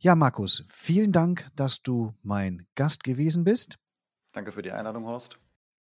Ja, 0.00 0.14
Markus, 0.14 0.64
vielen 0.68 1.12
Dank, 1.12 1.50
dass 1.56 1.82
du 1.82 2.14
mein 2.22 2.66
Gast 2.76 3.02
gewesen 3.02 3.44
bist. 3.44 3.78
Danke 4.32 4.52
für 4.52 4.62
die 4.62 4.70
Einladung, 4.70 5.04
Horst. 5.06 5.38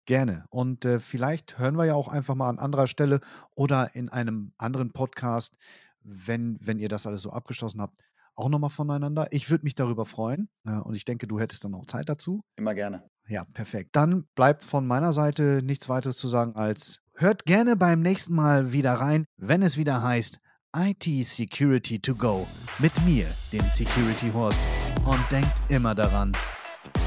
Gerne. 0.07 0.47
Und 0.51 0.85
äh, 0.85 1.01
vielleicht 1.01 1.59
hören 1.59 1.77
wir 1.77 1.85
ja 1.85 1.95
auch 1.95 2.09
einfach 2.09 2.35
mal 2.35 2.49
an 2.49 2.59
anderer 2.59 2.87
Stelle 2.87 3.21
oder 3.55 3.95
in 3.95 4.09
einem 4.09 4.53
anderen 4.57 4.93
Podcast, 4.93 5.59
wenn, 6.01 6.59
wenn 6.61 6.79
ihr 6.79 6.89
das 6.89 7.07
alles 7.07 7.23
so 7.23 7.31
abgeschlossen 7.31 7.81
habt, 7.81 8.01
auch 8.37 8.49
nochmal 8.49 8.71
voneinander. 8.71 9.27
Ich 9.33 9.51
würde 9.51 9.65
mich 9.65 9.75
darüber 9.75 10.07
freuen 10.07 10.49
äh, 10.65 10.79
und 10.79 10.95
ich 10.95 11.05
denke, 11.05 11.27
du 11.27 11.41
hättest 11.41 11.65
dann 11.65 11.75
auch 11.75 11.87
Zeit 11.87 12.09
dazu. 12.09 12.45
Immer 12.57 12.75
gerne. 12.75 13.03
Ja, 13.27 13.45
perfekt. 13.45 13.97
Dann 13.97 14.27
bleibt 14.35 14.63
von 14.63 14.87
meiner 14.87 15.13
Seite 15.13 15.61
nichts 15.63 15.89
weiteres 15.89 16.17
zu 16.17 16.29
sagen 16.29 16.55
als 16.55 17.03
Hört 17.19 17.47
gerne 17.47 17.77
beim 17.77 18.03
nächsten 18.03 18.35
Mal 18.35 18.73
wieder 18.73 18.93
rein, 18.93 19.25
wenn 19.39 19.63
es 19.63 19.79
wieder 19.79 20.03
heißt 20.03 20.39
IT 20.77 21.05
Security 21.25 21.99
to 21.99 22.15
Go 22.15 22.47
mit 22.79 22.93
mir, 23.07 23.27
dem 23.55 23.67
Security 23.71 24.31
Horst. 24.35 24.61
Und 25.07 25.21
denkt 25.31 25.51
immer 25.71 25.95
daran, 25.95 26.33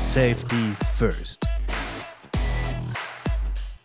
Safety 0.01 0.73
First. 0.97 1.45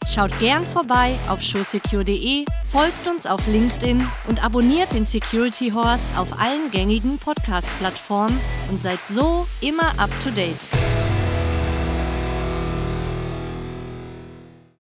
Schaut 0.08 0.30
gern 0.38 0.64
vorbei 0.64 1.18
auf 1.28 1.42
showsecure.de, 1.42 2.46
folgt 2.72 3.06
uns 3.06 3.26
auf 3.26 3.46
LinkedIn 3.46 4.02
und 4.26 4.42
abonniert 4.42 4.94
den 4.94 5.04
Security 5.04 5.72
Horst 5.72 6.06
auf 6.16 6.40
allen 6.40 6.70
gängigen 6.70 7.18
Podcast-Plattformen 7.18 8.40
und 8.70 8.80
seid 8.80 9.00
so 9.10 9.46
immer 9.60 9.88
up 9.98 10.10
to 10.22 10.30
date. 10.30 10.56